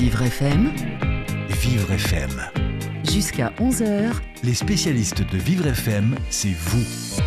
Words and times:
Vivre 0.00 0.22
FM, 0.22 0.70
Vivre 1.60 1.92
FM. 1.92 2.30
jusqu'à 3.04 3.52
11h, 3.60 4.12
Les 4.42 4.54
spécialistes 4.54 5.20
de 5.30 5.36
Vivre 5.36 5.66
FM, 5.66 6.16
c'est 6.30 6.54
vous. 6.56 7.22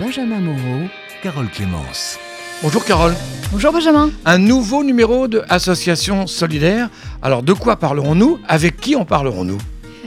Benjamin 0.00 0.40
Moreau, 0.40 0.88
Carole 1.22 1.48
Clémence. 1.50 2.18
Bonjour 2.64 2.84
Carole. 2.84 3.14
Bonjour 3.52 3.72
Benjamin. 3.72 4.10
Un 4.24 4.38
nouveau 4.38 4.82
numéro 4.82 5.28
de 5.28 5.44
Association 5.48 6.26
Solidaire. 6.26 6.90
Alors 7.22 7.44
de 7.44 7.52
quoi 7.52 7.76
parlerons-nous? 7.76 8.40
Avec 8.48 8.78
qui 8.78 8.96
en 8.96 9.04
parlerons-nous? 9.04 9.58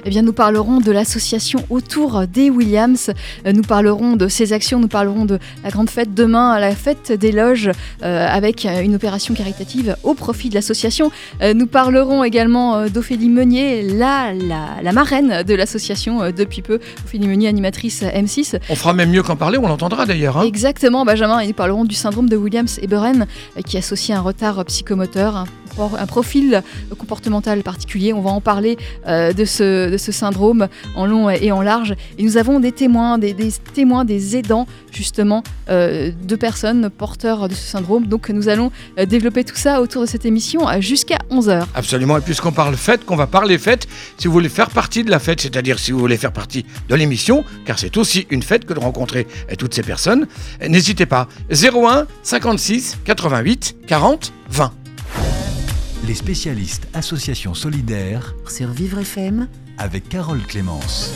Eh 0.08 0.10
bien, 0.12 0.22
nous 0.22 0.34
parlerons 0.34 0.82
de 0.82 0.92
l'association 0.92 1.66
autour 1.72 2.28
des 2.28 2.52
Williams. 2.52 3.10
Euh, 3.48 3.54
Nous 3.54 3.64
parlerons 3.64 4.16
de 4.16 4.28
ses 4.28 4.54
actions. 4.54 4.80
Nous 4.80 4.88
parlerons 4.88 5.26
de 5.26 5.40
la 5.64 5.72
grande 5.72 5.90
fête 5.90 6.14
demain, 6.14 6.60
la 6.60 6.76
fête 6.76 7.12
des 7.12 7.32
loges, 7.32 7.72
euh, 8.04 8.28
avec 8.28 8.68
euh, 8.68 8.82
une 8.82 8.94
opération 8.94 9.34
caritative 9.34 9.96
au 10.04 10.14
profit 10.14 10.50
de 10.50 10.54
l'association. 10.56 11.10
Nous 11.42 11.66
parlerons 11.66 12.24
également 12.24 12.88
d'Ophélie 12.88 13.30
Meunier, 13.30 13.82
la, 13.82 14.32
la, 14.34 14.82
la 14.84 14.92
marraine 14.92 15.42
de 15.42 15.56
l'association 15.56 16.30
depuis 16.32 16.62
peu. 16.62 16.80
Ophélie 17.04 17.28
Meunier, 17.28 17.48
animatrice 17.48 18.04
euh, 18.04 18.10
M6. 18.10 18.60
On 18.70 18.76
fera 18.76 18.94
même 18.94 19.10
mieux 19.10 19.24
qu'en 19.24 19.36
parler, 19.36 19.58
on 19.58 19.68
l'entendra 19.68 20.06
d'ailleurs. 20.06 20.38
hein. 20.38 20.44
Exactement, 20.44 21.04
Benjamin. 21.04 21.40
Et 21.40 21.48
nous 21.48 21.54
parlerons 21.54 21.84
du 21.84 21.96
syndrome 21.96 22.30
de 22.30 22.38
Williams 22.38 22.78
et 22.82 22.86
Beren, 22.88 23.26
euh, 23.58 23.62
qui 23.62 23.78
associe 23.78 24.16
un 24.16 24.22
retard 24.22 24.64
psychomoteur, 24.66 25.46
un, 25.80 26.06
profil 26.06 26.64
comportemental 26.98 27.62
particulier. 27.64 28.14
On 28.14 28.22
va 28.22 28.32
en 28.32 28.42
parler 28.42 28.78
euh, 29.08 29.34
de, 29.34 29.46
ce, 29.46 29.96
syndrome 29.98 30.68
en 30.96 31.06
long 31.06 31.30
et 31.30 31.52
en 31.52 31.62
large. 31.62 31.96
Et 32.18 32.24
nous 32.24 32.38
avons 32.38 32.60
des 32.60 32.72
témoins, 32.72 33.18
des, 33.18 33.36
témoins, 33.74 34.06
des 34.06 34.38
aidants, 34.38 34.68
justement, 34.92 35.44
euh, 35.70 36.12
de 36.24 36.36
personnes 36.36 36.90
porteurs 36.90 37.48
de 37.50 37.54
ce 37.54 37.66
syndrome. 37.66 38.08
Donc 38.08 38.30
nous 38.30 38.50
allons 38.50 38.72
euh, 39.00 39.06
développer 39.06 39.44
tout 39.44 39.56
ça 39.56 39.82
autour 39.82 40.02
de 40.04 40.08
cette 40.08 40.26
émission 40.26 40.68
jusqu'à 40.80 41.18
11h. 41.32 41.66
Absolument, 41.74 42.18
et 42.18 42.22
puisqu'on 42.22 42.52
parle 42.52 42.76
fête, 42.76 43.06
qu'on 43.06 43.16
va 43.16 43.28
parler 43.28 43.58
fête, 43.58 43.88
si 44.18 44.28
vous 44.28 44.34
voulez 44.34 44.50
faire 44.50 44.70
partie 44.70 45.04
de 45.04 45.12
la 45.12 45.20
fête, 45.20 45.42
c'est-à-dire 45.42 45.80
si 45.80 45.92
vous 45.92 46.00
voulez 46.00 46.18
faire 46.18 46.32
partie 46.34 46.66
de 46.90 46.96
l'émission, 46.96 47.44
car 47.66 47.80
c'est 47.80 47.98
aussi 47.98 48.28
une 48.30 48.44
fête 48.44 48.66
que 48.66 48.74
de 48.74 48.80
rencontrer 48.80 49.28
toutes 49.58 49.74
ces 49.74 49.84
personnes, 49.84 50.28
n'hésitez 50.68 51.06
pas. 51.06 51.28
01 51.52 52.08
56 52.24 52.98
88 53.06 53.78
40 53.88 54.34
20. 54.50 54.85
Les 56.08 56.14
spécialistes 56.16 56.88
Association 56.94 57.54
Solidaire 57.54 58.36
sur 58.48 58.70
Vivre 58.70 59.00
FM, 59.00 59.48
avec 59.78 60.08
Carole 60.10 60.42
Clémence. 60.48 61.12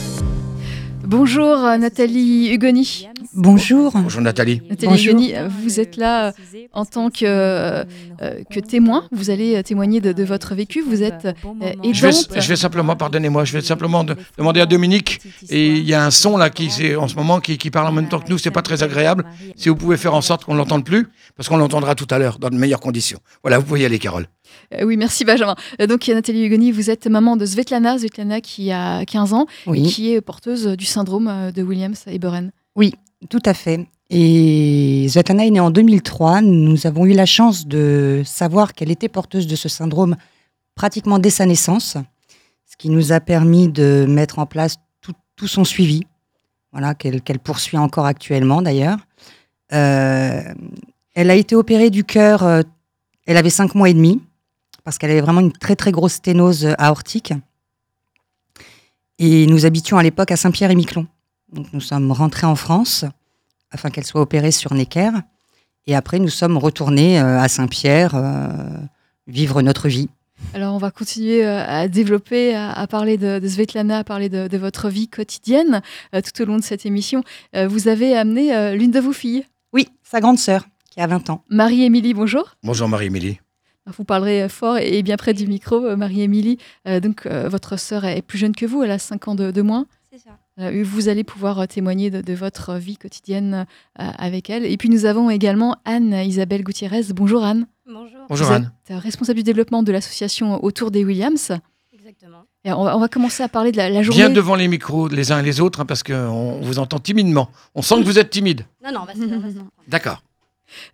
Bonjour 1.04 1.64
euh, 1.64 1.76
Nathalie 1.76 2.50
Hugoni. 2.52 3.08
Bonjour. 3.34 3.92
Bonjour 3.94 4.20
Nathalie. 4.20 4.62
Nathalie 4.68 4.90
Bonjour. 4.92 5.12
Hugoni, 5.14 5.34
euh, 5.34 5.48
vous 5.62 5.80
êtes 5.80 5.96
là 5.96 6.28
euh, 6.28 6.32
en 6.72 6.84
tant 6.84 7.10
que, 7.10 7.24
euh, 7.24 7.84
que 8.50 8.60
témoin. 8.60 9.04
Vous 9.10 9.30
allez 9.30 9.60
témoigner 9.64 10.00
de, 10.00 10.12
de 10.12 10.24
votre 10.24 10.54
vécu. 10.54 10.82
Vous 10.82 11.02
êtes 11.02 11.24
euh, 11.24 11.32
Je 11.92 12.00
vais, 12.02 12.10
aidante. 12.10 12.28
je 12.36 12.48
vais 12.48 12.56
simplement, 12.56 12.94
pardonnez-moi, 12.96 13.44
je 13.44 13.52
vais 13.54 13.60
simplement 13.62 14.04
de- 14.04 14.14
demander 14.38 14.60
à 14.60 14.66
Dominique, 14.66 15.20
et 15.48 15.68
il 15.68 15.84
y 15.84 15.94
a 15.94 16.04
un 16.04 16.10
son 16.12 16.36
là 16.36 16.48
qui, 16.50 16.68
en 16.96 17.08
ce 17.08 17.14
moment 17.16 17.40
qui, 17.40 17.58
qui 17.58 17.70
parle 17.70 17.86
en 17.88 17.92
même 17.92 18.08
temps 18.08 18.20
que 18.20 18.28
nous, 18.30 18.38
c'est 18.38 18.50
pas 18.52 18.62
très 18.62 18.82
agréable. 18.82 19.24
Si 19.56 19.68
vous 19.68 19.76
pouvez 19.76 19.96
faire 19.96 20.14
en 20.14 20.20
sorte 20.22 20.44
qu'on 20.44 20.54
l'entende 20.54 20.84
plus, 20.84 21.08
parce 21.36 21.48
qu'on 21.48 21.56
l'entendra 21.56 21.94
tout 21.94 22.06
à 22.10 22.18
l'heure 22.18 22.38
dans 22.38 22.50
de 22.50 22.56
meilleures 22.56 22.80
conditions. 22.80 23.18
Voilà, 23.42 23.58
vous 23.58 23.64
pouvez 23.64 23.80
y 23.80 23.84
aller, 23.84 23.98
Carole. 23.98 24.26
Euh, 24.74 24.84
oui, 24.84 24.96
merci 24.96 25.24
Benjamin. 25.24 25.56
Euh, 25.80 25.86
donc 25.86 26.06
Nathalie 26.08 26.44
Hugoni, 26.44 26.72
vous 26.72 26.90
êtes 26.90 27.06
maman 27.06 27.36
de 27.36 27.44
Svetlana, 27.44 27.98
Svetlana 27.98 28.40
qui 28.40 28.70
a 28.70 29.04
15 29.04 29.32
ans 29.32 29.46
et 29.66 29.70
Oui, 29.70 29.82
qui 29.82 30.12
est 30.12 30.20
porteuse 30.20 30.66
du 30.66 30.84
syndrome 30.84 31.28
euh, 31.28 31.52
de 31.52 31.62
Williams 31.62 32.04
et 32.06 32.18
Beren. 32.18 32.52
tout 33.28 33.42
à 33.44 33.54
fait. 33.54 33.86
Et 34.10 35.06
Svetlana 35.08 35.46
est 35.46 35.50
née 35.50 35.60
en 35.60 35.70
2003. 35.70 36.40
Nous 36.42 36.86
avons 36.86 37.06
eu 37.06 37.12
la 37.12 37.26
chance 37.26 37.66
de 37.66 38.22
savoir 38.24 38.72
qu'elle 38.74 38.90
était 38.90 39.08
porteuse 39.08 39.46
de 39.46 39.56
ce 39.56 39.68
syndrome 39.68 40.16
pratiquement 40.74 41.18
dès 41.18 41.30
sa 41.30 41.46
naissance, 41.46 41.96
ce 42.66 42.76
qui 42.78 42.88
nous 42.88 43.12
a 43.12 43.20
permis 43.20 43.68
de 43.68 44.06
mettre 44.08 44.38
en 44.38 44.46
place 44.46 44.76
tout, 45.00 45.12
tout 45.36 45.46
son 45.46 45.64
suivi, 45.64 46.04
voilà, 46.72 46.94
qu'elle 46.94 47.38
poursuit 47.38 47.76
encore 47.76 48.06
actuellement 48.06 48.62
d'ailleurs. 48.62 48.98
Euh, 49.72 50.42
elle 51.14 51.30
a 51.30 51.34
été 51.34 51.54
opérée 51.54 51.90
du 51.90 52.02
cœur, 52.04 52.62
elle 53.26 53.36
avait 53.36 53.50
cinq 53.50 53.74
mois 53.74 53.90
et 53.90 53.94
demi, 53.94 54.20
parce 54.90 54.98
qu'elle 54.98 55.12
avait 55.12 55.20
vraiment 55.20 55.40
une 55.40 55.52
très 55.52 55.76
très 55.76 55.92
grosse 55.92 56.14
sténose 56.14 56.66
aortique. 56.76 57.32
Et 59.20 59.46
nous 59.46 59.64
habitions 59.64 59.98
à 59.98 60.02
l'époque 60.02 60.32
à 60.32 60.36
Saint-Pierre-et-Miquelon. 60.36 61.06
Donc 61.52 61.68
nous 61.72 61.80
sommes 61.80 62.10
rentrés 62.10 62.48
en 62.48 62.56
France 62.56 63.04
afin 63.70 63.90
qu'elle 63.90 64.04
soit 64.04 64.20
opérée 64.20 64.50
sur 64.50 64.74
Necker. 64.74 65.12
Et 65.86 65.94
après, 65.94 66.18
nous 66.18 66.28
sommes 66.28 66.56
retournés 66.58 67.20
euh, 67.20 67.38
à 67.38 67.46
Saint-Pierre 67.46 68.16
euh, 68.16 68.48
vivre 69.28 69.62
notre 69.62 69.86
vie. 69.86 70.08
Alors 70.54 70.74
on 70.74 70.78
va 70.78 70.90
continuer 70.90 71.46
euh, 71.46 71.64
à 71.64 71.86
développer, 71.86 72.56
à, 72.56 72.72
à 72.72 72.88
parler 72.88 73.16
de, 73.16 73.38
de 73.38 73.46
Svetlana, 73.46 73.98
à 73.98 74.02
parler 74.02 74.28
de, 74.28 74.48
de 74.48 74.58
votre 74.58 74.88
vie 74.88 75.06
quotidienne 75.06 75.82
euh, 76.16 76.20
tout 76.20 76.42
au 76.42 76.46
long 76.46 76.56
de 76.56 76.64
cette 76.64 76.84
émission. 76.84 77.22
Euh, 77.54 77.68
vous 77.68 77.86
avez 77.86 78.16
amené 78.16 78.52
euh, 78.56 78.74
l'une 78.74 78.90
de 78.90 78.98
vos 78.98 79.12
filles, 79.12 79.44
Oui, 79.72 79.86
sa 80.02 80.18
grande 80.18 80.40
sœur, 80.40 80.66
qui 80.90 81.00
a 81.00 81.06
20 81.06 81.30
ans. 81.30 81.44
Marie-Émilie, 81.48 82.12
bonjour. 82.12 82.56
Bonjour 82.64 82.88
Marie-Émilie. 82.88 83.38
Vous 83.86 84.04
parlerez 84.04 84.48
fort 84.48 84.78
et 84.78 85.02
bien 85.02 85.16
près 85.16 85.34
du 85.34 85.46
micro, 85.46 85.76
euh, 85.84 85.96
Marie-Émilie. 85.96 86.58
Euh, 86.86 87.00
donc, 87.00 87.26
euh, 87.26 87.48
votre 87.48 87.78
sœur 87.78 88.04
est 88.04 88.22
plus 88.22 88.38
jeune 88.38 88.54
que 88.54 88.66
vous, 88.66 88.82
elle 88.82 88.90
a 88.90 88.98
5 88.98 89.28
ans 89.28 89.34
de, 89.34 89.50
de 89.50 89.62
moins. 89.62 89.86
C'est 90.12 90.18
ça. 90.18 90.30
Euh, 90.58 90.82
Vous 90.84 91.08
allez 91.08 91.24
pouvoir 91.24 91.60
euh, 91.60 91.66
témoigner 91.66 92.10
de, 92.10 92.20
de 92.20 92.32
votre 92.34 92.74
vie 92.74 92.96
quotidienne 92.98 93.66
euh, 93.98 94.10
avec 94.18 94.50
elle. 94.50 94.64
Et 94.66 94.76
puis, 94.76 94.90
nous 94.90 95.06
avons 95.06 95.30
également 95.30 95.76
Anne-Isabelle 95.86 96.62
Gutiérrez. 96.62 97.04
Bonjour 97.14 97.42
Anne. 97.44 97.66
Bonjour. 97.86 98.18
Bonjour 98.28 98.46
Vous 98.48 98.52
Anne. 98.52 98.72
êtes 98.84 98.96
euh, 98.96 98.98
responsable 98.98 99.38
du 99.38 99.42
développement 99.44 99.82
de 99.82 99.92
l'association 99.92 100.62
Autour 100.62 100.90
des 100.90 101.04
Williams. 101.04 101.52
Exactement. 101.92 102.44
Et 102.64 102.72
on, 102.72 102.84
va, 102.84 102.96
on 102.96 103.00
va 103.00 103.08
commencer 103.08 103.42
à 103.42 103.48
parler 103.48 103.72
de 103.72 103.78
la, 103.78 103.88
la 103.88 104.02
journée. 104.02 104.20
Bien 104.20 104.30
devant 104.30 104.54
les 104.56 104.68
micros, 104.68 105.08
les 105.08 105.32
uns 105.32 105.38
et 105.40 105.42
les 105.42 105.60
autres, 105.60 105.80
hein, 105.80 105.86
parce 105.86 106.02
qu'on 106.02 106.60
vous 106.60 106.78
entend 106.78 106.98
timidement. 106.98 107.48
On 107.74 107.80
sent 107.82 107.96
que 108.00 108.04
vous 108.04 108.18
êtes 108.18 108.30
timide. 108.30 108.66
Non, 108.84 108.92
non, 108.92 109.00
on 109.02 109.06
va 109.06 109.14
se 109.14 109.20
on 109.20 109.26
va 109.40 109.48
se 109.48 109.54
reprendre. 109.54 109.70
D'accord. 109.88 110.22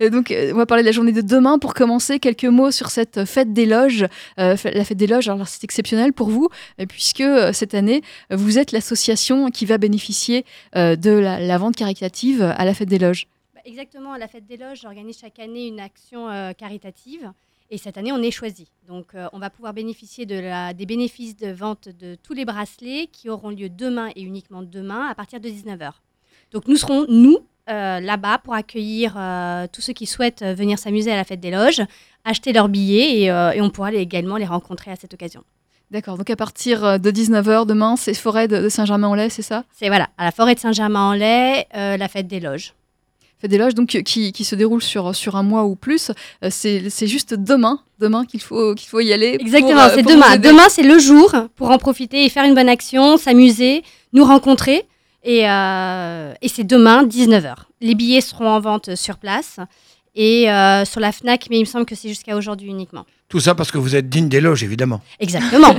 Et 0.00 0.10
donc, 0.10 0.31
euh, 0.31 0.53
on 0.53 0.56
va 0.56 0.66
parler 0.66 0.82
de 0.82 0.87
la 0.87 0.92
journée 0.92 1.12
de 1.12 1.20
demain. 1.20 1.59
Pour 1.59 1.75
commencer, 1.75 2.19
quelques 2.19 2.44
mots 2.44 2.70
sur 2.70 2.91
cette 2.91 3.25
fête 3.25 3.53
des 3.53 3.66
loges. 3.66 4.06
Euh, 4.38 4.56
la 4.64 4.84
fête 4.84 4.98
des 4.98 5.06
loges, 5.06 5.28
alors 5.28 5.48
c'est 5.48 5.64
exceptionnel 5.64 6.12
pour 6.12 6.28
vous, 6.28 6.48
euh, 6.81 6.87
puisque 6.87 7.20
euh, 7.20 7.53
cette 7.53 7.75
année, 7.75 8.03
euh, 8.32 8.37
vous 8.37 8.59
êtes 8.59 8.72
l'association 8.72 9.50
qui 9.50 9.66
va 9.66 9.78
bénéficier 9.78 10.44
euh, 10.76 10.97
de 10.97 11.10
la, 11.10 11.59
vente 11.59 11.76
caritative 11.76 12.42
à 12.42 12.64
la 12.64 12.75
fête 12.75 12.88
des 12.88 12.98
loges. 12.98 13.26
Bah, 13.54 13.60
exactement, 13.64 14.12
à 14.12 14.19
la 14.19 14.28
fête 14.28 14.47
des 14.47 14.56
loges, 14.56 14.81
j'organise 14.82 15.19
chaque 15.19 15.38
année 15.38 15.66
une 15.66 15.81
action 15.81 16.28
euh, 16.28 16.53
caritative. 16.53 17.32
Et 17.69 17.78
cette 17.78 17.98
année, 17.98 18.12
on 18.12 18.22
est 18.22 18.31
choisi. 18.31 18.69
Donc, 18.87 19.14
euh, 19.14 19.26
on 19.32 19.41
va 19.41 19.50
pouvoir 19.50 19.75
bénéficier 19.75 20.25
des 20.25 20.87
bénéfices 20.87 21.37
de 21.37 21.48
vente 21.50 21.88
de 21.88 22.16
tous 22.22 22.32
les 22.32 22.44
bracelets 22.44 23.08
qui 23.10 23.28
auront 23.28 23.50
lieu 23.50 23.69
demain 23.69 24.10
et 24.14 24.22
uniquement 24.22 24.62
demain 24.62 25.08
à 25.08 25.16
partir 25.16 25.41
de 25.41 25.48
19h. 25.48 25.91
Donc, 26.53 26.69
nous 26.69 26.76
serons, 26.76 27.06
nous, 27.08 27.38
euh, 27.69 28.00
là-bas 28.00 28.38
pour 28.44 28.54
accueillir 28.54 29.15
euh, 29.16 29.66
tous 29.72 29.81
ceux 29.81 29.93
qui 29.93 30.06
souhaitent 30.06 30.43
euh, 30.43 30.54
venir 30.54 30.78
s'amuser 30.78 31.12
à 31.12 31.16
la 31.16 31.25
fête 31.25 31.41
des 31.41 31.50
loges, 31.50 31.82
acheter 32.25 32.53
leurs 32.53 32.69
billets 32.69 33.21
et, 33.22 33.31
euh, 33.31 33.50
et 33.53 33.60
on 33.60 33.71
pourra 33.71 33.91
les- 33.91 33.99
également 34.00 34.37
les 34.37 34.44
rencontrer 34.47 34.91
à 34.91 34.97
cette 34.97 35.15
occasion. 35.15 35.43
D'accord, 35.91 36.19
donc 36.19 36.28
à 36.31 36.37
partir 36.37 36.99
de 36.99 37.10
19h 37.12 37.65
demain, 37.66 37.94
c'est 37.97 38.15
Forêt 38.15 38.49
de, 38.49 38.60
de 38.60 38.69
Saint-Germain-en-Laye, 38.69 39.31
c'est 39.31 39.43
ça? 39.43 39.62
C'est 39.78 39.87
voilà, 39.88 40.09
à 40.19 40.25
la 40.25 40.32
forêt 40.32 40.55
de 40.56 40.60
Saint-Germain-en-Laye, 40.60 41.65
la 41.75 42.09
fête 42.09 42.26
des 42.26 42.41
loges. 42.41 42.75
Fête 43.38 43.50
des 43.50 43.59
loges, 43.59 43.75
donc 43.75 43.88
qui, 44.03 44.32
qui 44.32 44.44
se 44.44 44.55
déroule 44.56 44.82
sur, 44.82 45.15
sur 45.15 45.37
un 45.37 45.43
mois 45.44 45.65
ou 45.65 45.76
plus. 45.76 46.10
C'est 46.50 47.06
juste 47.06 47.34
demain, 47.34 47.81
demain 48.00 48.25
qu'il 48.25 48.41
faut, 48.41 48.75
qu'il 48.75 48.88
faut 48.88 48.99
y 49.00 49.12
aller. 49.12 49.37
Exactement, 49.38 49.88
c'est 49.94 50.03
demain. 50.03 50.37
Demain, 50.38 50.69
c'est 50.71 50.82
le 50.82 50.99
jour 50.99 51.32
pour 51.55 51.71
en 51.71 51.78
profiter 51.78 52.25
et 52.25 52.28
faire 52.31 52.44
une 52.44 52.55
bonne 52.55 52.69
action, 52.69 53.16
s'amuser, 53.16 53.84
nous 54.12 54.25
rencontrer. 54.25 54.87
Et, 55.26 55.50
euh, 55.50 56.32
et 56.41 56.48
c'est 56.48 56.62
demain, 56.64 57.04
19h. 57.04 57.54
Les 57.81 57.97
billets 57.97 58.20
seront 58.20 58.48
en 58.48 58.60
vente 58.60 58.94
sur 58.94 59.19
place 59.19 59.59
et 60.14 60.48
euh, 60.48 60.84
sur 60.84 61.00
la 61.00 61.10
FNAC, 61.10 61.48
mais 61.50 61.56
il 61.59 61.62
me 61.62 61.66
semble 61.66 61.84
que 61.84 61.97
c'est 61.97 62.09
jusqu'à 62.09 62.37
aujourd'hui 62.37 62.69
uniquement. 62.69 63.04
Tout 63.28 63.41
ça 63.41 63.56
parce 63.56 63.72
que 63.72 63.76
vous 63.76 63.97
êtes 63.97 64.09
digne 64.09 64.28
des 64.28 64.40
loges, 64.40 64.62
évidemment. 64.62 65.02
Exactement. 65.19 65.75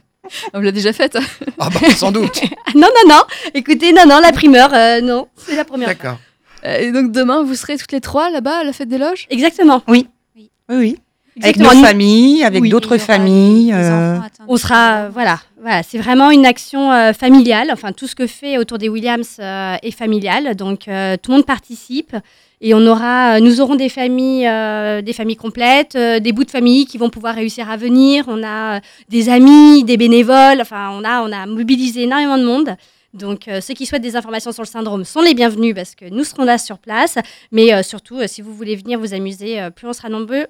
On 0.54 0.60
l'a 0.60 0.70
déjà 0.70 0.92
faite. 0.92 1.18
Ah 1.58 1.68
bah, 1.68 1.90
sans 1.96 2.12
doute. 2.12 2.42
non, 2.76 2.82
non, 2.82 3.08
non. 3.08 3.22
Écoutez, 3.54 3.92
non, 3.92 4.04
non, 4.08 4.20
la 4.20 4.30
primeur, 4.30 4.72
euh, 4.72 5.00
non, 5.00 5.26
c'est 5.36 5.56
la 5.56 5.64
première. 5.64 5.88
D'accord. 5.88 6.18
Et 6.64 6.92
donc 6.92 7.10
demain, 7.10 7.42
vous 7.42 7.56
serez 7.56 7.76
toutes 7.76 7.90
les 7.90 8.00
trois 8.00 8.30
là-bas 8.30 8.58
à 8.58 8.64
la 8.64 8.72
fête 8.72 8.88
des 8.88 8.98
loges? 8.98 9.26
Exactement. 9.30 9.82
Oui, 9.88 10.06
oui. 10.36 10.48
Avec 10.78 11.00
Exactement. 11.36 11.70
nos 11.70 11.74
Nous- 11.76 11.84
familles, 11.84 12.44
avec 12.44 12.60
Oui, 12.62 12.68
d'autres 12.68 12.98
familles. 12.98 13.72
euh, 13.72 14.18
On 14.48 14.56
sera, 14.56 15.08
voilà, 15.08 15.40
voilà, 15.60 15.82
c'est 15.82 15.98
vraiment 15.98 16.30
une 16.30 16.44
action 16.44 16.92
euh, 16.92 17.12
familiale. 17.12 17.70
Enfin, 17.72 17.92
tout 17.92 18.06
ce 18.06 18.14
que 18.14 18.26
fait 18.26 18.58
autour 18.58 18.78
des 18.78 18.88
Williams 18.88 19.36
euh, 19.38 19.76
est 19.82 19.90
familial, 19.92 20.54
donc 20.56 20.88
euh, 20.88 21.16
tout 21.20 21.30
le 21.30 21.38
monde 21.38 21.46
participe 21.46 22.14
et 22.60 22.74
on 22.74 22.86
aura, 22.86 23.40
nous 23.40 23.60
aurons 23.60 23.74
des 23.76 23.88
familles, 23.88 24.46
euh, 24.46 25.00
des 25.02 25.12
familles 25.12 25.36
complètes, 25.36 25.96
euh, 25.96 26.20
des 26.20 26.32
bouts 26.32 26.44
de 26.44 26.50
famille 26.50 26.84
qui 26.86 26.98
vont 26.98 27.10
pouvoir 27.10 27.34
réussir 27.34 27.68
à 27.70 27.76
venir. 27.76 28.24
On 28.28 28.44
a 28.44 28.80
des 29.08 29.28
amis, 29.28 29.82
des 29.84 29.96
bénévoles. 29.96 30.60
Enfin, 30.60 30.90
on 30.92 31.02
a, 31.02 31.22
on 31.22 31.32
a 31.32 31.46
mobilisé 31.46 32.02
énormément 32.02 32.38
de 32.38 32.44
monde. 32.44 32.76
Donc, 33.14 33.48
euh, 33.48 33.60
ceux 33.60 33.74
qui 33.74 33.84
souhaitent 33.84 34.02
des 34.02 34.16
informations 34.16 34.52
sur 34.52 34.62
le 34.62 34.68
syndrome 34.68 35.04
sont 35.04 35.20
les 35.22 35.34
bienvenus 35.34 35.74
parce 35.74 35.94
que 35.96 36.04
nous 36.08 36.24
serons 36.24 36.44
là 36.44 36.56
sur 36.56 36.78
place. 36.78 37.16
Mais 37.50 37.72
euh, 37.74 37.82
surtout, 37.82 38.18
euh, 38.18 38.26
si 38.28 38.42
vous 38.42 38.54
voulez 38.54 38.76
venir 38.76 38.98
vous 39.00 39.12
amuser, 39.12 39.60
euh, 39.60 39.70
plus 39.70 39.88
on 39.88 39.92
sera 39.92 40.08
nombreux, 40.08 40.46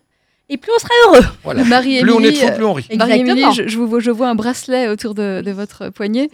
Et 0.49 0.57
plus 0.59 0.71
on 0.75 0.79
sera 0.79 0.91
heureux. 1.07 1.27
Voilà. 1.45 1.65
Marie 1.65 2.01
Plus 2.03 2.13
on 2.13 2.21
est 2.21 2.55
plus 2.55 2.65
on 2.65 2.73
rit. 2.75 2.87
euh, 2.93 2.97
Marie-Émilie, 2.97 3.45
je, 3.55 3.67
je 3.69 3.77
vous 3.79 3.87
vois, 3.87 4.01
je 4.01 4.11
vois 4.11 4.29
un 4.29 4.35
bracelet 4.35 4.89
autour 4.89 5.15
de, 5.15 5.41
de 5.45 5.51
votre 5.51 5.89
poignet, 5.89 6.29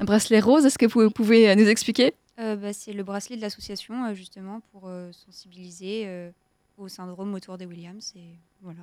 un 0.00 0.04
bracelet 0.04 0.40
rose. 0.40 0.64
Est-ce 0.66 0.78
que 0.78 0.86
vous 0.86 1.10
pouvez 1.10 1.48
euh, 1.50 1.54
nous 1.54 1.68
expliquer? 1.68 2.14
Euh, 2.40 2.56
bah, 2.56 2.72
c'est 2.72 2.92
le 2.92 3.02
bracelet 3.02 3.36
de 3.36 3.42
l'association, 3.42 3.94
justement, 4.14 4.60
pour 4.72 4.84
euh, 4.88 5.10
sensibiliser 5.12 6.04
euh, 6.06 6.30
au 6.78 6.88
syndrome 6.88 7.34
autour 7.34 7.58
des 7.58 7.66
Williams. 7.66 8.12
Et 8.16 8.34
voilà. 8.62 8.80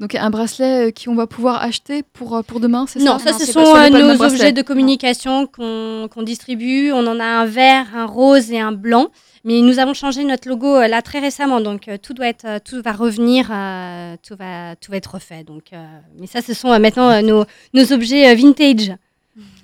Donc 0.00 0.14
un 0.14 0.30
bracelet 0.30 0.88
euh, 0.88 0.90
qu'on 0.90 1.14
va 1.14 1.26
pouvoir 1.26 1.62
acheter 1.62 2.02
pour, 2.14 2.34
euh, 2.36 2.42
pour 2.42 2.60
demain, 2.60 2.86
c'est 2.88 2.98
Non, 3.00 3.18
ça 3.18 3.26
ça, 3.26 3.32
Non, 3.32 3.38
ce 3.40 3.44
c'est 3.46 3.52
sont 3.52 3.62
pas- 3.72 3.88
ce 3.88 3.94
euh, 3.94 4.14
nos 4.16 4.22
objets 4.24 4.52
de 4.52 4.62
communication 4.62 5.46
qu'on 5.46 6.08
qu'on 6.10 6.22
distribue. 6.22 6.92
On 6.92 7.06
en 7.06 7.20
a 7.20 7.24
un 7.24 7.44
vert, 7.44 7.86
un 7.94 8.06
rose 8.06 8.50
et 8.50 8.58
un 8.60 8.72
blanc. 8.72 9.08
Mais 9.44 9.60
nous 9.60 9.78
avons 9.78 9.92
changé 9.92 10.24
notre 10.24 10.48
logo 10.48 10.74
euh, 10.76 10.88
là 10.88 11.02
très 11.02 11.18
récemment, 11.18 11.60
donc 11.60 11.88
euh, 11.88 11.98
tout 12.02 12.14
doit 12.14 12.28
être, 12.28 12.46
euh, 12.46 12.58
tout 12.64 12.80
va 12.82 12.92
revenir, 12.92 13.50
euh, 13.52 14.16
tout 14.26 14.34
va, 14.36 14.74
tout 14.76 14.90
va 14.90 14.96
être 14.96 15.12
refait. 15.16 15.44
Donc, 15.44 15.64
euh, 15.74 15.84
mais 16.18 16.26
ça, 16.26 16.40
ce 16.40 16.54
sont 16.54 16.72
euh, 16.72 16.78
maintenant 16.78 17.10
euh, 17.10 17.20
nos, 17.20 17.44
nos 17.74 17.92
objets 17.92 18.30
euh, 18.30 18.34
vintage. 18.34 18.92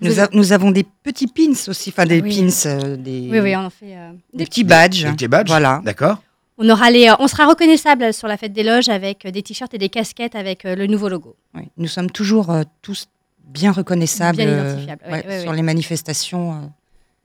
Nous, 0.02 0.20
a- 0.20 0.28
nous 0.32 0.52
avons 0.52 0.70
des 0.72 0.84
petits 1.02 1.28
pins 1.28 1.52
aussi, 1.68 1.88
enfin 1.88 2.04
des 2.04 2.20
oui. 2.20 2.36
pins, 2.46 2.68
euh, 2.68 2.96
des, 2.96 3.28
Oui, 3.30 3.38
oui, 3.38 3.56
on 3.56 3.64
en 3.64 3.70
fait. 3.70 3.94
euh, 3.96 4.10
des 4.34 4.44
petits 4.44 4.64
badges. 4.64 5.04
Des 5.04 5.12
petits 5.12 5.28
badges. 5.28 5.48
Voilà. 5.48 5.80
D'accord. 5.82 6.22
On 6.62 6.68
aura 6.68 6.90
les, 6.90 7.08
euh, 7.08 7.14
on 7.20 7.26
sera 7.26 7.46
reconnaissable 7.46 8.12
sur 8.12 8.28
la 8.28 8.36
fête 8.36 8.52
des 8.52 8.62
loges 8.62 8.90
avec 8.90 9.24
euh, 9.24 9.30
des 9.30 9.42
t-shirts 9.42 9.72
et 9.72 9.78
des 9.78 9.88
casquettes 9.88 10.34
avec 10.34 10.66
euh, 10.66 10.76
le 10.76 10.86
nouveau 10.86 11.08
logo. 11.08 11.34
Oui. 11.54 11.62
Nous 11.78 11.88
sommes 11.88 12.10
toujours 12.10 12.50
euh, 12.50 12.64
tous 12.82 13.06
bien 13.48 13.72
reconnaissables 13.72 14.36
Bien 14.36 14.48
euh, 14.48 14.68
identifiables, 14.72 15.02
oui, 15.06 15.12
ouais, 15.12 15.24
oui, 15.26 15.40
sur 15.40 15.52
les 15.54 15.62
manifestations, 15.62 16.52
euh, 16.52 16.56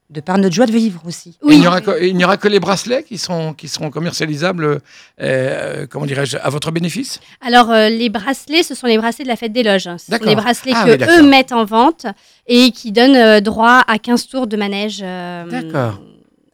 de 0.10 0.22
par 0.22 0.38
notre 0.38 0.56
joie 0.56 0.68
de 0.68 0.72
vivre 0.72 1.02
aussi. 1.06 1.38
Il 1.50 1.60
n'y 1.60 1.68
aura, 1.68 1.82
que- 1.82 2.24
aura 2.24 2.38
les 2.48 2.60
bracelets 2.62 3.04
qui 3.04 3.18
seront, 3.18 3.54
qui 3.54 3.68
seront 3.68 3.90
commercialisables, 3.90 4.80
euh, 5.22 5.86
comment 5.90 6.06
dirais-je, 6.06 6.38
à 6.38 6.50
votre 6.50 6.72
bénéfice? 6.72 7.20
Alors, 7.46 7.72
euh, 7.72 7.90
les 7.90 8.08
bracelets, 8.08 8.64
ce 8.64 8.74
sont 8.74 8.88
les 8.88 8.98
bracelets 8.98 9.26
de 9.26 9.30
la 9.30 9.36
fête 9.36 9.52
des 9.52 9.64
loges. 9.64 9.90
Ce 9.98 10.16
sont 10.18 10.24
les 10.24 10.36
bracelets 10.36 10.72
Ah 10.74 10.86
que 10.86 10.92
oui, 10.92 11.20
eux 11.20 11.28
mettent 11.30 11.52
en 11.52 11.66
vente 11.66 12.06
et 12.48 12.72
qui 12.72 12.94
donnent 12.94 13.18
euh, 13.18 13.42
droit 13.42 13.84
à 13.86 14.00
15 14.00 14.28
tours 14.28 14.48
de 14.48 14.56
manège 14.56 15.02
euh, 15.04 15.46
D'accord. 15.50 16.00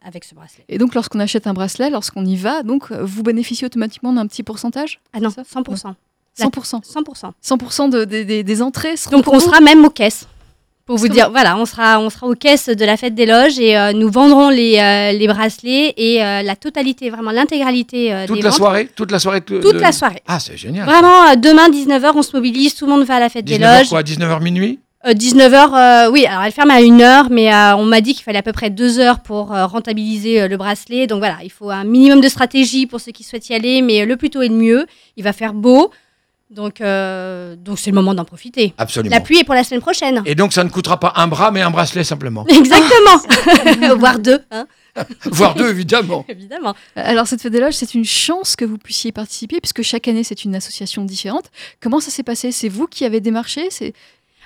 Avec 0.06 0.24
ce 0.24 0.34
bracelet. 0.34 0.64
Et 0.68 0.78
donc 0.78 0.94
lorsqu'on 0.94 1.20
achète 1.20 1.46
un 1.46 1.54
bracelet, 1.54 1.90
lorsqu'on 1.90 2.24
y 2.24 2.36
va, 2.36 2.62
donc 2.62 2.90
euh, 2.90 2.98
vous 3.02 3.22
bénéficiez 3.22 3.66
automatiquement 3.66 4.12
d'un 4.12 4.26
petit 4.26 4.42
pourcentage 4.42 5.00
Ah 5.12 5.20
non, 5.20 5.30
Ça 5.30 5.42
100%. 5.42 5.94
La- 6.38 6.46
100%. 6.46 6.80
100%. 6.82 7.32
100% 7.42 7.88
de- 7.90 8.04
des- 8.04 8.24
des- 8.24 8.42
des 8.42 8.62
entrées 8.62 8.96
seront 8.96 9.16
Donc, 9.16 9.28
on 9.28 9.38
vous 9.38 9.40
sera 9.40 9.60
même 9.60 9.84
aux 9.84 9.90
caisses. 9.90 10.26
Pour 10.84 10.96
vous 10.98 11.06
dire, 11.08 11.30
voilà, 11.30 11.56
on 11.56 11.64
sera, 11.64 12.00
on 12.00 12.10
sera 12.10 12.26
aux 12.26 12.34
caisses 12.34 12.66
de 12.68 12.84
la 12.84 12.96
fête 12.96 13.14
des 13.14 13.24
loges 13.24 13.56
et 13.60 13.78
euh, 13.78 13.92
nous 13.92 14.10
vendrons 14.10 14.48
les, 14.48 14.78
euh, 14.80 15.12
les 15.16 15.28
bracelets 15.28 15.94
et 15.96 16.22
euh, 16.24 16.42
la 16.42 16.56
totalité, 16.56 17.08
vraiment 17.08 17.30
l'intégralité 17.30 18.12
euh, 18.12 18.26
Toute 18.26 18.36
des 18.36 18.42
la 18.42 18.48
ventes. 18.50 18.58
soirée 18.58 18.88
Toute 18.96 19.12
la 19.12 19.20
soirée 19.20 19.40
tout- 19.42 19.60
Toute 19.60 19.74
le- 19.74 19.80
la 19.80 19.92
soirée. 19.92 20.20
Ah, 20.26 20.40
c'est 20.40 20.56
génial. 20.56 20.84
Vraiment, 20.86 21.36
demain, 21.36 21.68
19h, 21.68 22.12
on 22.16 22.22
se 22.22 22.34
mobilise, 22.34 22.74
tout 22.74 22.86
le 22.86 22.92
monde 22.92 23.04
va 23.04 23.14
à 23.16 23.20
la 23.20 23.28
fête 23.28 23.44
des 23.44 23.58
19h 23.58 23.78
loges. 23.78 23.88
quoi 23.90 24.02
19h 24.02 24.40
minuit 24.42 24.80
19h, 25.04 26.06
Euh, 26.06 26.10
oui, 26.10 26.26
alors 26.26 26.42
elle 26.44 26.52
ferme 26.52 26.70
à 26.70 26.80
1h, 26.80 27.26
mais 27.30 27.52
euh, 27.52 27.76
on 27.76 27.84
m'a 27.84 28.00
dit 28.00 28.14
qu'il 28.14 28.22
fallait 28.22 28.38
à 28.38 28.42
peu 28.42 28.52
près 28.52 28.70
2 28.70 28.98
heures 29.00 29.20
pour 29.20 29.52
euh, 29.52 29.66
rentabiliser 29.66 30.42
euh, 30.42 30.48
le 30.48 30.56
bracelet. 30.56 31.06
Donc 31.08 31.18
voilà, 31.18 31.38
il 31.42 31.50
faut 31.50 31.70
un 31.70 31.84
minimum 31.84 32.20
de 32.20 32.28
stratégie 32.28 32.86
pour 32.86 33.00
ceux 33.00 33.10
qui 33.12 33.24
souhaitent 33.24 33.48
y 33.48 33.54
aller, 33.54 33.82
mais 33.82 34.04
le 34.06 34.16
plus 34.16 34.30
tôt 34.30 34.42
est 34.42 34.48
le 34.48 34.54
mieux. 34.54 34.86
Il 35.16 35.24
va 35.24 35.32
faire 35.32 35.54
beau, 35.54 35.90
donc 36.50 36.80
euh, 36.80 37.56
donc 37.56 37.78
c'est 37.80 37.90
le 37.90 37.96
moment 37.96 38.14
d'en 38.14 38.24
profiter. 38.24 38.74
Absolument. 38.78 39.14
La 39.14 39.20
pluie 39.20 39.38
est 39.38 39.44
pour 39.44 39.54
la 39.54 39.64
semaine 39.64 39.80
prochaine. 39.80 40.22
Et 40.24 40.34
donc, 40.36 40.52
ça 40.52 40.62
ne 40.62 40.68
coûtera 40.68 41.00
pas 41.00 41.12
un 41.16 41.26
bras, 41.26 41.50
mais 41.50 41.62
un 41.62 41.70
bracelet 41.70 42.04
simplement. 42.04 42.46
Exactement 42.48 43.96
Voire 43.98 44.20
deux, 44.20 44.38
hein, 44.52 44.66
Voire 45.24 45.54
deux, 45.56 45.68
évidemment. 45.70 46.24
évidemment. 46.28 46.74
Alors 46.94 47.26
cette 47.26 47.40
fête 47.42 47.52
des 47.52 47.60
loges, 47.60 47.74
c'est 47.74 47.94
une 47.94 48.04
chance 48.04 48.54
que 48.54 48.64
vous 48.64 48.78
puissiez 48.78 49.10
participer 49.10 49.58
puisque 49.60 49.82
chaque 49.82 50.06
année 50.06 50.22
c'est 50.22 50.44
une 50.44 50.54
association 50.54 51.04
différente. 51.04 51.46
Comment 51.80 51.98
ça 51.98 52.10
s'est 52.10 52.22
passé? 52.22 52.52
C'est 52.52 52.68
vous 52.68 52.86
qui 52.86 53.04
avez 53.04 53.20
démarché? 53.20 53.66
C'est 53.70 53.94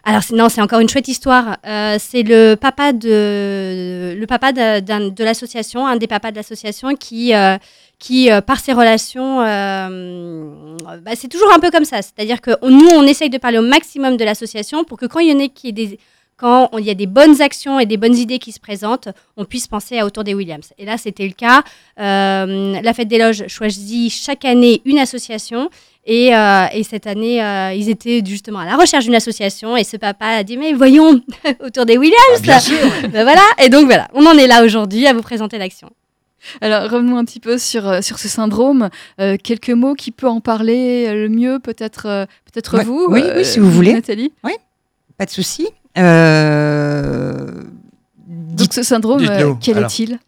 Alors 0.09 0.23
non, 0.33 0.49
c'est 0.49 0.61
encore 0.61 0.79
une 0.79 0.89
chouette 0.89 1.09
histoire. 1.09 1.57
Euh, 1.67 1.97
c'est 1.99 2.23
le 2.23 2.55
papa 2.55 2.93
de 2.93 4.15
le 4.17 4.27
papa 4.27 4.53
de, 4.53 5.11
de 5.11 5.25
l'association, 5.25 5.85
un 5.85 5.97
des 5.97 6.07
papas 6.07 6.31
de 6.31 6.37
l'association 6.37 6.95
qui 6.95 7.35
euh, 7.35 7.59
qui 7.99 8.31
euh, 8.31 8.41
par 8.41 8.61
ses 8.61 8.73
relations, 8.73 9.41
euh, 9.41 10.77
bah, 11.03 11.11
c'est 11.17 11.27
toujours 11.27 11.53
un 11.53 11.59
peu 11.59 11.73
comme 11.73 11.85
ça. 11.85 12.03
C'est-à-dire 12.03 12.41
que 12.41 12.53
nous 12.65 12.89
on 12.95 13.03
essaye 13.03 13.31
de 13.31 13.39
parler 13.39 13.59
au 13.59 13.63
maximum 13.63 14.17
de 14.17 14.25
l'association 14.25 14.85
pour 14.85 14.97
que 14.97 15.07
quand 15.07 15.19
il 15.19 15.29
y 15.29 15.33
en 15.33 15.45
a 15.45 15.49
qui 15.49 15.71
est 15.71 15.73
des 15.73 15.99
quand 16.37 16.71
il 16.79 16.85
y 16.85 16.91
a 16.91 16.95
des 16.95 17.07
bonnes 17.07 17.41
actions 17.41 17.81
et 17.81 17.87
des 17.87 17.97
bonnes 17.97 18.17
idées 18.17 18.39
qui 18.39 18.53
se 18.53 18.61
présentent, 18.61 19.09
on 19.37 19.45
puisse 19.45 19.67
penser 19.69 19.99
à 19.99 20.05
autour 20.05 20.23
des 20.23 20.35
Williams. 20.35 20.73
Et 20.79 20.85
là, 20.85 20.99
c'était 20.99 21.27
le 21.27 21.33
cas. 21.33 21.63
Euh, 21.99 22.79
la 22.83 22.93
Fête 22.95 23.09
des 23.09 23.19
Loges 23.19 23.47
choisit 23.49 24.13
chaque 24.13 24.45
année 24.45 24.83
une 24.85 24.99
association 24.99 25.71
et, 26.05 26.37
euh, 26.37 26.67
et 26.73 26.83
cette 26.85 27.07
année, 27.07 27.43
euh, 27.43 27.73
ils 27.73 27.89
étaient 27.89 28.23
justement 28.25 28.61
à 28.61 28.65
la 28.67 28.77
recherche 28.77 29.05
d'une 29.07 29.15
association. 29.15 29.77
Et 29.77 29.85
ce 29.85 29.97
papa 29.97 30.27
a 30.27 30.43
dit 30.45 30.57
Mais 30.57 30.73
voyons, 30.73 31.21
autour 31.65 31.87
des 31.87 31.97
Williams 31.99 32.19
Ah, 32.37 32.41
bien 32.41 32.61
sûr. 32.61 32.79
Ben 33.11 33.25
voilà. 33.25 33.43
Et 33.63 33.69
donc 33.71 33.87
voilà, 33.87 34.09
on 34.15 34.25
en 34.27 34.37
est 34.37 34.47
là 34.47 34.63
aujourd'hui 34.65 35.07
à 35.07 35.13
vous 35.15 35.23
présenter 35.23 35.59
l'action. 35.59 35.91
Alors 36.61 36.89
revenons 36.91 37.17
un 37.17 37.25
petit 37.25 37.41
peu 37.41 37.59
sur, 37.59 38.05
sur 38.05 38.19
ce 38.21 38.29
syndrome. 38.29 38.89
Euh, 39.21 39.37
quelques 39.43 39.71
mots 39.71 39.95
qui 39.95 40.13
peut 40.13 40.29
en 40.29 40.41
parler 40.41 41.13
le 41.13 41.29
mieux, 41.29 41.59
peut-être 41.59 42.03
peut-être 42.45 42.77
Ouais, 42.77 42.85
vous. 42.85 43.07
oui, 43.09 43.23
oui, 43.35 43.45
si 43.45 43.59
vous 43.59 43.71
voulez. 43.71 43.95
Nathalie? 43.95 44.33
Pas 45.19 45.25
de 45.25 45.31
souci. 45.31 45.67
Euh, 45.99 47.63
Donc 48.29 48.73
ce 48.73 48.83
syndrome, 48.83 49.25
euh, 49.29 49.55
quel 49.61 49.79
alors. 49.79 49.91
est-il? 49.91 50.19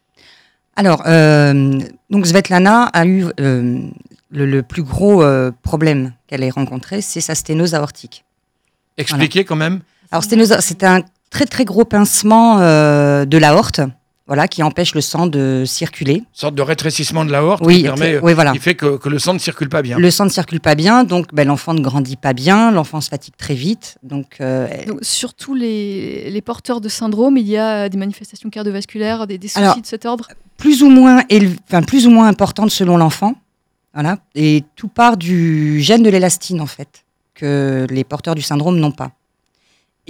Alors, 0.76 1.02
euh, 1.06 1.78
donc 2.10 2.26
Svetlana 2.26 2.84
a 2.84 3.04
eu 3.06 3.24
euh, 3.40 3.88
le, 4.30 4.46
le 4.46 4.62
plus 4.62 4.82
gros 4.82 5.22
euh, 5.22 5.50
problème 5.62 6.12
qu'elle 6.26 6.42
ait 6.44 6.50
rencontré, 6.50 7.00
c'est 7.00 7.20
sa 7.20 7.34
sténose 7.34 7.74
aortique. 7.74 8.24
Expliquez 8.96 9.44
quand 9.44 9.56
même. 9.56 9.80
Alors, 10.10 10.24
sténose, 10.24 10.56
c'est 10.60 10.84
un 10.84 11.02
très 11.30 11.46
très 11.46 11.64
gros 11.64 11.84
pincement 11.84 12.58
euh, 12.60 13.24
de 13.24 13.38
l'aorte, 13.38 13.80
voilà, 14.28 14.46
qui 14.46 14.62
empêche 14.62 14.94
le 14.94 15.00
sang 15.00 15.26
de 15.26 15.64
circuler. 15.66 16.16
Une 16.16 16.24
sorte 16.32 16.54
de 16.54 16.62
rétrécissement 16.62 17.24
de 17.24 17.32
l'aorte 17.32 17.62
Oui, 17.66 17.78
qui, 17.78 17.82
permet, 17.82 18.18
oui, 18.20 18.34
voilà. 18.34 18.52
qui 18.52 18.58
fait 18.58 18.74
que, 18.76 18.96
que 18.98 19.08
le 19.08 19.18
sang 19.18 19.34
ne 19.34 19.38
circule 19.38 19.68
pas 19.70 19.82
bien. 19.82 19.98
Le 19.98 20.10
sang 20.10 20.24
ne 20.26 20.30
circule 20.30 20.60
pas 20.60 20.74
bien, 20.74 21.02
donc 21.04 21.32
ben, 21.34 21.48
l'enfant 21.48 21.74
ne 21.74 21.80
grandit 21.80 22.16
pas 22.16 22.34
bien, 22.34 22.70
l'enfant 22.70 23.00
se 23.00 23.08
fatigue 23.08 23.34
très 23.36 23.54
vite. 23.54 23.96
Donc, 24.02 24.36
euh, 24.40 24.68
Donc, 24.86 24.98
sur 25.02 25.34
tous 25.34 25.54
les, 25.54 26.30
les 26.30 26.40
porteurs 26.42 26.80
de 26.80 26.88
syndrome, 26.88 27.36
il 27.38 27.48
y 27.48 27.56
a 27.56 27.88
des 27.88 27.98
manifestations 27.98 28.50
cardiovasculaires, 28.50 29.26
des, 29.26 29.38
des 29.38 29.48
soucis 29.48 29.58
Alors, 29.64 29.80
de 29.80 29.86
cet 29.86 30.04
ordre. 30.06 30.28
plus 30.58 30.82
ou 30.82 30.90
moins 30.90 31.22
enfin, 31.66 31.82
plus 31.82 32.06
ou 32.06 32.10
moins 32.10 32.28
importante 32.28 32.70
selon 32.70 32.96
l'enfant. 32.98 33.34
Voilà. 33.94 34.18
Et 34.34 34.62
tout 34.76 34.88
part 34.88 35.16
du 35.16 35.80
gène 35.80 36.02
de 36.02 36.10
l'élastine, 36.10 36.60
en 36.60 36.66
fait, 36.66 37.04
que 37.34 37.86
les 37.90 38.04
porteurs 38.04 38.34
du 38.34 38.42
syndrome 38.42 38.78
n'ont 38.78 38.92
pas. 38.92 39.10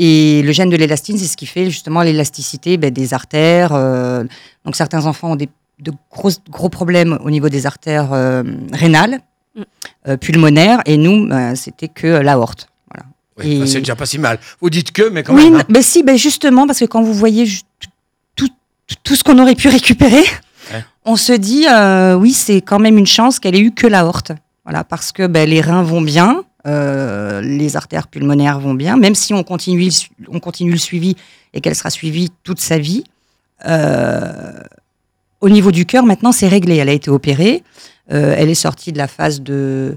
Et 0.01 0.43
le 0.43 0.53
gène 0.53 0.71
de 0.71 0.77
l'élastine, 0.77 1.19
c'est 1.19 1.27
ce 1.27 1.37
qui 1.37 1.47
fait 1.47 1.67
justement 1.67 2.03
l'élasticité 2.03 2.77
ben, 2.79 2.91
des 2.91 3.13
artères. 3.13 3.73
euh, 3.75 4.25
donc 4.65 4.77
certains 4.77 5.05
enfants 5.07 5.33
ont 5.33 5.37
des, 5.37 5.49
de 5.81 5.93
gros, 6.11 6.31
gros 6.49 6.69
problèmes 6.69 7.19
au 7.25 7.31
niveau 7.31 7.49
des 7.49 7.67
artères 7.67 8.13
euh, 8.13 8.43
rénales, 8.73 9.21
Mm. 9.57 9.63
euh, 10.09 10.17
pulmonaires, 10.17 10.81
et 10.87 10.97
nous, 10.97 11.27
ben, 11.29 11.57
c'était 11.57 11.89
que 11.89 12.07
l'aorte. 12.07 12.69
Voilà. 12.93 13.07
Oui, 13.39 13.63
Et- 13.63 13.67
c'est 13.67 13.81
déjà 13.81 13.97
pas 13.97 14.07
si 14.07 14.19
mal. 14.19 14.39
Vous 14.61 14.71
dites 14.71 14.93
que, 14.93 15.09
mais 15.09 15.23
quand 15.25 15.35
oui, 15.35 15.45
même. 15.45 15.53
non, 15.55 15.59
hein. 15.61 15.65
ben 15.69 15.83
si, 15.83 16.03
ben 16.05 16.17
justement, 16.17 16.65
parce 16.67 16.79
que 16.79 16.85
quand 16.85 17.03
vous 17.03 17.15
voyez 17.15 17.45
tout, 17.81 18.47
tout, 18.87 18.95
tout 19.03 19.17
ce 19.17 19.25
qu'on 19.25 19.39
aurait 19.41 19.57
pu 19.57 19.67
récupérer, 19.69 20.23
Ouais. 20.73 20.85
on 21.07 21.17
se 21.17 21.33
dit, 21.33 21.67
euh, 21.69 22.15
oui, 22.15 22.33
c'est 22.35 22.61
quand 22.61 22.79
même 22.79 22.99
une 22.99 23.07
chance 23.07 23.41
qu'elle 23.41 23.57
ait 23.57 23.61
eu 23.61 23.73
que 23.73 23.87
l'aorte. 23.89 24.31
Voilà, 24.65 24.85
parce 24.85 25.11
que 25.13 25.27
ben, 25.27 25.49
les 25.49 25.61
reins 25.63 25.83
vont 25.83 26.03
bien, 26.03 26.45
euh, 26.67 27.41
les 27.41 27.77
artères 27.77 28.09
pulmonaires 28.09 28.59
vont 28.59 28.75
bien, 28.75 28.97
même 28.97 29.15
si 29.15 29.33
on 29.33 29.45
continue, 29.45 29.91
le 30.71 30.77
suivi 30.77 31.15
et 31.55 31.61
qu'elle 31.61 31.75
sera 31.75 31.91
suivie 31.91 32.31
toute 32.43 32.61
sa 32.61 32.79
vie. 32.79 33.05
euh, 33.67 34.53
au 35.41 35.49
niveau 35.49 35.71
du 35.71 35.87
cœur, 35.87 36.05
maintenant, 36.05 36.33
c'est 36.33 36.49
réglé. 36.49 36.77
Elle 36.77 36.89
a 36.89 36.93
été 36.93 37.11
opérée. 37.11 37.63
euh, 38.13 38.35
elle 38.37 38.51
est 38.51 38.55
sortie 38.55 38.93
de 38.93 38.99
la 38.99 39.07
phase 39.07 39.41
de 39.41 39.97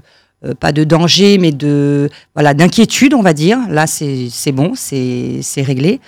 pas 0.58 0.72
de 0.72 0.82
danger, 0.82 1.38
mais 1.38 1.52
de 1.52 2.10
voilà 2.34 2.52
d'inquiétude, 2.52 3.14
on 3.14 3.22
va 3.22 3.32
dire. 3.32 3.58
Là, 3.68 3.86
c'est 3.86 4.52
bon, 4.52 4.74
c'est 4.76 5.42
réglé. 5.56 6.00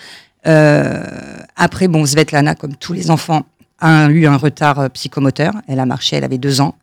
Après, 0.44 1.88
bon, 1.88 2.04
Svetlana, 2.04 2.54
comme 2.54 2.76
tous 2.76 2.92
les 2.92 3.10
enfants, 3.10 3.44
a 3.80 4.08
eu 4.08 4.26
un 4.26 4.36
retard 4.36 4.90
psychomoteur. 4.90 5.52
Elle 5.68 5.80
a 5.80 5.86
marché, 5.86 6.16
elle 6.16 6.24
avait 6.24 6.38
deux 6.38 6.60
ans. 6.60 6.74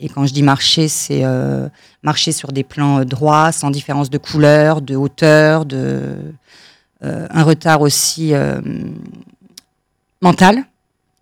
Et 0.00 0.08
quand 0.08 0.26
je 0.26 0.32
dis 0.32 0.42
marcher, 0.42 0.88
c'est 0.88 1.24
euh, 1.24 1.68
marcher 2.02 2.32
sur 2.32 2.52
des 2.52 2.64
plans 2.64 3.00
euh, 3.00 3.04
droits, 3.04 3.52
sans 3.52 3.70
différence 3.70 4.08
de 4.08 4.16
couleur, 4.16 4.80
de 4.80 4.96
hauteur, 4.96 5.66
de 5.66 6.16
euh, 7.04 7.26
un 7.30 7.42
retard 7.42 7.82
aussi 7.82 8.32
mental. 10.22 10.64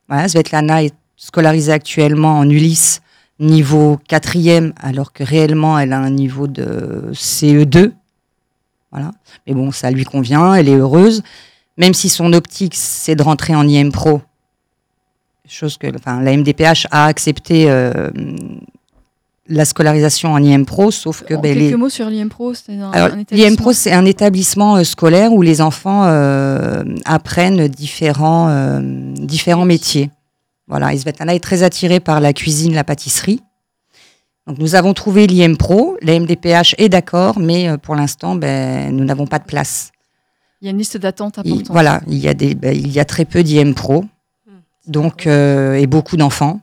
Voilà, 0.08 0.28
Svetlana 0.28 0.85
est 0.85 0.94
scolarisée 1.16 1.73
actuellement 1.73 2.38
en 2.38 2.49
Ulysse 2.49 3.02
niveau 3.40 4.00
quatrième, 4.08 4.73
alors 4.80 5.12
que 5.12 5.23
réellement 5.23 5.78
elle 5.78 5.92
a 5.92 5.99
un 5.99 6.11
niveau 6.11 6.47
de 6.49 7.11
CE2. 7.12 7.92
Voilà. 8.90 9.12
Mais 9.47 9.54
bon, 9.54 9.70
ça 9.70 9.90
lui 9.90 10.04
convient, 10.04 10.54
elle 10.54 10.68
est 10.68 10.76
heureuse. 10.76 11.23
Même 11.76 11.94
si 11.94 12.08
son 12.08 12.32
optique, 12.32 12.75
c'est 12.75 13.14
de 13.14 13.23
rentrer 13.23 13.54
en 13.54 13.66
IM 13.68 13.92
Pro, 13.92 14.23
chose 15.52 15.76
que 15.76 15.86
enfin, 15.94 16.22
la 16.22 16.36
MDPH 16.36 16.86
a 16.90 17.06
accepté 17.06 17.70
euh, 17.70 18.10
la 19.48 19.64
scolarisation 19.64 20.32
en 20.32 20.42
IM 20.42 20.64
Pro, 20.64 20.90
sauf 20.90 21.22
que 21.22 21.34
En 21.34 21.40
ben, 21.40 21.54
quelques 21.54 21.70
les, 21.70 21.76
mots 21.76 21.88
sur 21.88 22.08
l'IM 22.10 22.28
Pro, 22.28 22.54
c'est 22.54 22.78
un, 22.78 22.90
Alors, 22.90 23.12
un 23.12 23.16
l'IM 23.16 23.20
établissement. 23.20 23.56
Pro, 23.56 23.72
c'est 23.72 23.92
un 23.92 24.04
établissement 24.04 24.76
euh, 24.76 24.84
scolaire 24.84 25.32
où 25.32 25.42
les 25.42 25.60
enfants 25.60 26.04
euh, 26.06 26.84
apprennent 27.04 27.68
différents, 27.68 28.80
différents 28.80 29.64
métiers. 29.64 30.10
Voilà, 30.66 30.92
et 30.92 30.98
Svetlana 30.98 31.34
est 31.34 31.40
très 31.40 31.62
attirée 31.62 32.00
par 32.00 32.20
la 32.20 32.32
cuisine, 32.32 32.74
la 32.74 32.84
pâtisserie. 32.84 33.40
Donc, 34.46 34.58
nous 34.58 34.74
avons 34.74 34.94
trouvé 34.94 35.26
l'IM 35.26 35.56
Pro. 35.56 35.96
La 36.02 36.18
MDPH 36.18 36.74
est 36.78 36.88
d'accord, 36.88 37.38
mais 37.38 37.76
pour 37.78 37.94
l'instant, 37.94 38.34
ben, 38.34 38.94
nous 38.94 39.04
n'avons 39.04 39.26
pas 39.26 39.38
de 39.38 39.44
place. 39.44 39.92
Il 40.60 40.64
y 40.64 40.68
a 40.68 40.72
une 40.72 40.78
liste 40.78 40.96
d'attente 40.96 41.38
importante. 41.38 41.68
voilà, 41.70 42.00
il 42.08 42.18
y, 42.18 42.26
a 42.26 42.34
des, 42.34 42.54
ben, 42.54 42.74
il 42.74 42.90
y 42.90 42.98
a 42.98 43.04
très 43.04 43.24
peu 43.24 43.44
d'IM 43.44 43.74
Pro, 43.74 44.04
donc, 44.88 45.26
euh, 45.26 45.75
et 45.75 45.87
beaucoup 45.87 46.16
d'enfants. 46.16 46.61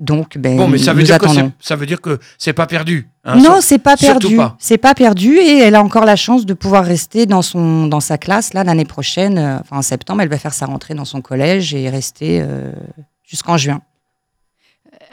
Donc, 0.00 0.36
ben, 0.38 0.56
Bon, 0.56 0.66
mais 0.68 0.78
ça 0.78 0.92
veut, 0.92 1.00
nous 1.00 1.06
dire 1.06 1.18
que 1.18 1.24
attendons. 1.24 1.52
ça 1.60 1.76
veut 1.76 1.86
dire 1.86 2.00
que 2.00 2.18
c'est 2.36 2.52
pas 2.52 2.66
perdu. 2.66 3.08
hein, 3.22 3.36
non, 3.36 3.58
c'est 3.60 3.78
pas 3.78 3.96
perdu. 3.96 4.38
C'est 4.58 4.76
pas 4.76 4.92
perdu 4.94 5.36
et 5.38 5.58
elle 5.60 5.76
a 5.76 5.82
encore 5.82 6.04
la 6.04 6.16
chance 6.16 6.44
de 6.44 6.52
pouvoir 6.52 6.84
rester 6.84 7.26
dans 7.26 7.42
son 7.42 7.86
dans 7.86 8.00
sa 8.00 8.18
classe 8.18 8.54
là 8.54 8.64
l'année 8.64 8.84
prochaine. 8.84 9.38
euh, 9.38 9.58
Enfin 9.60 9.78
en 9.78 9.82
septembre, 9.82 10.20
elle 10.22 10.28
va 10.28 10.36
faire 10.38 10.52
sa 10.52 10.66
rentrée 10.66 10.94
dans 10.94 11.04
son 11.04 11.22
collège 11.22 11.74
et 11.74 11.88
rester 11.88 12.40
euh, 12.42 12.72
jusqu'en 13.22 13.56
juin. 13.56 13.80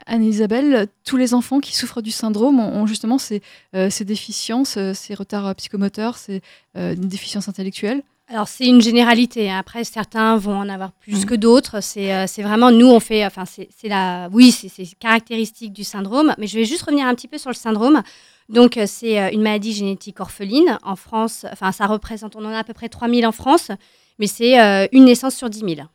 Anne-Isabelle, 0.08 0.88
tous 1.06 1.16
les 1.16 1.34
enfants 1.36 1.60
qui 1.60 1.76
souffrent 1.76 2.02
du 2.02 2.12
syndrome 2.12 2.60
ont, 2.60 2.88
justement 2.88 3.20
ces, 3.20 3.42
euh, 3.76 3.90
ces 3.92 4.04
déficiences, 4.04 4.78
ces 4.94 5.14
retards 5.14 5.54
psychomoteurs, 5.56 6.18
ces 6.18 6.42
euh, 6.76 6.96
une 6.96 7.08
déficience 7.08 7.48
intellectuelle. 7.48 8.02
Alors 8.32 8.48
c'est 8.48 8.66
une 8.66 8.82
généralité. 8.82 9.50
hein. 9.52 9.58
Après, 9.60 9.84
certains 9.84 10.38
vont 10.38 10.56
en 10.58 10.70
avoir 10.70 10.92
plus 10.94 11.20
Mhm. 11.22 11.26
que 11.26 11.36
d'autres. 11.36 11.82
C'est 11.82 12.14
euh, 12.14 12.26
c'est 12.28 12.42
vraiment 12.44 12.72
nous 12.72 12.88
on 12.88 13.00
fait. 13.02 13.26
Enfin 13.26 13.44
c'est 13.46 13.68
la. 13.88 14.30
Oui, 14.32 14.52
c'est 14.52 14.86
caractéristique 15.00 15.74
du 15.74 15.84
syndrome. 15.84 16.34
Mais 16.38 16.48
je 16.48 16.58
vais 16.58 16.66
juste 16.66 16.84
revenir 16.84 17.08
un 17.08 17.14
petit 17.16 17.28
peu 17.28 17.38
sur 17.38 17.50
le 17.50 17.56
syndrome. 17.56 18.02
Donc 18.48 18.78
euh, 18.78 18.86
c'est 18.88 19.20
euh, 19.20 19.30
une 19.34 19.42
maladie 19.42 19.74
génétique 19.74 20.20
orpheline 20.22 20.78
en 20.84 20.96
France. 20.96 21.46
Enfin 21.52 21.72
ça 21.74 21.88
représente. 21.88 22.36
On 22.38 22.46
en 22.46 22.50
a 22.52 22.60
à 22.60 22.64
peu 22.64 22.74
près 22.74 22.88
3000 22.90 23.28
en 23.28 23.32
France, 23.34 23.70
mais 24.18 24.28
c'est 24.28 24.60
euh, 24.62 24.88
une 24.94 25.06
naissance 25.06 25.36
sur 25.36 25.50
10 25.50 25.60
000. 25.60 25.88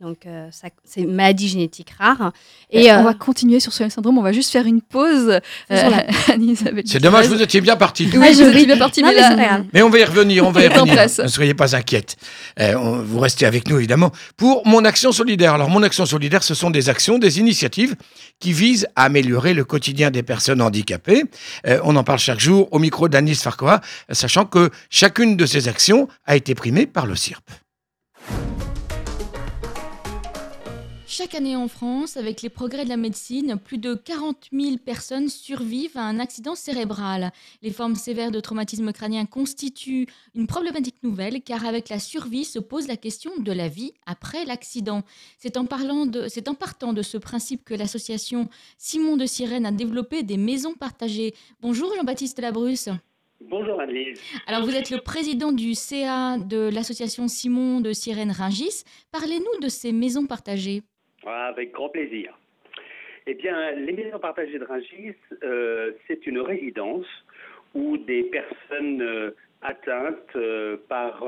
Donc 0.00 0.26
euh, 0.26 0.48
ça- 0.52 0.68
c'est 0.84 1.00
une 1.00 1.12
maladie 1.12 1.48
génétique 1.48 1.90
rare. 1.98 2.32
Et 2.70 2.84
Et 2.84 2.92
euh, 2.92 3.00
on 3.00 3.02
va 3.02 3.14
continuer 3.14 3.58
sur 3.58 3.72
ce 3.72 3.88
syndrome. 3.88 4.16
On 4.18 4.22
va 4.22 4.30
juste 4.32 4.52
faire 4.52 4.64
une 4.64 4.80
pause. 4.80 5.40
Anne-Isabelle 5.70 6.84
C'est 6.86 7.00
dommage, 7.00 7.26
vous 7.26 7.40
étiez 7.42 7.60
bien 7.60 7.76
parti. 7.76 8.08
Oui, 8.12 8.18
Ah, 8.22 8.30
vous 8.32 8.38
je 8.38 8.44
étiez 8.44 8.66
bien 8.66 8.76
parti, 8.76 9.02
mais 9.02 9.08
mais 9.10 9.14
là, 9.16 9.84
on 9.84 9.90
va 9.90 9.98
y 9.98 10.04
revenir, 10.04 10.46
on 10.46 10.50
va 10.52 10.62
y 10.62 10.68
revenir. 10.68 10.94
Ne 11.22 11.26
soyez 11.28 11.54
pas 11.54 11.74
inquiètes. 11.74 12.16
Euh, 12.60 12.76
vous 12.76 13.18
restez 13.18 13.44
avec 13.46 13.68
nous, 13.68 13.76
évidemment, 13.78 14.12
pour 14.36 14.66
Mon 14.66 14.84
Action 14.84 15.10
Solidaire. 15.12 15.54
Alors, 15.54 15.68
Mon 15.70 15.82
Action 15.82 16.06
Solidaire, 16.06 16.42
ce 16.44 16.54
sont 16.54 16.70
des 16.70 16.88
actions, 16.88 17.18
des 17.18 17.40
initiatives 17.40 17.96
qui 18.38 18.52
visent 18.52 18.86
à 18.94 19.04
améliorer 19.04 19.52
le 19.52 19.64
quotidien 19.64 20.10
des 20.12 20.22
personnes 20.22 20.62
handicapées. 20.62 21.24
Euh, 21.66 21.80
on 21.82 21.96
en 21.96 22.04
parle 22.04 22.20
chaque 22.20 22.38
jour 22.40 22.68
au 22.70 22.78
micro 22.78 23.08
d'Anis 23.08 23.34
Farcoa, 23.34 23.80
sachant 24.12 24.44
que 24.44 24.70
chacune 24.90 25.36
de 25.36 25.44
ces 25.46 25.66
actions 25.66 26.06
a 26.24 26.36
été 26.36 26.54
primée 26.54 26.86
par 26.86 27.06
le 27.06 27.16
CIRP. 27.16 27.50
Chaque 31.18 31.34
année 31.34 31.56
en 31.56 31.66
France, 31.66 32.16
avec 32.16 32.42
les 32.42 32.48
progrès 32.48 32.84
de 32.84 32.88
la 32.88 32.96
médecine, 32.96 33.56
plus 33.56 33.78
de 33.78 33.94
40 33.94 34.50
000 34.52 34.76
personnes 34.76 35.28
survivent 35.28 35.96
à 35.96 36.04
un 36.04 36.20
accident 36.20 36.54
cérébral. 36.54 37.32
Les 37.60 37.72
formes 37.72 37.96
sévères 37.96 38.30
de 38.30 38.38
traumatisme 38.38 38.92
crânien 38.92 39.26
constituent 39.26 40.06
une 40.36 40.46
problématique 40.46 41.02
nouvelle 41.02 41.42
car 41.42 41.66
avec 41.66 41.88
la 41.88 41.98
survie 41.98 42.44
se 42.44 42.60
pose 42.60 42.86
la 42.86 42.96
question 42.96 43.32
de 43.36 43.50
la 43.50 43.66
vie 43.66 43.94
après 44.06 44.44
l'accident. 44.44 45.02
C'est 45.38 45.56
en, 45.56 45.66
parlant 45.66 46.06
de- 46.06 46.28
c'est 46.28 46.46
en 46.46 46.54
partant 46.54 46.92
de 46.92 47.02
ce 47.02 47.18
principe 47.18 47.64
que 47.64 47.74
l'association 47.74 48.48
Simon 48.76 49.16
de 49.16 49.26
Sirène 49.26 49.66
a 49.66 49.72
développé 49.72 50.22
des 50.22 50.36
maisons 50.36 50.74
partagées. 50.74 51.34
Bonjour 51.60 51.92
Jean-Baptiste 51.96 52.38
Labrusse. 52.38 52.90
Bonjour 53.40 53.80
Annelise. 53.80 54.20
Alors 54.46 54.64
vous 54.64 54.70
êtes 54.72 54.90
le 54.90 55.00
président 55.00 55.50
du 55.50 55.74
CA 55.74 56.38
de 56.38 56.70
l'association 56.72 57.26
Simon 57.26 57.80
de 57.80 57.92
Sirène 57.92 58.30
Ringis. 58.30 58.84
Parlez-nous 59.10 59.60
de 59.60 59.68
ces 59.68 59.90
maisons 59.90 60.26
partagées. 60.26 60.84
Ah, 61.30 61.48
avec 61.48 61.72
grand 61.72 61.90
plaisir. 61.90 62.32
Eh 63.26 63.34
bien, 63.34 63.72
les 63.72 63.92
maisons 63.92 64.18
partagées 64.18 64.58
de 64.58 64.64
Rungis, 64.64 65.14
euh, 65.42 65.92
c'est 66.06 66.26
une 66.26 66.40
résidence 66.40 67.04
où 67.74 67.98
des 67.98 68.22
personnes 68.22 69.02
euh, 69.02 69.36
atteintes 69.60 70.34
euh, 70.36 70.78
par 70.88 71.22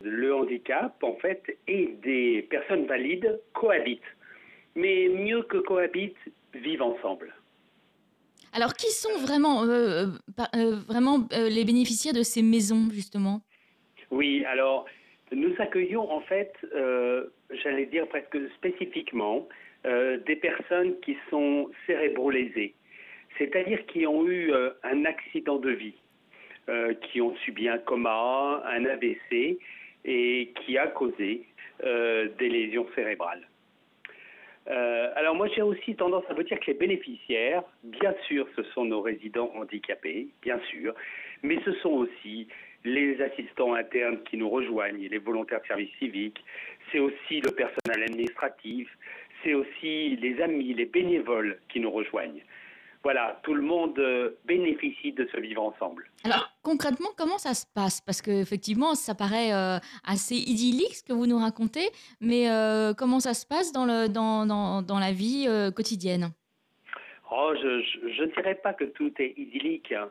le 0.00 0.34
handicap, 0.34 0.96
en 1.02 1.16
fait, 1.16 1.42
et 1.68 1.94
des 2.02 2.46
personnes 2.48 2.86
valides 2.86 3.38
cohabitent. 3.52 4.00
Mais 4.74 5.08
mieux 5.08 5.42
que 5.42 5.58
cohabitent, 5.58 6.16
vivent 6.54 6.82
ensemble. 6.82 7.34
Alors, 8.54 8.72
qui 8.72 8.90
sont 8.90 9.18
vraiment, 9.18 9.66
vraiment 10.88 11.28
les 11.32 11.64
bénéficiaires 11.64 12.14
de 12.14 12.22
ces 12.22 12.40
maisons, 12.42 12.88
justement? 12.90 13.42
Oui, 14.10 14.46
alors 14.46 14.86
nous 15.32 15.54
accueillons 15.58 16.10
en 16.10 16.20
fait, 16.20 16.52
euh, 16.74 17.26
j'allais 17.50 17.86
dire 17.86 18.06
presque 18.08 18.38
spécifiquement, 18.54 19.48
euh, 19.86 20.18
des 20.18 20.36
personnes 20.36 20.98
qui 21.00 21.16
sont 21.30 21.70
cérébrolésées, 21.86 22.74
c'est-à-dire 23.38 23.84
qui 23.86 24.06
ont 24.06 24.26
eu 24.26 24.52
euh, 24.52 24.70
un 24.82 25.04
accident 25.04 25.56
de 25.56 25.70
vie, 25.70 25.94
qui 27.00 27.20
ont 27.20 27.36
subi 27.44 27.68
un 27.68 27.78
coma, 27.78 28.60
un 28.66 28.84
AVC 28.86 29.56
et 30.04 30.52
qui 30.56 30.76
a 30.76 30.88
causé 30.88 31.44
des 31.80 32.48
lésions 32.48 32.88
cérébrales. 32.96 33.46
Alors 34.66 35.36
moi 35.36 35.46
j'ai 35.54 35.62
aussi 35.62 35.94
tendance 35.94 36.24
à 36.28 36.34
vous 36.34 36.42
dire 36.42 36.58
que 36.58 36.66
les 36.66 36.74
bénéficiaires, 36.76 37.62
bien 37.84 38.12
sûr, 38.26 38.48
ce 38.56 38.64
sont 38.74 38.84
nos 38.84 39.00
résidents 39.00 39.52
handicapés, 39.54 40.26
bien 40.42 40.58
sûr, 40.70 40.92
mais 41.44 41.60
ce 41.64 41.72
sont 41.74 41.90
aussi 41.90 42.48
les 42.86 43.20
assistants 43.20 43.74
internes 43.74 44.18
qui 44.30 44.36
nous 44.38 44.48
rejoignent, 44.48 45.06
les 45.08 45.18
volontaires 45.18 45.60
de 45.60 45.66
service 45.66 45.90
civique, 45.98 46.38
c'est 46.90 47.00
aussi 47.00 47.40
le 47.40 47.50
personnel 47.50 48.04
administratif, 48.08 48.88
c'est 49.42 49.54
aussi 49.54 50.16
les 50.16 50.40
amis, 50.40 50.72
les 50.72 50.86
bénévoles 50.86 51.58
qui 51.68 51.80
nous 51.80 51.90
rejoignent. 51.90 52.42
Voilà, 53.02 53.38
tout 53.44 53.54
le 53.54 53.62
monde 53.62 53.96
euh, 54.00 54.30
bénéficie 54.46 55.12
de 55.12 55.28
ce 55.32 55.38
vivre 55.38 55.62
ensemble. 55.62 56.10
Alors, 56.24 56.48
concrètement, 56.62 57.10
comment 57.16 57.38
ça 57.38 57.54
se 57.54 57.64
passe? 57.72 58.00
Parce 58.00 58.20
qu'effectivement, 58.20 58.94
ça 58.96 59.14
paraît 59.14 59.52
euh, 59.52 59.78
assez 60.04 60.34
idyllique 60.34 60.94
ce 60.96 61.04
que 61.04 61.12
vous 61.12 61.26
nous 61.26 61.38
racontez, 61.38 61.88
mais 62.20 62.50
euh, 62.50 62.94
comment 62.94 63.20
ça 63.20 63.34
se 63.34 63.46
passe 63.46 63.70
dans, 63.72 63.84
le, 63.84 64.08
dans, 64.08 64.44
dans, 64.46 64.82
dans 64.82 64.98
la 64.98 65.12
vie 65.12 65.46
euh, 65.48 65.70
quotidienne? 65.70 66.30
Oh, 67.30 67.52
je, 67.60 67.82
je- 67.82 68.12
je 68.12 68.22
ne 68.22 68.30
dirais 68.32 68.56
pas 68.56 68.72
que 68.72 68.84
tout 68.84 69.12
est 69.18 69.34
idyllique. 69.36 69.92
hein. 69.92 70.08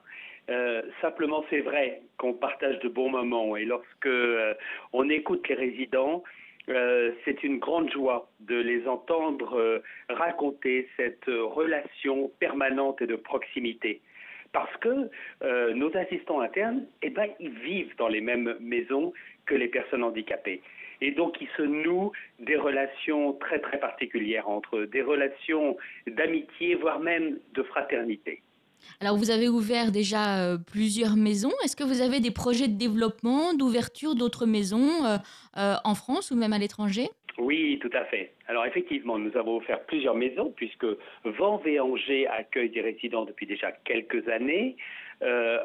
Euh, 0.49 0.83
simplement, 1.01 1.43
c'est 1.49 1.61
vrai 1.61 2.01
qu'on 2.17 2.33
partage 2.33 2.79
de 2.79 2.87
bons 2.87 3.09
moments 3.09 3.55
et 3.55 3.65
lorsque 3.65 4.05
euh, 4.05 4.53
on 4.93 5.09
écoute 5.09 5.47
les 5.49 5.55
résidents, 5.55 6.23
euh, 6.69 7.11
c'est 7.23 7.43
une 7.43 7.57
grande 7.57 7.91
joie 7.91 8.29
de 8.41 8.55
les 8.55 8.87
entendre 8.87 9.57
euh, 9.57 9.79
raconter 10.09 10.87
cette 10.97 11.25
relation 11.25 12.31
permanente 12.39 13.01
et 13.01 13.07
de 13.07 13.15
proximité. 13.15 14.01
Parce 14.51 14.75
que 14.77 15.09
nos 15.73 15.97
assistants 15.97 16.39
internes, 16.39 16.85
eh 17.01 17.09
ben, 17.09 17.27
ils 17.41 17.59
vivent 17.59 17.93
dans 17.97 18.07
les 18.07 18.21
mêmes 18.21 18.55
maisons 18.61 19.11
que 19.45 19.53
les 19.53 19.67
personnes 19.67 20.01
handicapées. 20.01 20.61
Et 21.01 21.11
donc, 21.11 21.35
il 21.41 21.49
se 21.57 21.61
noue 21.61 22.13
des 22.39 22.55
relations 22.55 23.33
très, 23.33 23.59
très 23.59 23.79
particulières 23.79 24.47
entre 24.47 24.77
eux, 24.77 24.87
des 24.87 25.01
relations 25.01 25.75
d'amitié, 26.07 26.75
voire 26.75 27.01
même 27.01 27.37
de 27.53 27.63
fraternité. 27.63 28.41
Alors, 29.01 29.17
vous 29.17 29.31
avez 29.31 29.47
ouvert 29.47 29.91
déjà 29.91 30.39
euh, 30.39 30.57
plusieurs 30.57 31.15
maisons. 31.15 31.51
Est-ce 31.63 31.75
que 31.75 31.83
vous 31.83 32.01
avez 32.01 32.19
des 32.19 32.31
projets 32.31 32.67
de 32.67 32.77
développement, 32.77 33.53
d'ouverture 33.53 34.15
d'autres 34.15 34.45
maisons 34.45 35.05
euh, 35.05 35.17
euh, 35.57 35.75
en 35.83 35.95
France 35.95 36.31
ou 36.31 36.35
même 36.35 36.53
à 36.53 36.57
l'étranger? 36.57 37.07
Oui, 37.37 37.77
tout 37.81 37.89
à 37.93 38.05
fait. 38.05 38.31
Alors 38.47 38.65
effectivement, 38.65 39.19
nous 39.19 39.35
avons 39.35 39.57
offert 39.57 39.81
plusieurs 39.85 40.15
maisons 40.15 40.53
puisque 40.55 40.85
Vanves 41.25 41.67
et 41.67 41.81
Angers 41.81 42.27
accueillent 42.27 42.69
des 42.69 42.81
résidents 42.81 43.25
depuis 43.25 43.45
déjà 43.45 43.73
quelques 43.83 44.27
années. 44.29 44.77
Euh, 45.21 45.59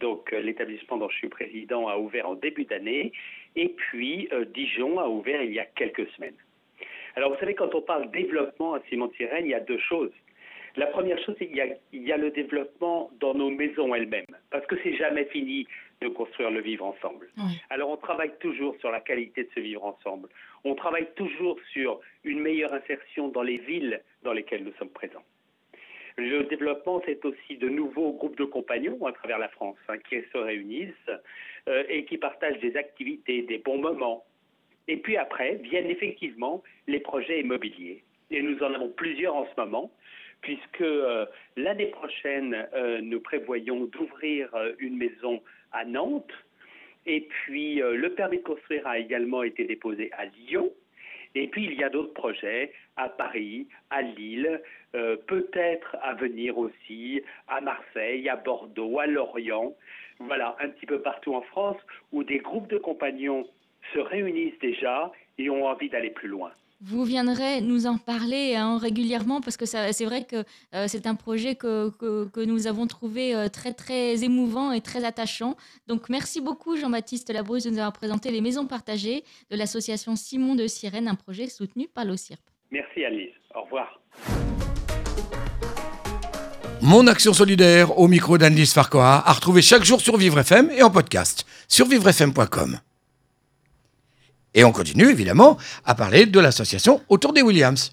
donc 0.00 0.30
l'établissement 0.30 0.96
dont 0.96 1.08
je 1.08 1.16
suis 1.16 1.28
président, 1.28 1.88
a 1.88 1.98
ouvert 1.98 2.28
en 2.28 2.34
début 2.34 2.64
d'année. 2.64 3.12
Et 3.56 3.70
puis 3.70 4.28
Dijon 4.54 5.00
a 5.00 5.08
ouvert 5.08 5.42
il 5.42 5.52
y 5.52 5.58
a 5.58 5.64
quelques 5.64 6.08
semaines. 6.10 6.36
Alors 7.16 7.32
vous 7.32 7.38
savez, 7.40 7.54
quand 7.54 7.74
on 7.74 7.82
parle 7.82 8.10
développement 8.12 8.74
à 8.74 8.80
Simon 8.88 9.10
Sirène, 9.16 9.46
il 9.46 9.50
y 9.50 9.54
a 9.54 9.60
deux 9.60 9.80
choses. 9.80 10.12
La 10.76 10.86
première 10.86 11.18
chose, 11.24 11.34
c'est 11.38 11.46
qu'il 11.48 11.56
y, 11.56 11.60
a- 11.60 11.76
il 11.92 12.02
y 12.06 12.12
a 12.12 12.16
le 12.16 12.30
développement 12.30 13.10
dans 13.20 13.34
nos 13.34 13.50
maisons 13.50 13.94
elles-mêmes, 13.94 14.26
parce 14.50 14.64
que 14.66 14.76
c'est 14.82 14.94
jamais 14.96 15.24
fini 15.26 15.66
de 16.00 16.08
construire 16.08 16.50
le 16.50 16.60
vivre 16.60 16.84
ensemble. 16.84 17.28
Oui. 17.36 17.60
Alors 17.70 17.90
on 17.90 17.96
travaille 17.96 18.32
toujours 18.40 18.74
sur 18.80 18.90
la 18.90 19.00
qualité 19.00 19.44
de 19.44 19.48
ce 19.54 19.60
vivre 19.60 19.84
ensemble. 19.84 20.28
On 20.64 20.74
travaille 20.74 21.08
toujours 21.16 21.58
sur 21.72 22.00
une 22.24 22.40
meilleure 22.40 22.72
insertion 22.72 23.28
dans 23.28 23.42
les 23.42 23.58
villes 23.58 24.00
dans 24.22 24.32
lesquelles 24.32 24.64
nous 24.64 24.72
sommes 24.78 24.88
présents. 24.90 25.24
Le 26.16 26.42
développement, 26.44 27.02
c'est 27.06 27.24
aussi 27.24 27.56
de 27.56 27.68
nouveaux 27.68 28.12
groupes 28.12 28.36
de 28.36 28.44
compagnons 28.44 29.04
à 29.06 29.12
travers 29.12 29.38
la 29.38 29.48
France 29.48 29.76
hein, 29.88 29.96
qui 29.98 30.16
se 30.32 30.38
réunissent 30.38 31.10
euh, 31.68 31.84
et 31.88 32.04
qui 32.04 32.18
partagent 32.18 32.58
des 32.60 32.76
activités, 32.76 33.42
des 33.42 33.58
bons 33.58 33.78
moments. 33.78 34.24
Et 34.88 34.96
puis 34.96 35.16
après 35.16 35.54
viennent 35.56 35.86
effectivement 35.90 36.62
les 36.86 37.00
projets 37.00 37.40
immobiliers. 37.40 38.02
Et 38.30 38.42
nous 38.42 38.58
en 38.62 38.72
avons 38.74 38.88
plusieurs 38.90 39.34
en 39.36 39.46
ce 39.46 39.60
moment, 39.60 39.90
puisque 40.40 40.80
euh, 40.80 41.26
l'année 41.56 41.86
prochaine, 41.86 42.66
euh, 42.74 43.00
nous 43.00 43.20
prévoyons 43.20 43.84
d'ouvrir 43.86 44.54
euh, 44.54 44.72
une 44.78 44.96
maison 44.96 45.42
à 45.72 45.84
Nantes. 45.84 46.32
Et 47.06 47.22
puis, 47.22 47.76
le 47.76 48.10
permis 48.10 48.36
de 48.36 48.42
construire 48.42 48.86
a 48.86 48.98
également 48.98 49.42
été 49.42 49.64
déposé 49.64 50.12
à 50.12 50.26
Lyon. 50.26 50.70
Et 51.34 51.48
puis, 51.48 51.64
il 51.64 51.72
y 51.72 51.82
a 51.82 51.88
d'autres 51.88 52.12
projets 52.12 52.72
à 52.98 53.08
Paris, 53.08 53.68
à 53.88 54.02
Lille, 54.02 54.60
peut-être 54.92 55.96
à 56.02 56.12
venir 56.12 56.58
aussi 56.58 57.22
à 57.48 57.62
Marseille, 57.62 58.28
à 58.28 58.36
Bordeaux, 58.36 58.98
à 58.98 59.06
Lorient. 59.06 59.74
Voilà, 60.18 60.56
un 60.60 60.68
petit 60.68 60.84
peu 60.84 61.00
partout 61.00 61.34
en 61.34 61.40
France 61.40 61.78
où 62.12 62.22
des 62.22 62.38
groupes 62.38 62.68
de 62.68 62.76
compagnons 62.76 63.48
se 63.94 63.98
réunissent 63.98 64.58
déjà 64.58 65.10
et 65.38 65.48
ont 65.48 65.64
envie 65.64 65.88
d'aller 65.88 66.10
plus 66.10 66.28
loin. 66.28 66.52
Vous 66.82 67.04
viendrez 67.04 67.60
nous 67.60 67.86
en 67.86 67.98
parler 67.98 68.56
hein, 68.56 68.78
régulièrement 68.78 69.42
parce 69.42 69.58
que 69.58 69.66
c'est 69.66 70.04
vrai 70.06 70.24
que 70.24 70.44
euh, 70.74 70.86
c'est 70.88 71.06
un 71.06 71.14
projet 71.14 71.54
que, 71.54 71.90
que- 71.98 72.26
que 72.32 72.40
nous 72.40 72.66
avons 72.66 72.86
trouvé 72.86 73.34
euh, 73.34 73.48
très 73.48 73.74
très 73.74 74.24
émouvant 74.24 74.72
et 74.72 74.80
très 74.80 75.04
attachant. 75.04 75.56
Donc 75.88 76.08
merci 76.08 76.40
beaucoup 76.40 76.78
Jean-Baptiste 76.78 77.30
Labrousse 77.34 77.64
de 77.64 77.70
nous 77.70 77.76
avoir 77.78 77.92
présenté 77.92 78.30
les 78.30 78.40
maisons 78.40 78.66
partagées 78.66 79.24
de 79.50 79.56
l'association 79.56 80.16
Simon 80.16 80.54
de 80.54 80.66
Sirène, 80.66 81.06
un 81.06 81.14
projet 81.16 81.48
soutenu 81.48 81.86
par 81.86 82.06
l'OCIRP. 82.06 82.40
Merci 82.70 83.04
Alice. 83.04 83.34
Au 83.54 83.62
revoir. 83.64 84.00
Mon 86.80 87.06
action 87.08 87.34
solidaire 87.34 87.98
au 87.98 88.08
micro 88.08 88.38
d'Anne-Lise 88.38 88.72
Farquhar 88.72 89.28
à 89.28 89.32
retrouver 89.34 89.60
chaque 89.60 89.84
jour 89.84 90.00
sur 90.00 90.16
Vivre 90.16 90.38
FM 90.38 90.70
et 90.70 90.82
en 90.82 90.90
podcast 90.90 91.44
sur 91.68 91.84
vivrefm.com. 91.86 92.78
Et 94.54 94.64
on 94.64 94.72
continue 94.72 95.08
évidemment 95.08 95.56
à 95.84 95.94
parler 95.94 96.26
de 96.26 96.40
l'association 96.40 97.00
autour 97.08 97.32
des 97.32 97.42
Williams. 97.42 97.92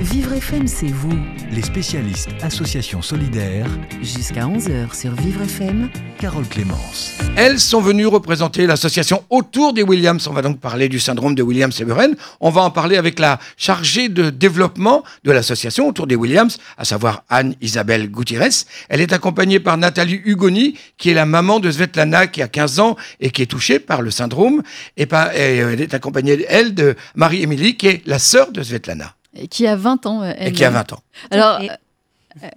Vivre 0.00 0.32
FM, 0.32 0.66
c'est 0.66 0.86
vous. 0.86 1.12
Les 1.50 1.62
spécialistes 1.62 2.30
Association 2.42 3.02
Solidaire, 3.02 3.66
Jusqu'à 4.00 4.46
11h 4.46 4.94
sur 4.98 5.12
Vivre 5.14 5.42
FM. 5.42 5.90
Carole 6.18 6.46
Clémence. 6.46 7.12
Elles 7.36 7.58
sont 7.60 7.80
venues 7.80 8.06
représenter 8.06 8.66
l'association 8.66 9.24
autour 9.30 9.72
des 9.74 9.82
Williams. 9.82 10.26
On 10.28 10.32
va 10.32 10.42
donc 10.42 10.58
parler 10.60 10.88
du 10.88 10.98
syndrome 11.00 11.34
de 11.34 11.42
Williams-Seberen. 11.42 12.14
On 12.40 12.50
va 12.50 12.62
en 12.62 12.70
parler 12.70 12.96
avec 12.96 13.18
la 13.18 13.38
chargée 13.56 14.08
de 14.08 14.30
développement 14.30 15.02
de 15.24 15.32
l'association 15.32 15.86
autour 15.88 16.06
des 16.06 16.16
Williams, 16.16 16.58
à 16.78 16.84
savoir 16.84 17.24
Anne-Isabelle 17.28 18.10
Gutiérrez. 18.10 18.50
Elle 18.88 19.00
est 19.00 19.12
accompagnée 19.12 19.60
par 19.60 19.76
Nathalie 19.76 20.20
Hugoni, 20.24 20.78
qui 20.98 21.10
est 21.10 21.14
la 21.14 21.26
maman 21.26 21.60
de 21.60 21.70
Svetlana, 21.70 22.26
qui 22.26 22.42
a 22.42 22.48
15 22.48 22.80
ans 22.80 22.96
et 23.20 23.30
qui 23.30 23.42
est 23.42 23.46
touchée 23.46 23.78
par 23.78 24.02
le 24.02 24.10
syndrome. 24.10 24.62
Et, 24.96 25.06
par- 25.06 25.32
et, 25.34 25.60
euh, 25.60 25.72
elle 25.72 25.80
est 25.80 25.94
accompagnée, 25.94 26.44
elle, 26.48 26.74
de 26.74 26.96
Marie-Émilie, 27.16 27.76
qui 27.76 27.88
est 27.88 28.02
la 28.06 28.18
sœur 28.18 28.52
de 28.52 28.62
Svetlana, 28.62 29.14
Et 29.34 29.48
qui 29.48 29.66
a 29.66 29.76
20 29.76 30.06
ans. 30.06 30.22
euh, 30.22 30.30
et 30.32 30.34
elle. 30.38 30.52
qui 30.52 30.64
a 30.64 30.70
20 30.70 30.92
ans. 30.92 31.00
Alors, 31.30 31.60
Et- 31.60 31.70
euh, 31.70 31.74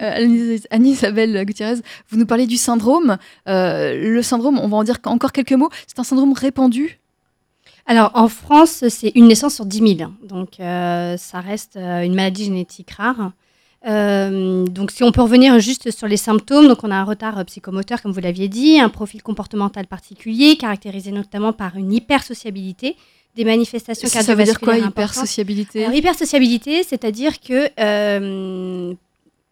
euh, 0.02 0.58
Anne-Isabelle 0.72 1.44
Gutiérrez, 1.46 1.82
vous 2.10 2.18
nous 2.18 2.26
parlez 2.26 2.48
du 2.48 2.58
syndrome. 2.58 3.18
Euh, 3.48 4.14
le 4.14 4.22
syndrome, 4.22 4.60
on 4.60 4.68
va 4.68 4.78
en 4.78 4.84
dire 4.84 4.98
encore 5.06 5.32
quelques 5.32 5.54
mots. 5.54 5.70
C'est 5.88 6.00
un 6.00 6.04
syndrome 6.04 6.34
répandu? 6.34 7.00
Alors, 7.88 8.12
en 8.16 8.28
France, 8.30 8.84
c'est 8.90 9.12
une 9.16 9.28
naissance 9.28 9.56
sur 9.56 9.66
10 9.66 9.98
000. 9.98 10.12
Donc, 10.24 10.60
euh, 10.60 11.18
ça 11.18 11.40
reste 11.40 11.76
euh, 11.78 12.02
une 12.02 12.16
maladie 12.16 12.46
génétique 12.46 12.92
rare. 12.92 13.32
Euh, 13.88 14.66
donc, 14.66 14.90
si 14.90 15.04
on 15.04 15.12
peut 15.12 15.22
revenir 15.22 15.60
juste 15.60 15.92
sur 15.92 16.08
les 16.08 16.18
symptômes, 16.18 16.68
donc 16.68 16.84
on 16.84 16.90
a 16.90 16.96
un 16.96 17.04
retard 17.04 17.46
psychomoteur, 17.46 18.02
comme 18.02 18.12
vous 18.12 18.20
l'aviez 18.20 18.48
dit, 18.48 18.80
un 18.80 18.90
profil 18.90 19.22
comportemental 19.22 19.86
particulier, 19.86 20.58
caractérisé 20.58 21.12
notamment 21.12 21.54
par 21.54 21.76
une 21.78 21.94
hypersociabilité, 21.94 22.96
des 23.36 23.44
manifestations 23.46 24.08
Ça, 24.08 24.22
ça 24.22 24.36
veut 24.36 24.44
dire 24.44 24.60
quoi, 24.60 24.78
hypersociabilité 24.78 25.84
Alors, 25.86 25.96
hypersociabilité, 25.98 26.84
c'est-à-dire 26.84 27.40
que, 27.42 27.70
euh, 27.80 28.94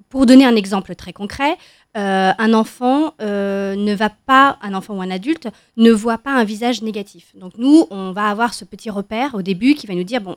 pour 0.09 0.25
donner 0.25 0.45
un 0.45 0.55
exemple 0.55 0.95
très 0.95 1.11
concret, 1.11 1.57
euh, 1.97 2.31
un 2.37 2.53
enfant 2.53 3.13
euh, 3.21 3.75
ne 3.75 3.93
va 3.93 4.09
pas, 4.09 4.57
un 4.61 4.73
enfant 4.73 4.95
ou 4.95 5.01
un 5.01 5.11
adulte, 5.11 5.47
ne 5.77 5.91
voit 5.91 6.17
pas 6.17 6.31
un 6.31 6.43
visage 6.43 6.81
négatif. 6.81 7.27
Donc 7.35 7.53
nous, 7.57 7.85
on 7.91 8.11
va 8.11 8.27
avoir 8.29 8.53
ce 8.53 8.63
petit 8.65 8.89
repère 8.89 9.35
au 9.35 9.41
début 9.41 9.75
qui 9.75 9.85
va 9.87 9.93
nous 9.95 10.03
dire, 10.03 10.21
bon, 10.21 10.35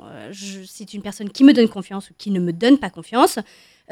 c'est 0.66 0.92
une 0.94 1.03
personne 1.03 1.31
qui 1.31 1.44
me 1.44 1.53
donne 1.53 1.68
confiance 1.68 2.11
ou 2.11 2.14
qui 2.18 2.31
ne 2.31 2.40
me 2.40 2.53
donne 2.53 2.79
pas 2.79 2.90
confiance. 2.90 3.38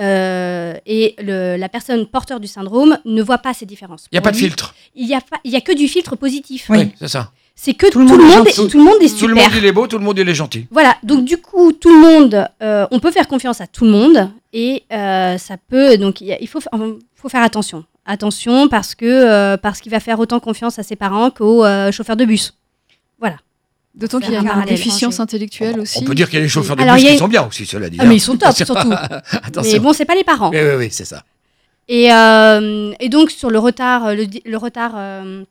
Euh, 0.00 0.74
et 0.86 1.14
le- 1.18 1.56
la 1.56 1.68
personne 1.68 2.06
porteur 2.06 2.40
du 2.40 2.48
syndrome 2.48 2.98
ne 3.04 3.22
voit 3.22 3.38
pas 3.38 3.54
ces 3.54 3.64
différences. 3.64 4.06
Il 4.10 4.16
n'y 4.16 4.18
a 4.18 4.20
Pour 4.22 4.28
pas 4.28 4.32
de 4.32 4.36
filtre. 4.38 4.74
Il 4.96 5.06
n'y 5.06 5.14
a, 5.14 5.20
pas- 5.20 5.38
il 5.44 5.52
y 5.52 5.56
a 5.56 5.60
que 5.60 5.72
du 5.72 5.86
filtre 5.86 6.16
positif. 6.16 6.66
Oui, 6.68 6.90
c'est 6.98 7.08
ça. 7.08 7.30
C'est 7.56 7.74
que 7.74 7.86
Tout 7.86 7.92
tout, 7.92 7.98
le 8.00 8.04
monde 8.06 8.20
est 8.20 8.36
monde, 8.36 8.46
est, 8.48 8.52
gentil. 8.52 8.68
tout 8.70 8.78
le 8.78 8.84
monde 8.84 8.94
est 9.00 9.18
Tout 9.18 9.26
le 9.28 9.34
super. 9.34 9.48
monde, 9.50 9.58
il 9.58 9.64
est 9.64 9.72
beau, 9.72 9.86
tout 9.86 9.98
le 9.98 10.04
monde, 10.04 10.18
il 10.18 10.28
est 10.28 10.34
gentil. 10.34 10.66
Voilà, 10.70 10.96
donc 11.04 11.24
du 11.24 11.36
coup, 11.38 11.72
tout 11.72 11.88
le 11.88 12.00
monde, 12.00 12.48
euh, 12.62 12.86
on 12.90 12.98
peut 12.98 13.12
faire 13.12 13.28
confiance 13.28 13.60
à 13.60 13.66
tout 13.68 13.84
le 13.84 13.90
monde 13.92 14.30
et 14.52 14.82
euh, 14.92 15.38
ça 15.38 15.56
peut, 15.68 15.96
donc 15.96 16.20
il 16.20 16.26
y 16.26 16.32
a- 16.32 16.38
il 16.40 16.48
faut, 16.48 16.60
fa- 16.60 16.70
enfin, 16.72 16.96
faut 17.14 17.28
faire 17.28 17.42
attention. 17.42 17.84
Attention 18.06 18.68
parce 18.68 18.94
que 18.94 19.06
euh, 19.06 19.56
parce 19.56 19.80
qu'il 19.80 19.90
va 19.92 20.00
faire 20.00 20.18
autant 20.18 20.40
confiance 20.40 20.78
à 20.78 20.82
ses 20.82 20.96
parents 20.96 21.30
qu'au 21.30 21.64
euh, 21.64 21.90
chauffeur 21.92 22.16
de 22.16 22.24
bus. 22.24 22.54
Voilà. 23.20 23.36
D'autant 23.94 24.18
qu'il 24.18 24.32
y 24.32 24.36
a 24.36 24.40
un 24.40 24.60
une 24.60 24.66
déficience 24.66 25.14
Angers. 25.14 25.22
intellectuelle 25.22 25.78
aussi. 25.80 26.00
On 26.02 26.04
peut 26.04 26.14
dire 26.16 26.28
qu'il 26.28 26.38
y 26.38 26.40
a 26.40 26.42
les 26.42 26.48
chauffeurs 26.48 26.74
de 26.76 26.82
Alors, 26.82 26.96
bus 26.96 27.06
a 27.06 27.10
qui 27.12 27.18
sont 27.18 27.28
bien 27.28 27.46
aussi, 27.46 27.64
cela 27.64 27.88
dit. 27.88 27.96
Ah, 28.00 28.04
mais 28.04 28.10
hein. 28.10 28.14
ils 28.14 28.20
sont 28.20 28.36
top 28.36 28.52
surtout. 28.56 28.90
Mais 29.62 29.78
bon, 29.78 29.92
c'est 29.92 30.04
pas 30.04 30.16
les 30.16 30.24
parents. 30.24 30.50
Oui, 30.50 30.58
oui, 30.60 30.74
oui, 30.76 30.88
c'est 30.90 31.04
ça. 31.04 31.22
Et, 31.88 32.12
euh, 32.12 32.92
et 32.98 33.08
donc 33.08 33.30
sur 33.30 33.50
le 33.50 33.58
retard, 33.60 34.12
le, 34.14 34.56
retard, 34.56 34.92
euh, 34.96 35.44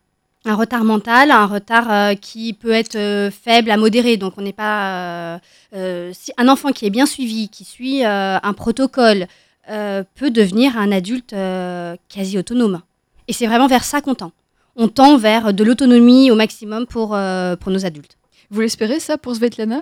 un 0.46 0.56
retard 0.56 0.84
mental, 0.84 1.32
un 1.32 1.46
retard 1.46 1.92
euh, 1.92 2.16
qui 2.16 2.54
peut 2.54 2.72
être 2.72 2.96
euh, 2.96 3.32
faible 3.32 3.72
à 3.72 3.78
modéré. 3.78 4.18
Donc 4.18 4.34
on 4.38 4.42
n'est 4.42 4.52
pas 4.54 4.88
euh, 4.88 5.38
euh, 5.76 6.12
si 6.14 6.32
un 6.38 6.48
enfant 6.50 6.72
qui 6.72 6.86
est 6.86 6.90
bien 6.90 7.06
suivi, 7.06 7.50
qui 7.50 7.64
suit 7.64 8.06
euh, 8.06 8.38
un 8.42 8.54
protocole, 8.54 9.28
euh, 9.70 10.04
peut 10.16 10.32
devenir 10.32 10.78
un 10.78 10.92
adulte 10.92 11.34
euh, 11.34 11.96
quasi 12.10 12.38
autonome. 12.38 12.82
Et 13.30 13.34
c'est 13.34 13.48
vraiment 13.48 13.68
vers 13.68 13.86
ça 13.86 14.02
qu'on 14.02 14.16
tend. 14.16 14.32
On 14.76 14.88
tend 14.90 15.18
vers 15.18 15.54
de 15.54 15.64
l'autonomie 15.64 16.30
au 16.32 16.36
maximum 16.36 16.86
pour, 16.88 17.16
euh, 17.16 17.56
pour 17.56 17.72
nos 17.72 17.86
adultes. 17.86 18.18
Vous 18.52 18.60
l'espérez 18.60 19.00
ça 19.00 19.18
pour 19.18 19.34
Svetlana? 19.36 19.82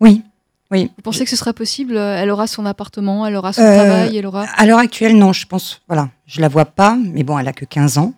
Oui, 0.00 0.22
oui. 0.72 0.90
Vous 0.96 1.02
pensez 1.02 1.22
que 1.24 1.30
ce 1.30 1.36
sera 1.36 1.52
possible? 1.52 1.96
Elle 1.96 2.30
aura 2.30 2.46
son 2.48 2.66
appartement, 2.66 3.24
elle 3.26 3.36
aura 3.36 3.52
son 3.52 3.62
Euh, 3.62 3.76
travail, 3.76 4.16
elle 4.16 4.26
aura. 4.26 4.46
À 4.56 4.66
l'heure 4.66 4.78
actuelle, 4.80 5.16
non, 5.16 5.32
je 5.32 5.46
pense, 5.46 5.80
voilà, 5.86 6.08
je 6.26 6.40
la 6.40 6.48
vois 6.48 6.64
pas, 6.64 6.96
mais 7.00 7.22
bon, 7.22 7.38
elle 7.38 7.46
a 7.48 7.52
que 7.52 7.64
15 7.64 7.98
ans. 7.98 8.12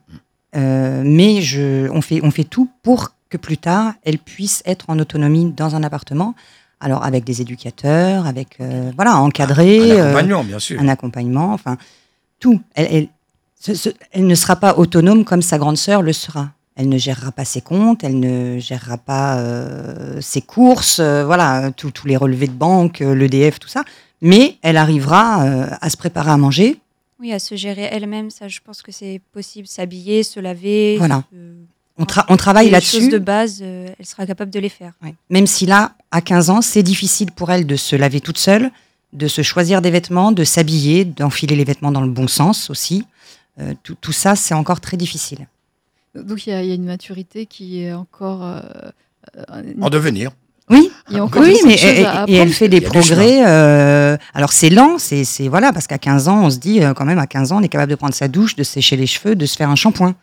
Euh, 0.56 1.02
mais 1.04 1.42
je, 1.42 1.88
on, 1.90 2.00
fait, 2.00 2.20
on 2.22 2.30
fait 2.30 2.44
tout 2.44 2.68
pour 2.82 3.12
que 3.28 3.36
plus 3.36 3.58
tard, 3.58 3.92
elle 4.04 4.18
puisse 4.18 4.62
être 4.66 4.86
en 4.88 4.98
autonomie 4.98 5.52
dans 5.56 5.74
un 5.76 5.82
appartement. 5.82 6.34
Alors, 6.80 7.04
avec 7.04 7.24
des 7.24 7.40
éducateurs, 7.40 8.26
avec, 8.26 8.56
euh, 8.60 8.90
voilà, 8.96 9.16
encadré. 9.18 9.90
Un 9.92 9.94
euh, 9.96 10.04
accompagnant, 10.10 10.44
bien 10.44 10.58
sûr. 10.58 10.80
un 10.80 10.88
accompagnement, 10.88 11.52
enfin, 11.52 11.76
tout. 12.38 12.60
Elle, 12.74 12.88
elle, 12.90 13.08
ce- 13.58 13.74
ce- 13.74 13.88
elle 14.12 14.26
ne 14.26 14.34
sera 14.34 14.56
pas 14.56 14.74
autonome 14.76 15.24
comme 15.24 15.42
sa 15.42 15.58
grande 15.58 15.76
sœur 15.78 16.02
le 16.02 16.12
sera. 16.12 16.50
Elle 16.76 16.90
ne 16.90 16.98
gérera 16.98 17.32
pas 17.32 17.46
ses 17.46 17.62
comptes, 17.62 18.04
elle 18.04 18.20
ne 18.20 18.58
gérera 18.58 18.98
pas 18.98 19.38
euh, 19.38 20.20
ses 20.20 20.42
courses, 20.42 20.98
euh, 21.00 21.24
voilà, 21.24 21.70
tous 21.72 21.92
les 22.04 22.18
relevés 22.18 22.48
de 22.48 22.52
banque, 22.52 22.98
l'EDF, 23.00 23.58
tout 23.58 23.68
ça. 23.68 23.82
Mais 24.20 24.56
elle 24.62 24.76
arrivera 24.76 25.42
à 25.80 25.90
se 25.90 25.96
préparer 25.96 26.30
à 26.30 26.36
manger. 26.36 26.78
Oui, 27.18 27.32
à 27.32 27.38
se 27.38 27.54
gérer 27.54 27.88
elle-même, 27.90 28.30
ça, 28.30 28.46
je 28.48 28.60
pense 28.64 28.82
que 28.82 28.92
c'est 28.92 29.20
possible. 29.32 29.66
S'habiller, 29.66 30.22
se 30.22 30.38
laver. 30.40 30.96
Voilà. 30.98 31.24
On, 31.98 32.04
tra- 32.04 32.26
on 32.28 32.36
travaille 32.36 32.68
les 32.68 32.80
choses 32.80 32.94
là-dessus. 32.94 33.08
de 33.10 33.18
base, 33.18 33.60
euh, 33.62 33.88
elle 33.98 34.04
sera 34.04 34.26
capable 34.26 34.50
de 34.50 34.58
les 34.60 34.68
faire. 34.68 34.92
Ouais. 35.02 35.14
Même 35.30 35.46
si 35.46 35.64
là, 35.64 35.94
à 36.10 36.20
15 36.20 36.50
ans, 36.50 36.60
c'est 36.60 36.82
difficile 36.82 37.32
pour 37.32 37.50
elle 37.50 37.66
de 37.66 37.76
se 37.76 37.96
laver 37.96 38.20
toute 38.20 38.36
seule, 38.36 38.70
de 39.14 39.28
se 39.28 39.40
choisir 39.40 39.80
des 39.80 39.90
vêtements, 39.90 40.30
de 40.30 40.44
s'habiller, 40.44 41.06
d'enfiler 41.06 41.56
les 41.56 41.64
vêtements 41.64 41.90
dans 41.92 42.02
le 42.02 42.10
bon 42.10 42.28
sens 42.28 42.68
aussi. 42.68 43.06
Euh, 43.58 43.72
tout, 43.82 43.94
tout 43.98 44.12
ça, 44.12 44.36
c'est 44.36 44.52
encore 44.52 44.82
très 44.82 44.98
difficile. 44.98 45.46
Donc 46.14 46.46
il 46.46 46.50
y, 46.50 46.52
a- 46.52 46.62
il 46.62 46.68
y 46.68 46.72
a 46.72 46.74
une 46.74 46.84
maturité 46.84 47.46
qui 47.46 47.80
est 47.82 47.94
encore. 47.94 48.44
euh, 48.44 48.60
euh, 49.38 49.72
En 49.80 49.88
devenir. 49.88 50.32
Oui, 50.68 50.90
il 51.10 51.16
y 51.16 51.18
a 51.20 51.24
encore 51.24 51.42
oui, 51.42 51.56
mais 51.64 51.76
choses 51.76 51.90
et, 51.90 52.04
à 52.04 52.24
et 52.26 52.34
elle 52.34 52.52
fait 52.52 52.68
des 52.68 52.80
progrès. 52.80 53.46
euh, 53.46 54.16
alors 54.34 54.52
c'est 54.52 54.68
lent, 54.70 54.98
c'est 54.98 55.24
c'est- 55.24 55.46
voilà, 55.48 55.72
parce 55.72 55.86
qu'à 55.86 55.98
15 55.98 56.26
ans, 56.28 56.44
on 56.44 56.50
se 56.50 56.58
dit 56.58 56.82
euh, 56.82 56.92
quand 56.92 57.04
même 57.04 57.20
à 57.20 57.26
15 57.28 57.52
ans, 57.52 57.58
on 57.58 57.62
est 57.62 57.68
capable 57.68 57.90
de 57.90 57.96
prendre 57.96 58.14
sa 58.14 58.26
douche, 58.26 58.56
de 58.56 58.64
sécher 58.64 58.96
les 58.96 59.06
cheveux, 59.06 59.36
de 59.36 59.46
se 59.46 59.56
faire 59.56 59.70
un 59.70 59.76
shampoing. 59.76 60.14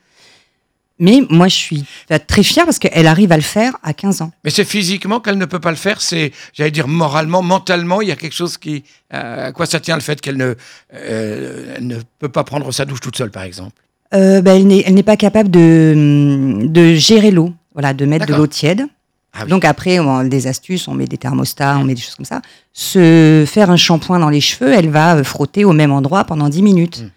Mais 0.99 1.21
moi, 1.29 1.47
je 1.47 1.55
suis 1.55 1.85
très 2.27 2.43
fière 2.43 2.65
parce 2.65 2.77
qu'elle 2.77 3.07
arrive 3.07 3.31
à 3.31 3.35
le 3.35 3.41
faire 3.41 3.75
à 3.83 3.93
15 3.93 4.21
ans. 4.21 4.31
Mais 4.43 4.51
c'est 4.51 4.63
physiquement 4.63 5.19
qu'elle 5.19 5.37
ne 5.39 5.45
peut 5.45 5.59
pas 5.59 5.71
le 5.71 5.75
faire, 5.77 5.99
c'est, 6.01 6.31
j'allais 6.53 6.71
dire, 6.71 6.87
moralement, 6.87 7.41
mentalement, 7.41 8.01
il 8.01 8.09
y 8.09 8.11
a 8.11 8.15
quelque 8.15 8.35
chose 8.35 8.57
qui. 8.57 8.83
euh, 9.13 9.47
à 9.47 9.51
quoi 9.53 9.65
ça 9.65 9.79
tient 9.79 9.95
le 9.95 10.01
fait 10.01 10.21
qu'elle 10.21 10.37
ne, 10.37 10.53
euh, 10.93 11.77
ne 11.81 11.95
peut 12.19 12.29
pas 12.29 12.43
prendre 12.43 12.71
sa 12.71 12.85
douche 12.85 12.99
toute 13.01 13.17
seule, 13.17 13.31
par 13.31 13.43
exemple 13.43 13.81
Euh, 14.13 14.41
ben, 14.41 14.69
elle 14.85 14.93
n'est 14.93 15.03
pas 15.03 15.17
capable 15.17 15.49
de, 15.49 16.59
de 16.67 16.93
gérer 16.95 17.31
l'eau, 17.31 17.51
voilà, 17.73 17.93
de 17.93 18.05
mettre 18.05 18.25
de 18.27 18.33
l'eau 18.35 18.47
tiède. 18.47 18.85
Ah 19.33 19.41
oui. 19.43 19.49
Donc 19.49 19.65
après, 19.65 19.99
on 19.99 20.17
a 20.17 20.23
des 20.25 20.45
astuces, 20.47 20.87
on 20.87 20.93
met 20.93 21.05
des 21.07 21.17
thermostats, 21.17 21.77
on 21.79 21.83
met 21.85 21.95
des 21.95 22.01
choses 22.01 22.15
comme 22.15 22.25
ça. 22.25 22.41
Se 22.71 23.45
faire 23.47 23.71
un 23.71 23.77
shampoing 23.77 24.19
dans 24.19 24.29
les 24.29 24.41
cheveux, 24.41 24.71
elle 24.73 24.89
va 24.89 25.23
frotter 25.23 25.65
au 25.65 25.73
même 25.73 25.91
endroit 25.91 26.23
pendant 26.23 26.49
10 26.49 26.61
minutes. 26.61 27.01
Mm. 27.01 27.09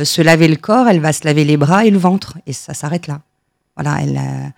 Euh, 0.00 0.04
se 0.04 0.22
laver 0.22 0.48
le 0.48 0.56
corps, 0.56 0.88
elle 0.88 1.00
va 1.00 1.12
se 1.12 1.24
laver 1.24 1.44
les 1.44 1.56
bras 1.56 1.84
et 1.86 1.90
le 1.90 1.98
ventre. 1.98 2.36
Et 2.46 2.52
ça 2.52 2.74
s'arrête 2.74 3.06
là. 3.06 3.20
Voilà, 3.76 3.98
elle... 4.02 4.16
euh, 4.18 4.48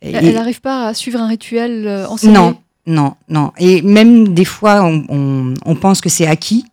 Elle 0.00 0.24
et- 0.24 0.32
n'arrive 0.32 0.60
pas 0.60 0.88
à 0.88 0.94
suivre 0.94 1.20
un 1.20 1.28
rituel 1.28 1.86
euh, 1.86 2.06
enseigné. 2.08 2.32
non, 2.34 2.56
non, 2.86 3.14
non. 3.28 3.52
Et 3.58 3.82
même 3.82 4.34
des 4.34 4.44
fois, 4.44 4.82
on, 4.82 5.04
on- 5.08 5.54
on 5.64 5.74
pense 5.76 6.00
que 6.00 6.08
c'est 6.08 6.26
acquis. 6.26 6.64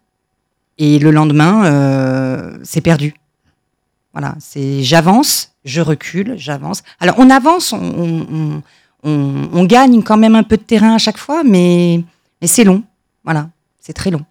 Et 0.78 1.00
le 1.00 1.12
lendemain, 1.12 1.66
euh, 1.66 2.58
c'est 2.64 2.82
perdu. 2.82 3.14
Voilà, 4.14 4.36
c'est 4.40 4.82
j'avance, 4.84 5.52
je 5.64 5.82
recule, 5.82 6.36
j'avance. 6.38 6.84
Alors 7.00 7.16
on 7.18 7.30
avance, 7.30 7.74
on, 7.74 7.80
on- 7.80 8.62
on- 9.06 9.50
on 9.54 9.64
gagne 9.66 10.02
quand 10.04 10.18
même 10.18 10.36
un 10.36 10.44
peu 10.44 10.58
de 10.58 10.64
terrain 10.64 10.96
à 10.96 10.98
chaque 10.98 11.18
fois, 11.18 11.44
mais, 11.44 12.04
mais 12.42 12.48
c'est 12.48 12.64
long. 12.66 12.84
Voilà, 13.24 13.50
c'est 13.80 13.94
très 13.94 14.12
long. 14.12 14.26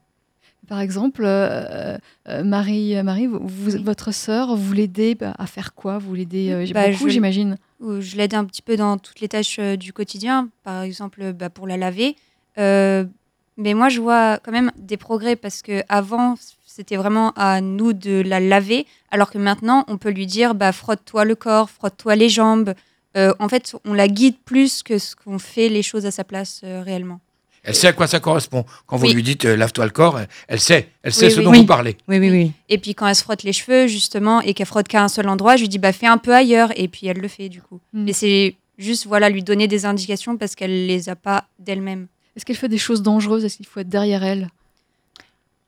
Par 0.69 0.81
exemple, 0.81 1.23
euh, 1.25 1.99
euh, 2.29 2.43
Marie, 2.43 3.01
Marie 3.03 3.27
vous- 3.27 3.41
vous- 3.47 3.83
votre 3.83 4.13
sœur, 4.13 4.57
vous 4.57 4.73
l'aidez 4.73 5.15
bah, 5.15 5.35
à 5.39 5.47
faire 5.47 5.75
quoi? 5.75 5.99
Vous 5.99 6.15
l'aidez 6.15 6.51
euh, 6.53 6.67
Bah, 6.73 6.91
beaucoup, 6.91 7.09
j'imagine. 7.11 7.59
où 7.81 8.01
je 8.01 8.17
l'aide 8.17 8.35
un 8.35 8.45
petit 8.47 8.63
peu 8.63 8.77
dans 8.77 8.97
toutes 8.99 9.21
les 9.21 9.29
tâches 9.29 9.59
euh, 9.59 9.77
du 9.77 9.93
quotidien, 9.93 10.49
par 10.63 10.83
exemple 10.83 11.33
bah, 11.35 11.51
pour 11.51 11.67
la 11.67 11.77
laver. 11.77 12.17
Mais 13.57 13.75
moi, 13.75 13.89
je 13.89 14.01
vois 14.01 14.39
quand 14.39 14.51
même 14.53 14.73
des 14.77 14.97
progrès 14.97 15.37
parce 15.37 15.63
que 15.63 15.83
avant, 15.89 16.35
c'était 16.67 16.97
vraiment 16.97 17.31
à 17.37 17.61
nous 17.61 17.93
de 17.93 18.21
la 18.21 18.41
laver, 18.41 18.87
alors 19.13 19.31
que 19.31 19.39
maintenant, 19.39 19.85
on 19.87 19.97
peut 19.97 20.11
lui 20.11 20.27
dire 20.27 20.55
bah, 20.55 20.73
frotte-toi 20.73 21.25
le 21.25 21.37
corps, 21.37 21.71
frotte-toi 21.71 22.17
les 22.17 22.29
jambes. 22.29 22.75
Euh, 23.17 23.33
en 23.39 23.49
fait, 23.49 23.75
on 23.85 23.93
la 23.95 24.09
guide 24.09 24.37
plus 24.45 24.83
que 24.83 24.99
ce 24.99 25.15
qu'on 25.17 25.39
fait 25.39 25.69
les 25.69 25.83
choses 25.83 26.07
à 26.07 26.11
sa 26.11 26.25
place 26.25 26.61
euh, 26.65 26.83
réellement. 26.83 27.21
Elle 27.67 27.75
sait 27.75 27.87
à 27.87 27.93
quoi 27.95 28.07
ça 28.07 28.21
correspond. 28.21 28.65
Quand 28.87 28.97
vous 28.97 29.07
Oui. 29.07 29.15
lui 29.15 29.23
dites 29.23 29.47
euh, 29.47 29.57
lave-toi 29.57 29.87
le 29.87 29.91
corps, 29.91 30.21
elle- 30.49 30.61
sait, 30.61 30.89
elle 31.03 31.15
sait 31.15 31.27
Oui, 31.27 31.33
ce 31.33 31.39
oui. 31.39 31.45
dont 31.45 31.51
Oui. 31.53 31.59
vous 31.61 31.67
parlez. 31.67 31.97
Oui, 32.09 32.19
oui, 32.19 32.31
oui. 32.31 32.53
Et 32.69 32.77
puis 32.79 32.95
quand 32.95 33.07
elle 33.07 33.15
se 33.17 33.23
frotte 33.23 33.43
les 33.43 33.55
cheveux, 33.55 33.87
justement, 33.87 34.41
et 34.43 34.53
qu'elle 34.53 34.67
frotte 34.67 34.87
qu'à 34.89 35.03
un 35.03 35.09
seul 35.09 35.29
endroit, 35.29 35.57
je 35.57 35.63
lui 35.63 35.69
dis 35.71 35.79
bah, 35.79 35.93
fais 35.93 36.07
un 36.07 36.19
peu 36.19 36.35
ailleurs, 36.35 36.73
et 36.79 36.89
puis 36.89 37.07
elle 37.07 37.17
le 37.19 37.29
fait 37.29 37.49
du 37.49 37.63
coup. 37.63 37.81
Mm. 37.95 38.05
Mais 38.05 38.13
c'est 38.13 38.57
juste 38.77 39.07
voilà, 39.07 39.31
lui 39.31 39.43
donner 39.43 39.67
des 39.69 39.87
indications 39.87 40.37
parce 40.37 40.55
qu'elle 40.55 40.87
les 40.87 41.09
a 41.09 41.17
pas 41.17 41.45
d'elle-même. 41.59 42.09
Est-ce 42.37 42.45
qu'elle 42.45 42.57
fait 42.57 42.69
des 42.69 42.77
choses 42.79 43.01
dangereuses? 43.01 43.45
Est-ce 43.45 43.57
qu'il 43.57 43.67
faut 43.67 43.81
être 43.81 43.89
derrière 43.89 44.25
elle? 44.25 44.49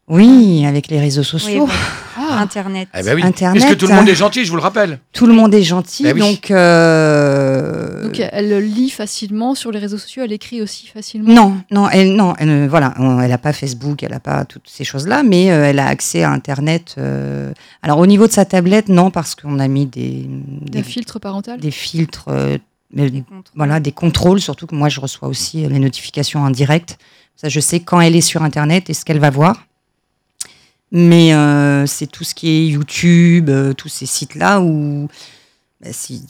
Oui, 0.09 0.64
avec 0.66 0.88
les 0.88 1.01
réseaux 1.01 1.23
Oui, 1.23 1.27
sociaux, 1.27 1.66
bah, 1.66 1.73
Ah, 2.16 2.38
Internet. 2.40 2.88
Eh 2.97 3.03
ben 3.03 3.14
oui. 3.16 3.23
Internet. 3.25 3.61
Puisque 3.62 3.79
tout 3.79 3.87
le 3.88 3.95
monde 3.95 4.09
est 4.09 4.14
gentil, 4.14 4.45
je 4.45 4.51
vous 4.51 4.57
le 4.57 4.62
rappelle. 4.62 4.99
tout 5.12 5.27
le 5.27 5.33
monde 5.33 5.53
est 5.55 5.62
gentil, 5.62 6.05
Ben 6.05 6.14
oui. 6.14 6.21
donc. 6.21 6.51
euh, 6.51 8.05
Donc 8.05 8.21
elle 8.21 8.49
le 8.51 8.61
lit 8.61 8.90
facilement 8.90 9.55
sur 9.55 9.71
les 9.73 9.79
réseaux 9.79 9.99
sociaux, 9.99 10.23
elle 10.25 10.33
écrit 10.33 10.62
aussi 10.62 10.87
facilement? 10.87 11.33
Non, 11.33 11.57
non, 11.71 11.88
elle, 11.90 12.14
non, 12.14 12.35
elle, 12.38 12.69
voilà, 12.69 12.95
elle 12.99 13.29
n'a 13.31 13.38
pas 13.38 13.53
Facebook, 13.53 14.03
elle 14.03 14.12
n'a 14.12 14.21
pas 14.21 14.45
toutes 14.45 14.69
ces 14.69 14.85
choses-là, 14.85 15.23
mais 15.23 15.51
euh, 15.51 15.64
elle 15.69 15.79
a 15.79 15.87
accès 15.87 16.23
à 16.23 16.31
Internet. 16.31 16.95
euh, 16.99 17.53
alors 17.83 17.99
au 17.99 18.07
niveau 18.07 18.27
de 18.27 18.33
sa 18.33 18.45
tablette, 18.45 18.88
non, 18.88 19.11
parce 19.11 19.35
qu'on 19.35 19.59
a 19.59 19.69
mis 19.69 19.87
des, 19.87 20.27
Des 20.29 20.71
des, 20.79 20.83
filtres 20.83 21.19
parentaux? 21.21 21.57
des 21.57 21.71
filtres, 21.73 22.27
euh, 22.29 22.59
mais 22.92 23.11
Des 23.11 23.23
contrôles. 23.23 23.42
voilà, 23.57 23.81
des 23.81 23.92
contrôles, 23.92 24.40
surtout 24.40 24.66
que 24.66 24.75
moi 24.77 24.88
je 24.88 25.01
reçois 25.01 25.29
aussi 25.29 25.64
euh, 25.64 25.69
les 25.69 25.79
notifications 25.81 26.40
en 26.45 26.51
direct. 26.51 26.99
Ça, 27.35 27.49
je 27.51 27.61
sais 27.61 27.81
quand 27.81 28.01
elle 28.01 28.16
est 28.16 28.21
sur 28.23 28.42
Internet 28.42 28.88
et 28.88 28.95
ce 28.95 29.05
qu'elle 29.05 29.19
va 29.19 29.31
voir. 29.31 29.66
Mais 30.92 31.35
euh, 31.35 31.85
c'est 31.87 32.07
tout 32.07 32.25
ce 32.25 32.35
qui 32.35 32.49
est 32.49 32.66
YouTube, 32.68 33.51
euh, 33.51 33.72
tous 33.72 33.88
ces 33.88 34.07
sites-là 34.07 34.61
où 34.61 35.09
bah, 35.81 35.88
si, 35.92 36.25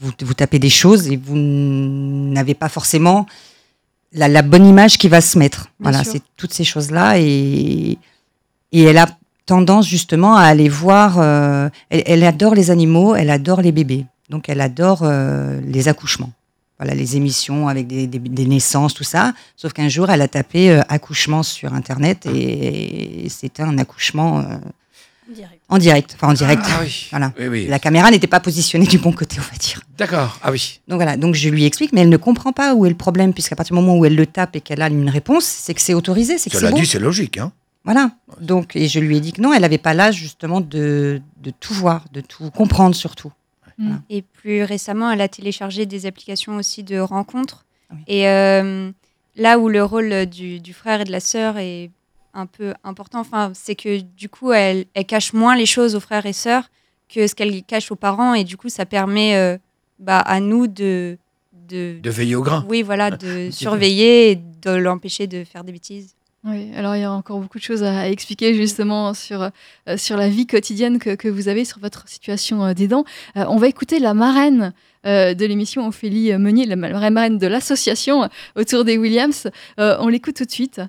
vous, 0.00 0.12
vous 0.20 0.34
tapez 0.34 0.58
des 0.58 0.70
choses 0.70 1.08
et 1.08 1.16
vous 1.16 1.36
n'avez 1.36 2.54
pas 2.54 2.68
forcément 2.68 3.26
la, 4.12 4.28
la 4.28 4.42
bonne 4.42 4.66
image 4.66 4.98
qui 4.98 5.08
va 5.08 5.20
se 5.20 5.38
mettre. 5.38 5.64
Bien 5.80 5.90
voilà, 5.90 6.04
c'est 6.04 6.22
toutes 6.36 6.54
ces 6.54 6.64
choses-là. 6.64 7.18
Et, 7.18 7.98
et 8.72 8.82
elle 8.82 8.98
a 8.98 9.08
tendance 9.46 9.86
justement 9.88 10.36
à 10.36 10.42
aller 10.42 10.68
voir. 10.68 11.18
euh, 11.18 11.68
elle, 11.90 12.02
elle 12.06 12.24
adore 12.24 12.54
les 12.54 12.70
animaux, 12.70 13.14
elle 13.16 13.30
adore 13.30 13.62
les 13.62 13.72
bébés. 13.72 14.06
Donc 14.30 14.48
elle 14.48 14.60
adore 14.60 15.04
les 15.04 15.88
accouchements. 15.88 16.32
Voilà, 16.78 16.94
les 16.94 17.16
émissions 17.16 17.68
avec 17.68 17.86
des, 17.86 18.06
des- 18.06 18.18
des 18.18 18.44
naissances, 18.46 18.92
tout 18.92 19.04
ça. 19.04 19.32
Sauf 19.56 19.72
qu'un 19.72 19.88
jour, 19.88 20.10
elle 20.10 20.20
a 20.20 20.28
tapé 20.28 20.70
euh, 20.70 20.82
accouchement 20.88 21.42
sur 21.42 21.72
Internet 21.72 22.26
et, 22.26 23.26
c'était 23.30 23.62
un 23.62 23.78
accouchement 23.78 24.40
euh, 24.40 24.44
Direct. 25.34 25.60
en 25.70 25.78
direct. 25.78 26.12
Enfin, 26.14 26.28
en 26.28 26.32
direct. 26.34 26.62
Ah 26.66 26.80
oui. 26.82 27.06
Voilà. 27.10 27.32
Oui, 27.38 27.46
oui. 27.48 27.66
La 27.66 27.78
caméra 27.78 28.10
n'était 28.10 28.26
pas 28.26 28.40
positionnée 28.40 28.86
du 28.86 28.98
bon 28.98 29.10
côté, 29.12 29.36
on 29.40 29.52
va 29.52 29.58
dire. 29.58 29.80
D'accord. 29.98 30.38
Ah 30.42 30.52
oui. 30.52 30.80
Donc 30.86 30.96
voilà, 30.98 31.16
donc 31.16 31.34
je 31.34 31.48
lui 31.48 31.64
explique, 31.64 31.92
mais 31.92 32.02
elle 32.02 32.10
ne 32.10 32.16
comprend 32.18 32.52
pas 32.52 32.74
où 32.74 32.84
est 32.86 32.90
le 32.90 32.94
problème, 32.94 33.32
puisqu'à 33.32 33.56
partir 33.56 33.74
du 33.74 33.80
moment 33.82 33.96
où 33.98 34.04
elle 34.04 34.14
le 34.14 34.26
tape 34.26 34.54
et 34.56 34.60
qu'elle 34.60 34.82
a 34.82 34.88
une 34.88 35.08
réponse, 35.08 35.44
c'est 35.44 35.74
que 35.74 35.80
c'est 35.80 35.94
autorisé, 35.94 36.36
c'est 36.38 36.50
que 36.50 36.56
Cela 36.58 36.68
c'est 36.68 36.74
bon. 36.74 36.80
dit, 36.80 36.86
c'est 36.86 36.98
logique. 37.00 37.38
Hein. 37.38 37.52
Voilà. 37.84 38.10
Donc, 38.40 38.76
et 38.76 38.86
je 38.88 39.00
lui 39.00 39.16
ai 39.16 39.20
dit 39.20 39.32
que 39.32 39.40
non, 39.40 39.52
elle 39.52 39.62
n'avait 39.62 39.78
pas 39.78 39.94
l'âge 39.94 40.16
justement 40.16 40.60
de, 40.60 41.20
de 41.42 41.50
tout 41.58 41.72
voir, 41.74 42.04
de 42.12 42.20
tout 42.20 42.50
comprendre 42.50 42.94
surtout. 42.94 43.32
Et 44.08 44.22
plus 44.22 44.62
récemment, 44.62 45.10
elle 45.10 45.20
a 45.20 45.28
téléchargé 45.28 45.86
des 45.86 46.06
applications 46.06 46.56
aussi 46.56 46.82
de 46.82 46.98
rencontres. 46.98 47.66
Oui. 47.90 47.98
Et 48.06 48.28
euh, 48.28 48.90
là 49.36 49.58
où 49.58 49.68
le 49.68 49.84
rôle 49.84 50.26
du, 50.26 50.60
du 50.60 50.72
frère 50.72 51.02
et 51.02 51.04
de 51.04 51.12
la 51.12 51.20
sœur 51.20 51.58
est 51.58 51.90
un 52.34 52.46
peu 52.46 52.74
important, 52.84 53.20
enfin, 53.20 53.52
c'est 53.54 53.74
que 53.74 54.00
du 54.00 54.28
coup, 54.28 54.52
elle, 54.52 54.86
elle 54.94 55.06
cache 55.06 55.32
moins 55.32 55.56
les 55.56 55.66
choses 55.66 55.94
aux 55.94 56.00
frères 56.00 56.26
et 56.26 56.32
sœurs 56.32 56.70
que 57.08 57.26
ce 57.26 57.34
qu'elle 57.34 57.62
cache 57.64 57.90
aux 57.90 57.96
parents. 57.96 58.34
Et 58.34 58.44
du 58.44 58.56
coup, 58.56 58.68
ça 58.68 58.86
permet 58.86 59.36
euh, 59.36 59.56
bah, 59.98 60.18
à 60.20 60.40
nous 60.40 60.66
de, 60.66 61.18
de, 61.68 61.98
De 62.02 62.10
veiller 62.10 62.34
au 62.34 62.42
grain. 62.42 62.64
oui, 62.68 62.82
voilà, 62.82 63.10
de 63.10 63.50
surveiller 63.50 64.32
et 64.32 64.36
de 64.36 64.70
l'empêcher 64.70 65.26
de 65.26 65.44
faire 65.44 65.64
des 65.64 65.72
bêtises. 65.72 66.14
Oui, 66.44 66.70
alors 66.76 66.94
il 66.94 67.00
y 67.00 67.04
a 67.04 67.10
encore 67.10 67.40
beaucoup 67.40 67.58
de 67.58 67.62
choses 67.64 67.82
à 67.82 68.08
expliquer 68.08 68.54
justement 68.54 69.14
sur, 69.14 69.42
euh, 69.88 69.96
sur 69.96 70.16
la 70.16 70.28
vie 70.28 70.46
quotidienne 70.46 71.00
que, 71.00 71.28
vous 71.28 71.48
avez, 71.48 71.64
sur 71.64 71.80
votre 71.80 72.08
situation 72.08 72.64
euh, 72.64 72.72
d'aidant. 72.72 73.04
Euh, 73.36 73.44
on 73.48 73.56
va 73.56 73.66
écouter 73.66 73.98
la 73.98 74.14
marraine 74.14 74.72
de 75.04 75.46
l'émission, 75.46 75.86
Ophélie 75.86 76.36
Meunier, 76.36 76.66
la 76.66 76.74
ma- 76.74 77.10
marraine 77.10 77.38
de 77.38 77.46
l'association 77.46 78.28
autour 78.56 78.84
des 78.84 78.98
Williams. 78.98 79.46
On 79.78 80.08
l'écoute 80.08 80.34
tout 80.34 80.44
de 80.44 80.50
suite. 80.50 80.80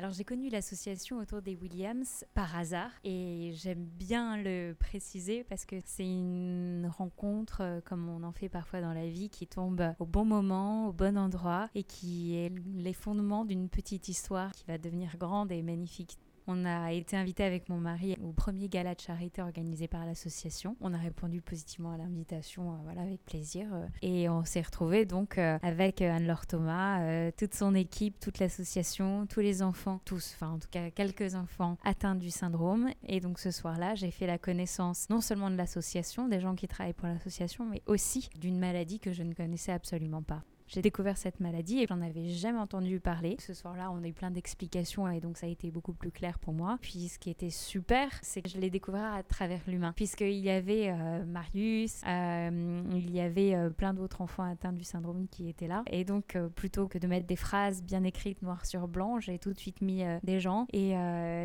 Alors 0.00 0.12
j'ai 0.12 0.24
connu 0.24 0.48
l'association 0.48 1.18
autour 1.18 1.42
des 1.42 1.56
Williams 1.56 2.24
par 2.32 2.56
hasard 2.56 2.90
et 3.04 3.52
j'aime 3.52 3.84
bien 3.84 4.38
le 4.38 4.72
préciser 4.72 5.44
parce 5.44 5.66
que 5.66 5.76
c'est 5.84 6.06
une 6.06 6.90
rencontre 6.96 7.58
euh, 7.60 7.80
comme 7.84 8.08
on 8.08 8.22
en 8.22 8.32
fait 8.32 8.48
parfois 8.48 8.80
dans 8.80 8.94
la 8.94 9.06
vie 9.10 9.28
qui 9.28 9.46
tombe 9.46 9.92
au 9.98 10.06
bon 10.06 10.24
moment, 10.24 10.88
au 10.88 10.94
bon 10.94 11.18
endroit 11.18 11.68
et 11.74 11.82
qui 11.82 12.34
est 12.34 12.50
les 12.76 12.94
fondements 12.94 13.44
d'une 13.44 13.68
petite 13.68 14.08
histoire 14.08 14.52
qui 14.52 14.64
va 14.66 14.78
devenir 14.78 15.18
grande 15.18 15.52
et 15.52 15.60
magnifique. 15.60 16.16
On 16.52 16.64
a 16.64 16.90
été 16.90 17.16
invité 17.16 17.44
avec 17.44 17.68
mon 17.68 17.78
mari 17.78 18.16
au 18.20 18.32
premier 18.32 18.68
gala 18.68 18.96
de 18.96 19.00
charité 19.00 19.40
organisé 19.40 19.86
par 19.86 20.04
l'association. 20.04 20.76
On 20.80 20.92
a 20.92 20.96
répondu 20.96 21.40
positivement 21.40 21.92
à 21.92 21.96
l'invitation, 21.96 22.72
euh, 22.72 22.76
voilà, 22.82 23.02
avec 23.02 23.24
plaisir. 23.24 23.72
euh, 23.72 23.86
et 24.02 24.28
on 24.28 24.44
s'est 24.44 24.60
retrouvé 24.60 25.04
donc 25.04 25.38
euh, 25.38 25.60
avec 25.62 26.02
Anne-Laure 26.02 26.48
Thomas, 26.48 27.30
toute 27.38 27.54
son 27.54 27.76
équipe, 27.76 28.18
toute 28.18 28.40
l'association, 28.40 29.26
tous 29.26 29.38
les 29.38 29.62
enfants, 29.62 30.00
tous, 30.04 30.32
enfin 30.34 30.54
en 30.54 30.58
tout 30.58 30.68
cas 30.72 30.90
quelques 30.90 31.36
enfants 31.36 31.76
atteints 31.84 32.16
du 32.16 32.30
syndrome. 32.30 32.90
Et 33.06 33.20
donc 33.20 33.38
ce 33.38 33.52
soir-là, 33.52 33.94
j'ai 33.94 34.10
fait 34.10 34.26
la 34.26 34.38
connaissance 34.38 35.08
non 35.08 35.20
seulement 35.20 35.52
de 35.52 35.56
l'association, 35.56 36.26
des 36.26 36.40
gens 36.40 36.56
qui 36.56 36.66
travaillent 36.66 36.94
pour 36.94 37.06
l'association, 37.06 37.64
mais 37.64 37.80
aussi 37.86 38.28
d'une 38.40 38.58
maladie 38.58 38.98
que 38.98 39.12
je 39.12 39.22
ne 39.22 39.34
connaissais 39.34 39.70
absolument 39.70 40.22
pas. 40.22 40.42
J'ai 40.72 40.82
découvert 40.82 41.18
cette 41.18 41.40
maladie 41.40 41.80
et 41.80 41.86
j'en 41.88 42.00
avais 42.00 42.28
jamais 42.28 42.60
entendu 42.60 43.00
parler. 43.00 43.34
Ce 43.40 43.54
soir-là, 43.54 43.90
on 43.90 44.04
a 44.04 44.06
eu 44.06 44.12
plein 44.12 44.30
d'explications 44.30 45.08
et 45.10 45.18
donc 45.18 45.36
ça 45.36 45.46
a 45.46 45.48
été 45.48 45.68
beaucoup 45.72 45.92
plus 45.92 46.12
clair 46.12 46.38
pour 46.38 46.54
moi. 46.54 46.78
Puis 46.80 47.08
ce 47.08 47.18
qui 47.18 47.28
était 47.28 47.50
super, 47.50 48.08
c'est 48.22 48.40
que 48.40 48.48
je 48.48 48.56
l'ai 48.56 48.70
découvert 48.70 49.12
à 49.12 49.24
travers 49.24 49.58
l'humain, 49.66 49.92
puisqu'il 49.96 50.38
y 50.38 50.48
avait 50.48 50.90
euh, 50.90 51.24
Marius, 51.24 52.02
euh, 52.06 52.82
il 52.94 53.10
y 53.10 53.20
avait 53.20 53.56
euh, 53.56 53.70
plein 53.70 53.94
d'autres 53.94 54.20
enfants 54.20 54.44
atteints 54.44 54.72
du 54.72 54.84
syndrome 54.84 55.26
qui 55.28 55.48
étaient 55.48 55.66
là. 55.66 55.82
Et 55.90 56.04
donc, 56.04 56.38
plutôt 56.54 56.86
que 56.86 56.98
de 56.98 57.08
mettre 57.08 57.26
des 57.26 57.34
phrases 57.34 57.82
bien 57.82 58.04
écrites 58.04 58.40
noir 58.40 58.64
sur 58.64 58.86
blanc, 58.86 59.18
j'ai 59.18 59.40
tout 59.40 59.52
de 59.52 59.58
suite 59.58 59.80
mis 59.80 60.04
des 60.22 60.38
gens 60.38 60.68
et 60.72 60.94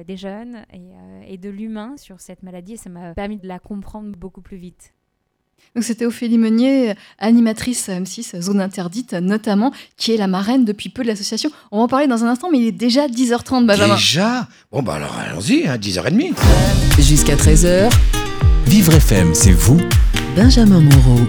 des 0.06 0.18
jeunes 0.18 0.66
et, 0.72 1.34
et 1.34 1.38
de 1.40 1.50
l'humain 1.50 1.98
sur 1.98 2.22
cette 2.22 2.44
maladie 2.44 2.74
et 2.74 2.78
ça 2.78 2.92
m'a 2.92 3.16
permis 3.16 3.38
de 3.38 3.48
la 3.48 3.58
comprendre 3.58 4.16
beaucoup 4.16 4.42
plus 4.42 4.58
vite. 4.58 4.94
Donc 5.74 5.84
c'était 5.84 6.06
Ophélie 6.06 6.38
Meunier, 6.38 6.94
animatrice 7.20 7.90
M6, 7.90 8.42
zone 8.42 8.62
interdite 8.62 9.14
notamment, 9.14 9.72
qui 9.98 10.14
est 10.14 10.18
la 10.18 10.28
marraine 10.28 10.66
depuis 10.66 10.90
peu 10.90 11.04
de 11.04 11.08
l'association. 11.08 11.50
On 11.72 11.78
va 11.78 11.84
en 11.84 11.88
parler 11.88 12.08
dans 12.08 12.24
un 12.24 12.28
instant, 12.28 12.50
mais 12.52 12.60
il 12.60 12.68
est 12.68 12.72
déjà 12.72 13.08
10h30, 13.08 13.66
Benjamin. 13.66 13.96
Déjà? 13.96 14.48
Bon, 14.72 14.82
bah 14.82 14.96
alors 14.96 15.16
allons-y, 15.18 15.68
hein, 15.68 15.78
10h30. 15.78 16.34
Jusqu'à 17.00 17.36
13h, 17.36 17.92
Vivre 18.68 18.94
FM, 18.94 19.34
c'est 19.34 19.52
vous? 19.52 19.80
Benjamin 20.36 20.82
Moreau. 20.82 21.20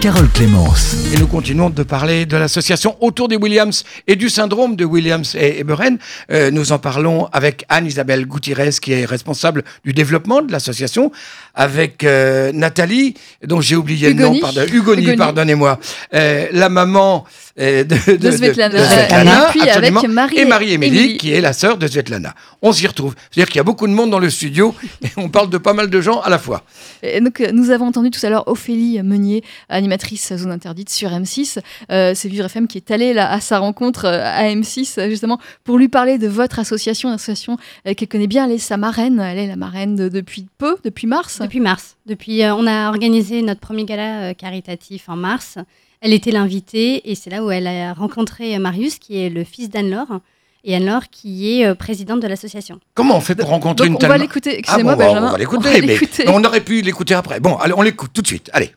Et 0.00 0.02
Carole 0.02 0.28
Clémence. 0.30 0.96
Et 1.14 1.18
nous 1.18 1.26
continuons 1.26 1.70
de 1.70 1.82
parler 1.82 2.26
de 2.26 2.36
l'association 2.36 2.96
autour 3.00 3.28
des 3.28 3.36
Williams 3.36 3.84
et 4.06 4.16
du 4.16 4.28
syndrome 4.28 4.76
de 4.76 4.84
Williams 4.84 5.34
et 5.34 5.60
Eberen. 5.60 5.98
Euh, 6.30 6.50
nous 6.50 6.72
en 6.72 6.78
parlons 6.78 7.26
avec 7.32 7.64
Anne-Isabelle 7.68 8.26
Gutiérrez, 8.26 8.70
qui 8.80 8.92
est 8.92 9.04
responsable 9.04 9.62
du 9.84 9.92
développement 9.92 10.42
de 10.42 10.52
l'association, 10.52 11.12
avec 11.54 12.04
euh, 12.04 12.52
Nathalie, 12.52 13.14
dont 13.44 13.60
j'ai 13.60 13.76
oublié 13.76 14.12
le 14.12 14.22
nom, 14.22 14.38
pardon, 14.40 14.62
Hugoni, 14.62 15.02
Hugoni. 15.02 15.16
pardonnez-moi, 15.16 15.78
euh, 16.14 16.46
la 16.52 16.68
maman 16.68 17.24
euh, 17.58 17.84
de, 17.84 18.16
De 18.16 18.30
Svetlana. 18.30 18.78
de 18.78 18.84
Svetlana, 18.84 19.48
Et 19.48 19.50
puis 19.50 19.68
avec 19.68 20.08
Marie 20.08 20.38
et 20.38 20.44
Marie-Émilie, 20.44 20.98
Émilie. 20.98 21.18
qui 21.18 21.32
est 21.32 21.40
la 21.40 21.52
sœur 21.52 21.78
de 21.78 21.86
Svetlana. 21.86 22.34
On 22.62 22.72
s'y 22.72 22.86
retrouve. 22.86 23.14
C'est-à-dire 23.30 23.48
qu'il 23.48 23.56
y 23.56 23.60
a 23.60 23.64
beaucoup 23.64 23.86
de 23.86 23.92
monde 23.92 24.10
dans 24.10 24.18
le 24.18 24.30
studio 24.30 24.74
et 25.02 25.08
on 25.16 25.28
parle 25.28 25.50
de 25.50 25.58
pas 25.58 25.72
mal 25.72 25.90
de 25.90 26.00
gens 26.00 26.20
à 26.20 26.30
la 26.30 26.38
fois. 26.38 26.62
Et 27.02 27.20
donc, 27.20 27.40
euh, 27.40 27.50
nous 27.52 27.70
avons 27.70 27.86
entendu 27.86 28.10
tout 28.10 28.24
à 28.24 28.30
l'heure 28.30 28.46
Ophélie 28.46 29.02
Meunier, 29.02 29.42
animatrice 29.68 30.34
Zone 30.36 30.52
Interdite 30.52 30.90
sur 30.90 31.10
M6. 31.10 31.58
Euh, 31.90 32.12
c'est 32.14 32.28
Vivre 32.28 32.46
FM 32.46 32.68
qui 32.68 32.78
est 32.78 32.90
allé 32.90 33.12
là, 33.14 33.30
à 33.30 33.40
sa 33.40 33.58
rencontre 33.58 34.06
à 34.06 34.44
M6 34.44 35.08
justement 35.08 35.40
pour 35.64 35.78
lui 35.78 35.88
parler 35.88 36.18
de 36.18 36.28
votre 36.28 36.58
association, 36.58 37.08
une 37.08 37.16
association 37.16 37.56
qu'elle 37.84 38.08
connaît 38.08 38.26
bien. 38.26 38.46
Elle 38.46 38.52
est 38.52 38.58
sa 38.58 38.76
marraine. 38.76 39.18
Elle 39.20 39.38
est 39.38 39.46
la 39.46 39.56
marraine 39.56 39.96
depuis 39.96 40.46
peu, 40.58 40.76
depuis 40.84 41.06
mars. 41.06 41.40
Depuis 41.40 41.60
mars. 41.60 41.96
Depuis, 42.06 42.42
on 42.44 42.66
a 42.66 42.88
organisé 42.88 43.42
notre 43.42 43.60
premier 43.60 43.84
gala 43.84 44.34
caritatif 44.34 45.08
en 45.08 45.16
mars. 45.16 45.58
Elle 46.00 46.12
était 46.14 46.30
l'invitée 46.30 47.10
et 47.10 47.14
c'est 47.14 47.30
là 47.30 47.44
où 47.44 47.50
elle 47.50 47.66
a 47.66 47.92
rencontré 47.92 48.58
Marius, 48.58 48.98
qui 48.98 49.20
est 49.22 49.28
le 49.28 49.44
fils 49.44 49.68
d'Anne-Laure 49.68 50.20
et 50.64 50.74
Anne-Laure 50.74 51.08
qui 51.10 51.60
est 51.60 51.66
euh, 51.66 51.74
présidente 51.74 52.20
de 52.20 52.26
l'association. 52.26 52.80
Comment 52.94 53.16
on 53.16 53.20
fait 53.20 53.34
pour 53.34 53.48
rencontrer 53.48 53.86
Donc 53.86 53.88
une 53.88 53.94
on 53.96 53.98
telle... 53.98 54.08
va 54.08 54.18
l'écouter, 54.18 54.52
Ah 54.54 54.58
excusez-moi 54.58 54.94
bon, 54.96 55.04
Benjamin. 55.04 55.28
on 55.28 55.32
va 55.32 55.38
l'écouter, 55.38 55.80
mais 55.82 56.28
on 56.28 56.42
aurait 56.44 56.60
pu 56.62 56.80
l'écouter 56.82 57.14
après. 57.14 57.40
Bon, 57.40 57.56
allez, 57.56 57.74
on 57.76 57.82
l'écoute 57.82 58.12
tout 58.14 58.22
de 58.22 58.26
suite. 58.26 58.50
Allez. 58.52 58.70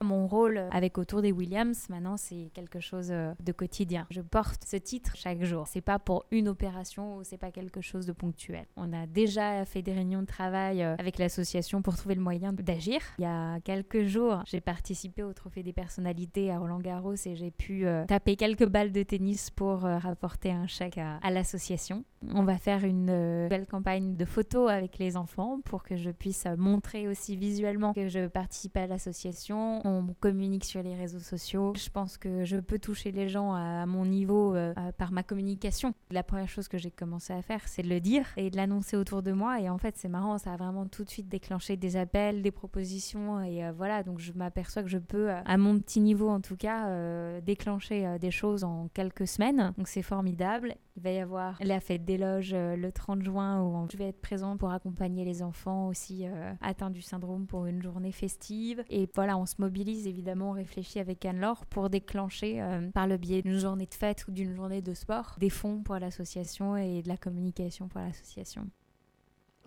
Mon 0.00 0.28
rôle 0.28 0.62
avec 0.70 0.96
Autour 0.96 1.22
des 1.22 1.32
Williams, 1.32 1.88
maintenant, 1.90 2.16
c'est 2.16 2.50
quelque 2.54 2.78
chose 2.78 3.08
euh, 3.10 3.32
de 3.40 3.50
quotidien. 3.50 4.06
Je 4.10 4.20
porte 4.20 4.64
ce 4.64 4.76
titre 4.76 5.16
chaque 5.16 5.42
jour. 5.42 5.66
C'est 5.66 5.80
pas 5.80 5.98
pour 5.98 6.24
une 6.30 6.48
opération 6.48 7.16
ou 7.16 7.24
c'est 7.24 7.36
pas 7.36 7.50
quelque 7.50 7.80
chose 7.80 8.06
de 8.06 8.12
ponctuel. 8.12 8.66
On 8.76 8.92
a 8.92 9.06
déjà 9.06 9.64
fait 9.64 9.82
des 9.82 9.92
réunions 9.92 10.20
de 10.20 10.26
travail 10.26 10.84
euh, 10.84 10.94
avec 10.98 11.18
l'association 11.18 11.82
pour 11.82 11.96
trouver 11.96 12.14
le 12.14 12.20
moyen 12.20 12.52
d'agir. 12.52 13.00
Il 13.18 13.22
y 13.22 13.26
a 13.26 13.58
quelques 13.60 14.04
jours, 14.04 14.42
j'ai 14.46 14.60
participé 14.60 15.24
au 15.24 15.32
Trophée 15.32 15.64
des 15.64 15.72
personnalités 15.72 16.52
à 16.52 16.60
Roland 16.60 16.78
Garros 16.78 17.14
et 17.14 17.34
j'ai 17.34 17.50
pu 17.50 17.84
euh, 17.84 18.04
taper 18.06 18.36
quelques 18.36 18.66
balles 18.66 18.92
de 18.92 19.02
tennis 19.02 19.50
pour 19.50 19.80
rapporter 19.80 20.52
un 20.52 20.68
chèque 20.68 20.98
à, 20.98 21.30
l'association. 21.30 22.04
On 22.34 22.44
va 22.44 22.56
faire 22.56 22.84
une 22.84 23.48
belle 23.48 23.66
campagne 23.66 24.16
de 24.16 24.24
photos 24.24 24.70
avec 24.70 24.98
les 24.98 25.16
enfants 25.16 25.60
pour 25.64 25.82
que 25.82 25.96
je 25.96 26.10
puisse 26.10 26.46
montrer 26.56 27.08
aussi 27.08 27.36
visuellement 27.36 27.92
que 27.92 28.08
je 28.08 28.26
participe 28.26 28.76
à 28.76 28.86
l'association. 28.86 29.80
On 29.88 30.14
communique 30.20 30.66
sur 30.66 30.82
les 30.82 30.94
réseaux 30.94 31.18
sociaux. 31.18 31.72
Je 31.74 31.88
pense 31.88 32.18
que 32.18 32.44
je 32.44 32.58
peux 32.58 32.78
toucher 32.78 33.10
les 33.10 33.28
gens 33.28 33.54
à 33.54 33.86
mon 33.86 34.04
niveau 34.04 34.54
euh, 34.54 34.74
euh, 34.76 34.92
par 34.92 35.12
ma 35.12 35.22
communication. 35.22 35.94
La 36.10 36.22
première 36.22 36.48
chose 36.48 36.68
que 36.68 36.76
j'ai 36.76 36.90
commencé 36.90 37.32
à 37.32 37.40
faire, 37.40 37.66
c'est 37.66 37.82
de 37.82 37.88
le 37.88 37.98
dire 37.98 38.26
et 38.36 38.50
de 38.50 38.56
l'annoncer 38.56 38.98
autour 38.98 39.22
de 39.22 39.32
moi. 39.32 39.60
Et 39.60 39.70
en 39.70 39.78
fait, 39.78 39.96
c'est 39.96 40.08
marrant, 40.08 40.36
ça 40.36 40.52
a 40.52 40.56
vraiment 40.58 40.86
tout 40.86 41.04
de 41.04 41.10
suite 41.10 41.28
déclenché 41.28 41.78
des 41.78 41.96
appels, 41.96 42.42
des 42.42 42.50
propositions. 42.50 43.40
Et 43.42 43.64
euh, 43.64 43.72
voilà, 43.74 44.02
donc 44.02 44.18
je 44.18 44.32
m'aperçois 44.34 44.82
que 44.82 44.90
je 44.90 44.98
peux, 44.98 45.30
à 45.30 45.56
mon 45.56 45.78
petit 45.78 46.00
niveau 46.00 46.28
en 46.28 46.40
tout 46.40 46.56
cas, 46.56 47.40
déclencher 47.40 48.18
des 48.20 48.30
choses 48.30 48.64
en 48.64 48.88
quelques 48.92 49.26
semaines. 49.26 49.72
Donc 49.78 49.88
c'est 49.88 50.02
formidable. 50.02 50.74
Il 50.96 51.02
va 51.02 51.12
y 51.12 51.18
avoir 51.18 51.56
la 51.60 51.80
fête 51.80 52.04
des 52.04 52.18
loges 52.18 52.54
le 52.54 52.90
30 52.90 53.22
juin 53.22 53.62
où 53.62 53.86
je 53.90 53.96
vais 53.96 54.08
être 54.08 54.20
présente 54.20 54.58
pour 54.58 54.72
accompagner 54.72 55.24
les 55.24 55.42
enfants 55.42 55.86
aussi 55.86 56.26
atteints 56.60 56.90
du 56.90 57.02
syndrome 57.02 57.46
pour 57.46 57.66
une 57.66 57.82
journée 57.82 58.12
festive. 58.12 58.84
Et 58.90 59.08
voilà, 59.14 59.38
on 59.38 59.46
se 59.46 59.54
mobilise 59.58 59.77
évidemment, 59.82 60.52
réfléchit 60.52 60.98
avec 60.98 61.24
Anne-Laure 61.24 61.66
pour 61.66 61.90
déclencher 61.90 62.60
euh, 62.60 62.90
par 62.90 63.06
le 63.06 63.16
biais 63.16 63.42
d'une 63.42 63.58
journée 63.58 63.86
de 63.86 63.94
fête 63.94 64.26
ou 64.28 64.32
d'une 64.32 64.54
journée 64.54 64.82
de 64.82 64.94
sport 64.94 65.36
des 65.38 65.50
fonds 65.50 65.82
pour 65.82 65.98
l'association 65.98 66.76
et 66.76 67.02
de 67.02 67.08
la 67.08 67.16
communication 67.16 67.88
pour 67.88 68.00
l'association. 68.00 68.68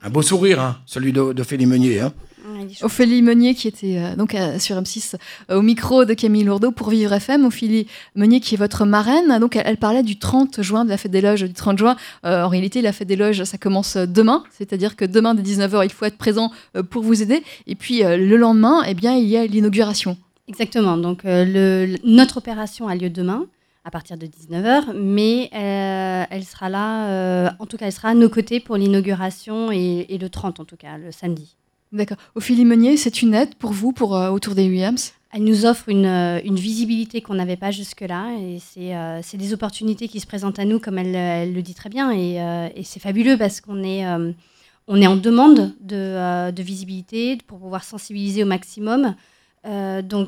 Un 0.04 0.10
beau 0.10 0.22
sourire, 0.22 0.60
hein, 0.60 0.78
celui 0.86 1.12
d'O- 1.14 1.34
d'Ophélie 1.34 1.66
Meunier. 1.66 2.00
Hein. 2.02 2.14
Ophélie 2.82 3.22
Meunier 3.22 3.54
qui 3.54 3.68
était 3.68 3.98
euh, 4.00 4.16
donc 4.16 4.34
euh, 4.34 4.58
sur 4.58 4.76
M6 4.76 5.16
euh, 5.52 5.58
au 5.60 5.62
micro 5.62 6.06
de 6.06 6.14
Camille 6.16 6.44
Lourdeau 6.44 6.72
pour 6.72 6.90
Vivre 6.90 7.14
FM. 7.14 7.46
Ophélie 7.46 7.86
Meunier 8.16 8.40
qui 8.40 8.56
est 8.56 8.58
votre 8.58 8.86
marraine. 8.86 9.38
Donc 9.40 9.56
elle, 9.56 9.64
elle 9.66 9.78
parlait 9.78 10.02
du 10.04 10.18
30 10.18 10.62
juin, 10.62 10.84
de 10.84 10.90
la 10.90 10.98
fête 10.98 11.12
des 11.12 11.22
loges 11.22 11.44
du 11.44 11.54
30 11.54 11.78
juin. 11.78 11.96
Euh, 12.26 12.44
en 12.44 12.50
réalité, 12.50 12.82
la 12.82 12.94
fête 12.94 13.08
des 13.08 13.16
loges, 13.16 13.44
ça 13.44 13.58
commence 13.60 13.96
demain. 13.98 14.44
C'est-à-dire 14.58 14.96
que 14.96 15.06
demain, 15.06 15.36
dès 15.36 15.44
19h, 15.44 15.84
il 15.84 15.92
faut 15.92 16.06
être 16.06 16.18
présent 16.18 16.52
euh, 16.76 16.82
pour 16.84 17.04
vous 17.04 17.22
aider. 17.22 17.44
Et 17.68 17.76
puis 17.76 18.04
euh, 18.04 18.18
le 18.18 18.38
lendemain, 18.38 18.82
eh 18.88 18.96
bien, 18.96 19.16
il 19.16 19.28
y 19.28 19.38
a 19.38 19.46
l'inauguration. 19.46 20.18
Exactement. 20.48 20.98
Donc, 20.98 21.24
euh, 21.26 21.46
le- 21.46 21.98
notre 22.04 22.38
opération 22.38 22.88
a 22.88 22.96
lieu 22.96 23.10
demain 23.12 23.46
à 23.84 23.90
partir 23.90 24.18
de 24.18 24.28
19h, 24.28 24.94
mais 24.96 25.50
euh, 25.54 26.24
elle 26.30 26.44
sera 26.44 26.70
là, 26.70 27.08
euh, 27.08 27.50
en 27.60 27.66
tout 27.66 27.78
cas, 27.78 27.88
elle 27.88 27.94
sera 27.94 28.10
à 28.10 28.14
nos 28.14 28.30
côtés 28.30 28.60
pour 28.60 28.78
l'inauguration 28.78 29.72
et, 29.72 30.06
et 30.10 30.18
le 30.18 30.30
30, 30.30 30.60
en 30.60 30.66
tout 30.66 30.78
cas, 30.78 30.98
le 30.98 31.12
samedi. 31.12 31.56
D'accord. 31.92 32.18
Ophélie 32.36 32.64
Meunier, 32.64 32.96
c'est 32.96 33.22
une 33.22 33.34
aide 33.34 33.56
pour 33.56 33.72
vous, 33.72 33.92
pour 33.92 34.16
euh, 34.16 34.30
Autour 34.30 34.56
des 34.56 34.68
Williams? 34.68 35.14
Elle 35.34 35.44
nous 35.46 35.66
offre 35.66 35.90
une, 35.90 36.06
une 36.06 36.58
visibilité 36.58 37.22
qu'on 37.22 37.36
n'avait 37.36 37.56
pas 37.56 37.72
jusque-là 37.72 38.36
et 38.38 38.60
c'est 38.60 39.38
des 39.38 39.54
opportunités 39.54 40.10
qui 40.10 40.20
se 40.20 40.28
présentent 40.28 40.60
à 40.60 40.66
nous, 40.66 40.78
comme 40.78 40.98
elle, 40.98 41.16
elle 41.16 41.54
le 41.54 41.62
dit 41.62 41.74
très 41.74 41.90
bien, 41.90 42.12
et, 42.12 42.36
et 42.76 42.84
c'est 42.84 43.00
fabuleux 43.00 43.38
parce 43.38 43.62
qu'on 43.62 43.82
est, 43.82 44.06
on 44.90 45.02
est 45.02 45.08
en 45.08 45.16
demande 45.16 45.74
de, 45.80 46.52
de 46.52 46.64
visibilité 46.64 47.38
pour 47.48 47.60
pouvoir 47.60 47.86
sensibiliser 47.86 48.44
au 48.44 48.46
maximum. 48.46 49.16
Donc, 49.64 50.28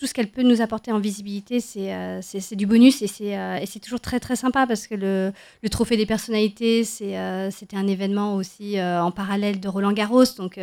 tout 0.00 0.06
ce 0.06 0.14
qu'elle 0.14 0.28
peut 0.28 0.42
nous 0.42 0.62
apporter 0.62 0.92
en 0.92 0.98
visibilité, 0.98 1.60
c'est 1.60 1.92
euh, 1.92 2.20
du 2.52 2.64
bonus 2.64 3.02
et 3.02 3.06
c'est 3.06 3.36
euh, 3.36 3.58
et 3.58 3.66
c'est 3.66 3.80
toujours 3.80 4.00
très 4.00 4.18
très 4.18 4.34
sympa 4.34 4.66
parce 4.66 4.86
que 4.86 4.94
le, 4.94 5.32
trophée 5.68 5.98
des 5.98 6.06
personnalités, 6.06 6.88
euh, 7.02 7.50
c'était 7.50 7.76
un 7.76 7.86
événement 7.86 8.34
aussi 8.34 8.80
en 8.80 9.10
parallèle 9.10 9.60
de 9.60 9.68
Roland 9.68 9.92
Garros, 9.92 10.24
donc 10.38 10.58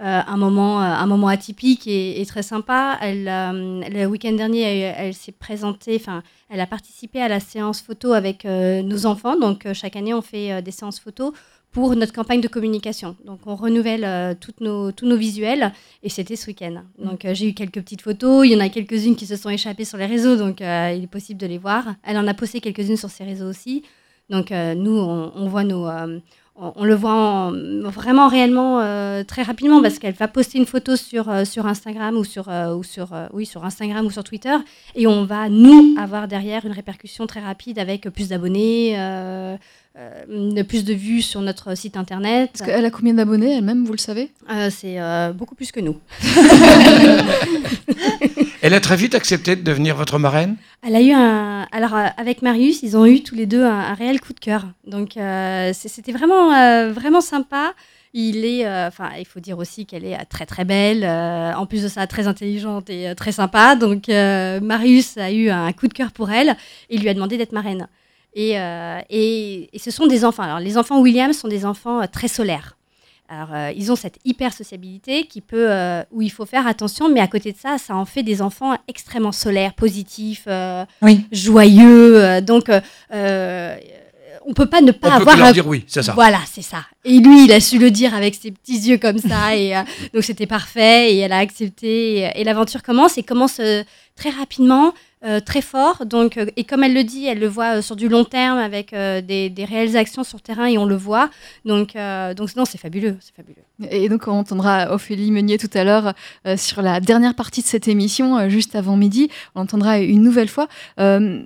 un, 0.00 0.36
moment, 0.36 0.80
un 0.80 1.06
moment 1.06 1.28
atypique 1.28 1.86
et, 1.86 2.22
très 2.28 2.42
sympa. 2.42 2.98
Le 3.02 4.04
week-end 4.04 4.32
dernier, 4.32 4.62
elle, 4.62 5.14
s'est 5.14 5.32
présentée, 5.32 5.96
enfin, 5.96 6.22
elle 6.50 6.60
a 6.60 6.66
participé 6.66 7.22
à 7.22 7.28
la 7.28 7.40
séance 7.40 7.80
photo 7.80 8.12
avec 8.12 8.44
nos 8.44 9.06
enfants. 9.06 9.36
Donc, 9.38 9.66
chaque 9.72 9.96
année, 9.96 10.12
on 10.12 10.22
fait 10.22 10.60
des 10.62 10.72
séances 10.72 11.00
photos 11.00 11.32
pour 11.72 11.94
notre 11.94 12.12
campagne 12.12 12.40
de 12.40 12.48
communication. 12.48 13.16
Donc, 13.24 13.40
on 13.46 13.54
renouvelle 13.54 14.04
euh, 14.04 14.34
nos, 14.60 14.90
tous 14.90 15.06
nos 15.06 15.16
visuels 15.16 15.72
et 16.02 16.08
c'était 16.08 16.36
ce 16.36 16.46
week-end. 16.46 16.82
Donc, 16.98 17.24
euh, 17.24 17.34
j'ai 17.34 17.48
eu 17.50 17.54
quelques 17.54 17.80
petites 17.82 18.00
photos. 18.02 18.46
Il 18.46 18.52
y 18.52 18.56
en 18.56 18.60
a 18.60 18.68
quelques-unes 18.68 19.16
qui 19.16 19.26
se 19.26 19.36
sont 19.36 19.50
échappées 19.50 19.84
sur 19.84 19.98
les 19.98 20.06
réseaux, 20.06 20.36
donc 20.36 20.60
euh, 20.62 20.94
il 20.96 21.04
est 21.04 21.08
possible 21.08 21.38
de 21.40 21.46
les 21.46 21.58
voir. 21.58 21.94
Elle 22.04 22.16
en 22.16 22.26
a 22.26 22.34
posté 22.34 22.60
quelques-unes 22.60 22.96
sur 22.96 23.10
ses 23.10 23.24
réseaux 23.24 23.48
aussi. 23.48 23.82
Donc, 24.30 24.50
euh, 24.50 24.74
nous, 24.74 24.96
on, 24.96 25.46
voit 25.48 25.64
nos. 25.64 25.86
on, 26.56 26.84
le 26.84 26.94
voit 26.94 27.12
en- 27.14 27.52
vraiment 27.88 28.28
réellement 28.28 28.78
très 29.24 29.42
rapidement 29.42 29.80
parce 29.80 29.98
qu'elle 29.98 30.14
va 30.14 30.28
poster 30.28 30.58
une 30.58 30.66
photo 30.66 30.96
sur, 30.96 31.46
sur 31.46 31.66
Instagram 31.66 32.16
ou 32.16 32.24
sur, 32.24 32.48
ou 32.76 32.82
sur, 32.82 33.08
oui, 33.32 33.46
sur 33.46 33.64
Instagram 33.64 34.04
ou 34.04 34.10
sur 34.10 34.24
Twitter 34.24 34.54
et 34.94 35.06
on 35.06 35.24
va 35.24 35.48
nous 35.48 35.94
avoir 35.98 36.28
derrière 36.28 36.66
une 36.66 36.72
répercussion 36.72 37.26
très 37.26 37.40
rapide 37.40 37.78
avec 37.78 38.10
plus 38.10 38.28
d'abonnés, 38.28 38.96
euh, 39.98 40.62
plus 40.64 40.84
de 40.84 40.94
vues 40.94 41.22
sur 41.22 41.40
notre 41.40 41.74
site 41.76 41.96
internet. 41.96 42.50
Parce 42.56 42.70
qu'elle 42.70 42.84
a 42.84 42.90
combien 42.90 43.14
d'abonnés 43.14 43.56
elle-même, 43.56 43.84
vous 43.84 43.92
le 43.92 43.98
savez 43.98 44.30
Euh, 44.50 44.70
C'est 44.70 45.00
euh, 45.00 45.32
beaucoup 45.32 45.54
plus 45.54 45.72
que 45.72 45.80
nous. 45.80 45.96
Elle 48.60 48.74
a 48.74 48.80
très 48.80 48.96
vite 48.96 49.14
accepté 49.14 49.54
de 49.56 49.62
devenir 49.62 49.94
votre 49.96 50.18
marraine? 50.18 50.56
Elle 50.86 50.96
a 50.96 51.00
eu 51.00 51.12
un. 51.12 51.66
Alors, 51.72 51.94
euh, 51.94 52.06
avec 52.16 52.42
Marius, 52.42 52.82
ils 52.82 52.96
ont 52.96 53.06
eu 53.06 53.22
tous 53.22 53.34
les 53.34 53.46
deux 53.46 53.62
un, 53.64 53.70
un 53.78 53.94
réel 53.94 54.20
coup 54.20 54.32
de 54.32 54.40
cœur. 54.40 54.66
Donc, 54.86 55.16
euh, 55.16 55.70
c'était 55.74 56.12
vraiment, 56.12 56.52
euh, 56.52 56.92
vraiment 56.92 57.20
sympa. 57.20 57.72
Il 58.14 58.44
est, 58.44 58.66
euh, 58.66 58.88
enfin, 58.88 59.10
il 59.18 59.26
faut 59.26 59.38
dire 59.38 59.58
aussi 59.58 59.86
qu'elle 59.86 60.04
est 60.04 60.14
euh, 60.14 60.24
très 60.28 60.44
très 60.46 60.64
belle. 60.64 61.04
euh, 61.04 61.52
en 61.54 61.66
plus 61.66 61.82
de 61.84 61.88
ça, 61.88 62.06
très 62.06 62.26
intelligente 62.26 62.90
et 62.90 63.08
euh, 63.08 63.14
très 63.14 63.32
sympa. 63.32 63.76
Donc, 63.76 64.08
euh, 64.08 64.60
Marius 64.60 65.16
a 65.18 65.30
eu 65.30 65.50
un 65.50 65.70
coup 65.72 65.86
de 65.88 65.94
cœur 65.94 66.10
pour 66.10 66.30
elle 66.30 66.56
et 66.90 66.98
lui 66.98 67.08
a 67.08 67.14
demandé 67.14 67.36
d'être 67.38 67.52
marraine. 67.52 67.86
Et, 68.34 68.58
euh, 68.58 69.00
et, 69.10 69.68
et 69.72 69.78
ce 69.78 69.90
sont 69.90 70.06
des 70.06 70.24
enfants. 70.24 70.42
Alors, 70.44 70.60
les 70.60 70.76
enfants 70.78 71.00
Williams 71.00 71.36
sont 71.36 71.48
des 71.48 71.64
enfants 71.64 72.00
euh, 72.02 72.06
très 72.10 72.28
solaires. 72.28 72.76
Alors, 73.30 73.48
euh, 73.52 73.72
ils 73.76 73.90
ont 73.92 73.96
cette 73.96 74.18
hyper 74.24 74.52
sociabilité 74.54 75.24
qui 75.26 75.40
peut, 75.42 75.70
euh, 75.70 76.02
où 76.12 76.22
il 76.22 76.30
faut 76.30 76.46
faire 76.46 76.66
attention, 76.66 77.10
mais 77.10 77.20
à 77.20 77.26
côté 77.26 77.52
de 77.52 77.58
ça, 77.58 77.76
ça 77.76 77.94
en 77.94 78.04
fait 78.06 78.22
des 78.22 78.40
enfants 78.40 78.74
extrêmement 78.88 79.32
solaires, 79.32 79.74
positifs, 79.74 80.44
euh, 80.46 80.84
Oui. 81.02 81.26
joyeux. 81.32 82.16
euh, 82.22 82.40
donc, 82.40 82.70
on 84.46 84.54
peut 84.54 84.66
pas 84.66 84.80
ne 84.80 84.92
pas 84.92 85.08
On 85.08 85.10
peut 85.10 85.16
avoir. 85.16 85.34
que 85.34 85.40
leur 85.40 85.48
un- 85.48 85.52
dire 85.52 85.66
oui, 85.66 85.84
c'est 85.86 86.02
ça. 86.02 86.12
Voilà, 86.12 86.38
c'est 86.50 86.62
ça. 86.62 86.84
Et 87.04 87.18
lui, 87.18 87.44
il 87.44 87.52
a 87.52 87.60
su 87.60 87.78
le 87.78 87.90
dire 87.90 88.14
avec 88.14 88.34
ses 88.34 88.50
petits 88.50 88.78
yeux 88.88 88.96
comme 88.98 89.18
ça, 89.18 89.54
et 89.56 89.76
euh, 89.76 89.82
donc 90.14 90.22
c'était 90.24 90.46
parfait. 90.46 91.12
Et 91.14 91.18
elle 91.18 91.32
a 91.32 91.38
accepté. 91.38 92.18
Et, 92.20 92.30
et 92.40 92.44
l'aventure 92.44 92.82
commence 92.82 93.18
et 93.18 93.22
commence 93.22 93.58
euh, 93.60 93.82
très 94.16 94.30
rapidement. 94.30 94.94
Euh, 95.24 95.40
très 95.40 95.62
fort, 95.62 96.06
donc 96.06 96.36
euh, 96.36 96.46
et 96.56 96.64
comme 96.64 96.84
elle 96.84 96.94
le 96.94 97.02
dit, 97.02 97.26
elle 97.26 97.40
le 97.40 97.48
voit 97.48 97.78
euh, 97.78 97.82
sur 97.82 97.96
du 97.96 98.08
long 98.08 98.24
terme 98.24 98.58
avec 98.58 98.92
des, 98.92 99.50
des 99.50 99.64
réelles 99.64 99.96
actions 99.96 100.22
sur 100.22 100.40
terrain 100.40 100.66
et 100.66 100.78
on 100.78 100.86
le 100.86 100.94
voit, 100.96 101.30
donc 101.64 101.96
donc 102.36 102.56
non 102.56 102.64
c'est 102.64 102.78
fabuleux, 102.78 103.16
c'est 103.20 103.34
fabuleux. 103.34 103.62
Et 103.90 104.08
donc, 104.08 104.26
on 104.26 104.32
entendra 104.32 104.92
Ophélie 104.92 105.30
Meunier 105.30 105.56
tout 105.56 105.70
à 105.74 105.84
l'heure 105.84 106.14
sur 106.56 106.82
la 106.82 106.98
dernière 107.00 107.34
partie 107.34 107.62
de 107.62 107.66
cette 107.66 107.86
émission, 107.86 108.48
juste 108.48 108.74
avant 108.74 108.96
midi. 108.96 109.28
On 109.54 109.60
entendra 109.60 110.00
une 110.00 110.22
nouvelle 110.22 110.48
fois 110.48 110.66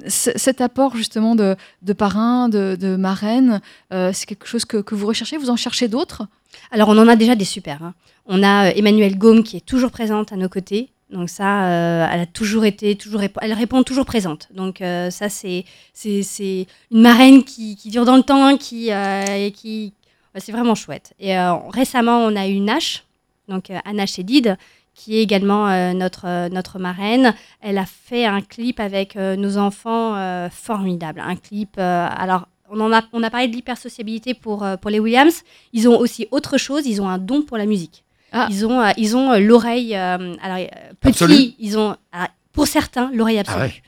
cet 0.07 0.61
apport 0.61 0.97
justement 0.97 1.35
de, 1.35 1.57
de 1.83 1.93
parrain, 1.93 2.49
de, 2.49 2.77
de 2.81 2.97
marraine. 2.97 3.61
c'est 3.91 4.27
quelque 4.27 4.47
chose 4.47 4.65
que, 4.65 4.79
que 4.79 4.95
vous 4.95 5.07
recherchez? 5.07 5.37
Vous 5.37 5.51
en 5.51 5.57
cherchez 5.57 5.89
d'autres? 5.89 6.27
Alors, 6.71 6.89
on 6.89 6.99
en 6.99 7.09
a 7.09 7.17
déjà 7.17 7.35
des 7.35 7.45
super. 7.45 7.83
hein. 7.83 7.95
On 8.27 8.43
a 8.43 8.71
Emmanuelle 8.71 9.19
Gaume 9.19 9.43
qui 9.43 9.57
est 9.57 9.67
toujours 9.67 9.91
présente 9.91 10.33
à 10.33 10.37
nos 10.37 10.49
côtés. 10.49 10.91
Donc 11.13 11.29
ça, 11.29 11.67
euh, 11.67 12.07
elle 12.11 12.21
a 12.21 12.27
toujours 12.27 12.65
été, 12.65 12.97
toujours 12.97 13.21
elle 13.43 13.53
répond 13.53 13.83
toujours 13.83 14.07
présente. 14.07 14.49
Donc 14.55 14.81
euh, 14.81 15.11
ça, 15.11 15.29
c'est 15.29 15.65
c'est 15.93 16.67
une 16.91 17.03
marraine 17.03 17.45
qui, 17.45 17.77
dure 17.85 18.07
dans 18.07 18.17
le 18.17 18.23
temps, 18.23 18.57
qui 18.57 18.91
euh, 18.91 19.51
qui 19.51 19.93
c'est 20.37 20.53
vraiment 20.53 20.75
chouette. 20.75 21.13
Et 21.21 21.39
euh, 21.39 21.55
récemment, 21.69 22.25
on 22.25 22.35
a 22.35 22.49
eu 22.49 22.59
Nash, 22.61 23.05
donc 23.49 23.71
Anna 23.85 24.07
Chédid, 24.07 24.57
qui 24.95 25.19
est 25.19 25.23
également 25.23 25.93
notre, 25.93 26.49
notre 26.49 26.79
marraine. 26.79 27.35
Elle 27.61 27.77
a 27.77 27.85
fait 27.85 28.25
un 28.25 28.41
clip 28.41 28.81
avec 28.81 29.17
nos 29.17 29.59
enfants 29.59 30.49
formidable. 30.51 31.21
Un 31.21 31.37
clip, 31.37 31.79
alors 31.79 32.47
on, 32.71 32.81
en 32.81 32.93
a, 32.93 33.03
on 33.13 33.23
a 33.23 33.29
parlé 33.29 33.49
de 33.49 33.53
l'hypersociabilité 33.53 34.33
pour, 34.33 34.67
pour 34.81 34.91
les 34.91 35.01
Williams. 35.01 35.43
Ils 35.75 35.89
ont 35.89 35.99
aussi 35.99 36.29
autre 36.31 36.57
chose, 36.57 36.87
ils 36.87 37.03
ont 37.03 37.09
un 37.09 37.19
don 37.19 37.43
pour 37.43 37.59
la 37.59 37.67
musique. 37.67 38.05
Ah. 38.33 38.49
Ils 38.51 38.67
ont, 38.67 38.81
euh, 38.81 38.91
ils 38.97 39.17
ont 39.17 39.33
euh, 39.33 39.39
l'oreille, 39.39 39.95
euh, 39.97 40.35
alors 40.43 40.67
Absolue. 41.05 41.35
petit, 41.35 41.57
ils 41.59 41.79
ont, 41.79 41.97
alors, 42.13 42.29
pour 42.53 42.67
certains, 42.67 43.11
l'oreille 43.13 43.39
absolue. 43.39 43.59
Ah 43.61 43.65
ouais. 43.67 43.83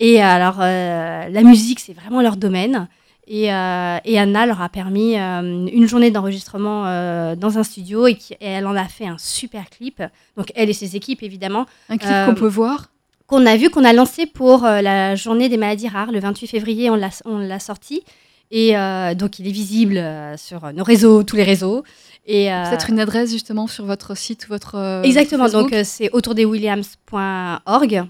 Et 0.00 0.20
alors, 0.22 0.58
euh, 0.60 1.28
la 1.28 1.42
musique, 1.42 1.80
c'est 1.80 1.92
vraiment 1.94 2.20
leur 2.22 2.36
domaine. 2.36 2.88
Et, 3.26 3.52
euh, 3.52 3.98
et 4.04 4.18
Anna 4.18 4.46
leur 4.46 4.62
a 4.62 4.68
permis 4.70 5.18
euh, 5.18 5.66
une 5.66 5.86
journée 5.86 6.10
d'enregistrement 6.10 6.86
euh, 6.86 7.36
dans 7.36 7.58
un 7.58 7.62
studio 7.62 8.06
et, 8.06 8.14
qui- 8.14 8.32
et 8.34 8.46
elle 8.46 8.66
en 8.66 8.74
a 8.76 8.84
fait 8.86 9.06
un 9.06 9.18
super 9.18 9.68
clip. 9.68 10.02
Donc, 10.36 10.50
elle 10.54 10.70
et 10.70 10.72
ses 10.72 10.96
équipes, 10.96 11.22
évidemment, 11.22 11.66
Un 11.90 11.98
clip 11.98 12.10
Euh, 12.10 12.26
qu'on 12.26 12.34
peut 12.34 12.46
voir? 12.46 12.90
qu'on 13.26 13.44
a 13.44 13.56
vu, 13.56 13.68
qu'on 13.68 13.84
a 13.84 13.92
lancé 13.92 14.24
pour 14.24 14.64
euh, 14.64 14.80
la 14.80 15.14
journée 15.14 15.50
des 15.50 15.58
maladies 15.58 15.88
rares. 15.88 16.10
Le 16.12 16.20
28 16.20 16.46
février, 16.46 16.88
on 16.88 16.94
l'a 16.94 17.10
on 17.26 17.36
l'a 17.38 17.58
sorti. 17.58 18.02
Et 18.50 18.74
euh, 18.78 19.14
donc, 19.14 19.38
il 19.38 19.46
est 19.46 19.52
visible 19.52 20.02
sur 20.38 20.72
nos 20.72 20.84
réseaux, 20.84 21.22
tous 21.24 21.36
les 21.36 21.44
réseaux. 21.44 21.84
Et, 22.30 22.52
euh, 22.52 22.68
Peut-être 22.68 22.90
une 22.90 23.00
adresse 23.00 23.32
justement 23.32 23.66
sur 23.66 23.86
votre 23.86 24.14
site, 24.16 24.46
votre. 24.48 24.74
euh, 24.74 25.02
Exactement, 25.02 25.44
Facebook. 25.44 25.62
donc 25.70 25.72
euh, 25.72 25.82
c'est 25.84 26.10
autourdeswilliams.org. 26.12 28.04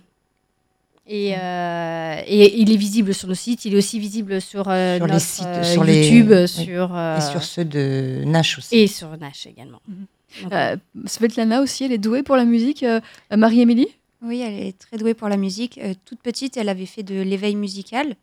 Et, 1.10 1.34
euh, 1.38 2.20
et 2.26 2.60
il 2.60 2.70
est 2.70 2.76
visible 2.76 3.14
sur 3.14 3.28
nos 3.28 3.34
sites, 3.34 3.64
il 3.64 3.72
est 3.72 3.78
aussi 3.78 3.98
visible 3.98 4.42
sur, 4.42 4.68
euh, 4.68 4.98
Sur 4.98 5.06
les 5.06 5.18
sites, 5.20 5.46
euh, 5.46 5.62
sur 5.62 5.82
les- 5.84 6.06
YouTube, 6.10 6.32
oui. 6.32 6.46
sur, 6.48 6.94
euh, 6.94 7.16
Et 7.16 7.20
sur 7.22 7.42
ceux 7.42 7.64
de 7.64 8.24
Nash 8.26 8.58
aussi. 8.58 8.76
et 8.76 8.86
sur 8.86 9.16
Nash 9.16 9.46
également. 9.46 9.80
Donc, 10.42 10.52
Euh, 10.52 10.76
Svetlana 11.06 11.62
aussi, 11.62 11.84
elle 11.84 11.92
est 11.92 11.98
douée 11.98 12.22
pour 12.22 12.36
la 12.36 12.44
musique. 12.44 12.82
euh, 12.82 13.00
Marie-Émilie 13.34 13.88
Oui, 14.20 14.40
elle 14.40 14.52
est 14.66 14.78
très 14.78 14.98
douée 14.98 15.14
pour 15.14 15.30
la 15.30 15.38
musique. 15.38 15.78
Euh, 15.82 15.94
toute 16.04 16.20
petite, 16.20 16.58
elle 16.58 16.68
avait 16.68 16.84
fait 16.84 17.02
de 17.04 17.22
l'éveil 17.22 17.54
musical 17.56 18.14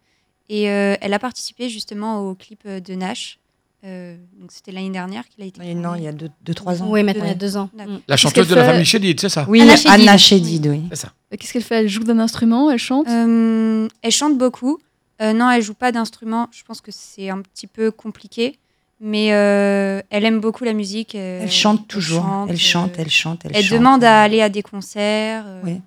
et 0.50 0.70
euh, 0.70 0.96
elle 1.02 1.14
a 1.16 1.20
participé 1.20 1.70
justement 1.70 2.20
au 2.20 2.36
clip 2.36 2.68
de 2.68 2.94
Nash. 2.94 3.40
Euh, 3.86 4.16
donc 4.40 4.52
c'était 4.52 4.72
l'année 4.72 4.90
dernière 4.90 5.28
qu'il 5.30 5.44
a 5.44 5.48
été. 5.48 5.74
Non, 5.76 5.94
il 5.96 6.04
y 6.04 6.08
a 6.08 6.12
2-3 6.12 6.82
ans. 6.82 6.88
oui, 6.90 7.04
maintenant 7.04 7.24
il 7.24 7.28
y 7.28 7.30
a 7.30 7.34
Ouais. 7.34 7.36
deux 7.40 7.56
ans. 7.56 7.70
D'accord. 7.78 8.00
La 8.08 8.18
chanteuse 8.18 8.48
de 8.48 8.56
la 8.56 8.66
famille 8.66 8.86
Chédid, 8.86 9.20
c'est 9.20 9.30
ça 9.30 9.46
Oui, 9.48 9.62
Anna 9.62 9.76
Anna, 9.86 10.18
Chédid. 10.18 10.66
Oui. 10.68 10.82
C'est 10.90 10.96
ça. 10.96 11.10
Euh, 11.32 11.38
Qu'est-ce 11.38 11.54
qu'elle 11.54 11.62
fait? 11.64 11.82
Elle 11.82 11.88
joue 11.90 12.04
d'un 12.04 12.18
instrument? 12.20 12.72
Elle 12.72 12.80
chante? 12.80 13.08
Euh, 13.08 13.88
elle 14.02 14.12
chante 14.12 14.38
beaucoup. 14.38 14.80
Euh, 15.22 15.34
non, 15.34 15.52
elle 15.52 15.62
joue 15.62 15.76
pas 15.76 15.92
d'instrument. 15.92 16.48
Je 16.52 16.64
pense 16.64 16.82
que 16.82 16.92
c'est 16.92 17.30
un 17.30 17.42
petit 17.42 17.68
peu 17.68 17.92
compliqué. 17.92 18.58
Mais 19.02 19.34
euh, 19.34 20.02
elle 20.10 20.26
aime 20.26 20.40
beaucoup 20.40 20.64
la 20.64 20.74
musique. 20.74 21.14
Elle 21.16 21.52
chante 21.52 21.88
toujours. 21.88 22.24
chante, 22.24 22.50
Elle 22.50 22.58
chante, 22.58 22.92
euh, 22.92 23.02
elle 23.02 23.10
chante, 23.12 23.42
elle 23.46 23.52
Elle 23.54 23.64
chante. 23.66 23.78
demande 23.78 24.04
à 24.04 24.22
aller 24.24 24.42
à 24.42 24.50
des 24.50 24.64
concerts. 24.64 25.44
euh, 25.46 25.62
Oui. 25.64 25.82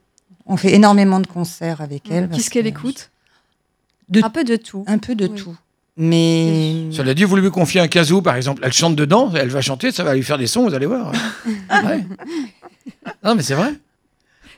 On 0.47 0.57
fait 0.57 0.73
énormément 0.75 1.19
de 1.19 1.27
concerts 1.27 1.81
avec 1.81 2.11
elle. 2.11 2.29
Qu'est-ce 2.29 2.49
qu'elle 2.51 2.65
que- 2.65 2.69
écoute? 2.69 3.11
De- 4.09 4.23
Un 4.23 4.31
peu 4.31 4.45
de 4.45 4.57
tout. 4.57 4.85
Un 4.87 4.99
peu 4.99 5.15
de 5.15 5.27
Oui. 5.27 5.35
tout. 5.41 5.57
Mais 6.01 6.91
Cela 6.93 7.13
dit, 7.13 7.25
vous 7.25 7.37
lui 7.37 7.51
confiez 7.51 7.81
un 7.81 7.89
kazoo, 7.89 8.23
par 8.23 8.37
exemple. 8.37 8.63
Elle 8.65 8.73
chante 8.73 8.95
dedans, 8.95 9.33
elle 9.35 9.49
va 9.49 9.61
chanter, 9.61 9.91
ça 9.91 10.05
va 10.05 10.15
lui 10.15 10.23
faire 10.23 10.39
des 10.39 10.47
sons, 10.47 10.69
vous 10.69 10.75
allez 10.75 10.87
voir. 10.87 11.13
Ouais. 11.71 12.05
Non, 13.25 13.35
mais 13.35 13.43
c'est 13.43 13.55
vrai. 13.55 13.73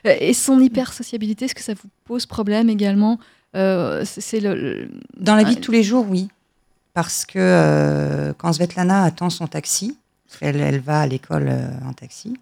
Euh, 0.05 0.15
Et 0.19 0.33
son 0.33 0.59
hyper-sociabilité, 0.59 1.45
est-ce 1.45 1.55
que 1.55 1.61
ça 1.63 1.73
vous 1.73 1.89
pose 2.05 2.25
problème 2.25 2.69
également 2.69 3.19
Euh, 3.55 4.05
c'est- 4.05 4.21
C'est 4.21 4.39
le, 4.39 4.55
le- 4.55 4.89
dans 5.19 5.35
la 5.35 5.43
vie 5.43 5.55
de 5.55 5.59
tous 5.61 5.71
les 5.73 5.83
jours, 5.83 6.05
oui. 6.09 6.29
Parce 6.93 7.25
que 7.25 7.37
euh, 7.39 8.31
quand 8.37 8.53
Svetlana 8.53 9.03
attend 9.03 9.29
son 9.29 9.47
taxi, 9.47 9.97
elle 10.39 10.79
va 10.79 11.01
à 11.01 11.07
l'école 11.07 11.47
euh, 11.49 11.67
en 11.85 11.91
taxi, 11.93 12.37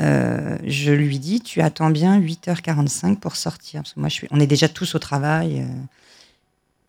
euh, 0.00 0.56
je 0.64 0.92
lui 0.92 1.18
dis 1.18 1.40
Tu 1.40 1.60
attends 1.60 1.90
bien 1.90 2.20
8h45 2.20 3.16
pour 3.16 3.34
sortir. 3.34 3.82
Parce 3.82 3.94
que 3.94 4.00
moi, 4.00 4.08
je 4.08 4.14
suis, 4.14 4.28
on 4.30 4.38
est 4.38 4.46
déjà 4.46 4.68
tous 4.68 4.94
au 4.94 4.98
travail. 5.00 5.64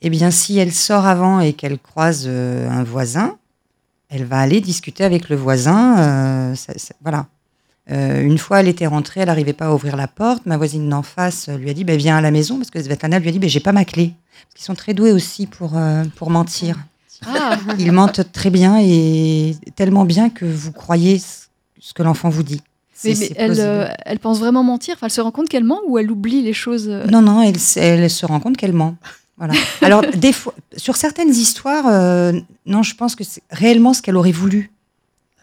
Eh 0.01 0.09
bien, 0.09 0.31
si 0.31 0.57
elle 0.57 0.71
sort 0.73 1.05
avant 1.05 1.39
et 1.41 1.53
qu'elle 1.53 1.77
croise 1.77 2.23
euh, 2.27 2.69
un 2.69 2.83
voisin, 2.83 3.38
elle 4.09 4.23
va 4.25 4.39
aller 4.39 4.62
discuter 4.62 5.03
avec 5.03 5.29
le 5.29 5.35
voisin. 5.35 5.99
euh, 5.99 6.55
ça- 6.55 6.73
ça- 6.77 6.95
voilà. 7.01 7.27
Euh, 7.91 8.21
une 8.21 8.38
fois, 8.38 8.59
elle 8.62 8.67
était 8.67 8.85
rentrée, 8.88 9.21
elle 9.21 9.27
n'arrivait 9.27 9.53
pas 9.53 9.65
à 9.67 9.73
ouvrir 9.73 9.95
la 9.97 10.07
porte. 10.07 10.45
Ma 10.45 10.57
voisine 10.57 10.88
d'en 10.88 11.01
face 11.01 11.49
lui 11.49 11.69
a 11.69 11.73
dit 11.73 11.83
bah, 11.83 11.95
Viens 11.95 12.17
à 12.17 12.21
la 12.21 12.31
maison, 12.31 12.57
parce 12.57 12.69
que 12.69 12.81
Svetlana 12.81 13.19
lui 13.19 13.29
a 13.29 13.31
dit 13.31 13.39
bah, 13.39 13.47
J'ai 13.47 13.59
pas 13.59 13.71
ma 13.71 13.83
clé. 13.83 14.13
Parce 14.43 14.55
qu'ils 14.55 14.65
sont 14.65 14.75
très 14.75 14.93
doués 14.93 15.12
aussi 15.12 15.47
pour, 15.47 15.73
pour 16.15 16.29
mentir. 16.29 16.77
Ah, 17.25 17.57
Ils 17.79 17.91
mentent 17.91 18.31
très 18.31 18.49
bien 18.51 18.77
et 18.81 19.55
tellement 19.75 20.05
bien 20.05 20.29
que 20.29 20.45
vous 20.45 20.71
croyez 20.71 21.19
ce 21.79 21.93
que 21.93 22.03
l'enfant 22.03 22.29
vous 22.29 22.43
dit. 22.43 22.62
mais, 23.03 23.31
elle, 23.38 23.59
euh, 23.59 23.88
elle 24.05 24.19
pense 24.19 24.39
vraiment 24.39 24.63
mentir? 24.63 24.93
Enfin, 24.95 25.07
elle 25.07 25.12
se 25.12 25.21
rend 25.21 25.31
compte 25.31 25.49
qu'elle 25.49 25.63
ment 25.63 25.79
ou 25.88 25.97
elle 25.97 26.12
oublie 26.12 26.41
les 26.43 26.53
choses 26.53 26.88
Non, 27.09 27.21
non, 27.21 27.41
elle, 27.41 27.55
elle 27.77 28.09
se 28.09 28.25
rend 28.25 28.39
compte 28.39 28.55
qu'elle 28.57 28.73
ment. 28.73 28.95
Voilà. 29.39 29.54
Alors, 29.82 30.02
des 30.15 30.34
fois, 30.34 30.54
sur 30.78 30.95
certaines 30.95 31.30
histoires, 31.32 31.88
euh, 31.88 32.34
non, 32.65 32.84
je 32.84 32.93
pense 32.93 33.15
que 33.15 33.23
c'est 33.23 33.41
réellement 33.49 33.93
ce 33.93 34.02
qu'elle 34.04 34.17
aurait 34.17 34.32
voulu 34.32 34.71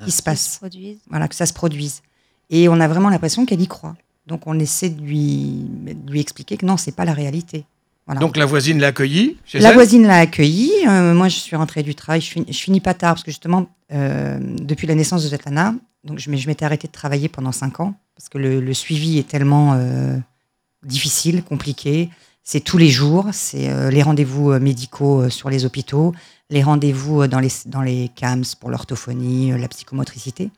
qui 0.04 0.10
se 0.10 0.18
se 0.18 0.22
passe. 0.22 0.58
produisent. 0.58 1.00
Voilà, 1.10 1.26
que 1.26 1.34
ça 1.34 1.46
se 1.46 1.52
produise. 1.54 2.02
Et 2.50 2.68
on 2.68 2.78
a 2.78 2.86
vraiment 2.86 3.08
l'impression 3.08 3.44
qu'elle 3.46 3.62
y 3.62 3.66
croit. 3.66 3.96
Donc, 4.26 4.46
on 4.46 4.58
essaie 4.60 4.90
de 4.90 5.00
lui, 5.00 5.64
de 5.68 6.12
lui 6.12 6.20
expliquer 6.20 6.56
que 6.56 6.66
non, 6.66 6.76
c'est 6.76 6.94
pas 6.94 7.04
la 7.04 7.14
réalité. 7.14 7.64
Voilà. 8.06 8.20
Donc 8.20 8.36
la 8.36 8.46
voisine 8.46 8.78
l'a 8.78 8.88
accueillie 8.88 9.36
chez 9.44 9.58
La 9.58 9.70
elle? 9.70 9.74
voisine 9.74 10.06
l'a 10.06 10.18
accueilli. 10.18 10.70
Euh, 10.86 11.12
moi, 11.12 11.28
je 11.28 11.36
suis 11.38 11.56
rentrée 11.56 11.82
du 11.82 11.94
travail. 11.96 12.20
Je 12.20 12.30
finis, 12.30 12.46
je 12.48 12.58
finis 12.58 12.80
pas 12.80 12.94
tard 12.94 13.14
parce 13.14 13.24
que 13.24 13.32
justement, 13.32 13.66
euh, 13.92 14.38
depuis 14.40 14.86
la 14.86 14.94
naissance 14.94 15.24
de 15.24 15.28
Svetlana, 15.28 15.74
donc 16.04 16.20
je, 16.20 16.30
m'étais 16.30 16.64
arrêtée 16.64 16.86
de 16.86 16.92
travailler 16.92 17.28
pendant 17.28 17.50
cinq 17.50 17.80
ans 17.80 17.94
parce 18.14 18.28
que 18.28 18.38
le, 18.38 18.60
le 18.60 18.74
suivi 18.74 19.18
est 19.18 19.26
tellement 19.26 19.72
euh, 19.74 20.16
difficile, 20.84 21.42
compliqué. 21.42 22.08
C'est 22.48 22.60
tous 22.60 22.78
les 22.78 22.88
jours. 22.88 23.26
C'est 23.32 23.68
euh, 23.68 23.90
les 23.90 24.02
rendez-vous 24.02 24.52
euh, 24.52 24.60
médicaux 24.60 25.22
euh, 25.22 25.30
sur 25.30 25.50
les 25.50 25.64
hôpitaux, 25.64 26.14
les 26.48 26.62
rendez-vous 26.62 27.26
dans 27.26 27.40
les, 27.40 27.50
dans 27.66 27.82
les 27.82 28.08
CAMS 28.14 28.44
pour 28.58 28.70
l'orthophonie, 28.70 29.50
la 29.58 29.68
psychomotricité. 29.68 30.50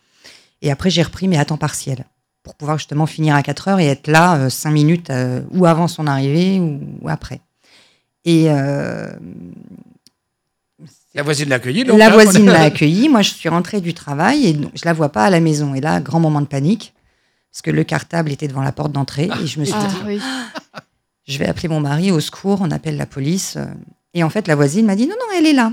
Et 0.62 0.70
après, 0.70 0.90
j'ai 0.90 1.03
repris, 1.03 1.27
mais 1.29 1.38
à 1.38 1.44
temps 1.44 1.57
partiel 1.57 2.05
pour 2.48 2.55
pouvoir 2.55 2.79
justement 2.79 3.05
finir 3.05 3.35
à 3.35 3.42
4 3.42 3.68
heures 3.68 3.81
et 3.81 3.87
être 3.87 4.07
là 4.07 4.37
euh, 4.37 4.48
cinq 4.48 4.70
minutes 4.70 5.11
euh, 5.11 5.42
ou 5.51 5.66
avant 5.66 5.87
son 5.87 6.07
arrivée 6.07 6.59
ou, 6.59 6.81
ou 7.03 7.09
après. 7.11 7.40
Et 8.24 8.46
euh, 8.48 9.11
La 11.14 11.22
voisine 11.22 11.51
l'a 11.51 11.57
accueillie. 11.57 11.85
donc, 11.85 11.98
la 11.98 12.07
hein, 12.07 12.11
voisine 12.11 12.46
l'a 12.46 12.62
accueillie. 12.64 13.11
Moi, 13.11 13.20
je 13.20 13.31
suis 13.35 13.51
rentrée 13.51 13.83
du 13.83 13.92
travail 13.92 14.46
et 14.46 14.53
donc, 14.55 14.70
je 14.74 14.87
la 14.87 14.94
vois 14.94 15.11
pas 15.11 15.24
à 15.24 15.31
la 15.31 15.40
maison. 15.40 15.74
Et 15.74 15.83
là, 15.83 16.01
grand 16.01 16.20
moment 16.20 16.40
de 16.40 16.46
panique 16.46 16.94
parce 17.53 17.61
que 17.61 17.70
le 17.70 17.85
cartable 17.85 18.33
était 18.33 18.48
devant 18.48 18.62
la 18.62 18.72
porte 18.72 18.92
d'entrée 18.92 19.29
et 19.42 19.46
je 19.46 19.61
me 19.61 19.66
suis 19.66 19.74
Ah 19.77 19.87
dit, 19.87 19.96
oui. 20.07 20.20
je 21.28 21.38
vais 21.38 21.46
appeler 21.46 21.68
mon 21.68 21.80
mari 21.80 22.10
au 22.10 22.20
secours. 22.20 22.58
On 22.60 22.70
appelle 22.70 22.96
la 22.96 23.06
police. 23.06 23.54
euh, 23.56 23.66
Et 24.14 24.22
en 24.24 24.30
fait, 24.30 24.48
la 24.48 24.54
voisine 24.56 24.86
m'a 24.86 24.96
dit, 24.96 25.06
non, 25.06 25.14
non, 25.18 25.36
elle 25.38 25.46
est 25.46 25.52
là. 25.52 25.72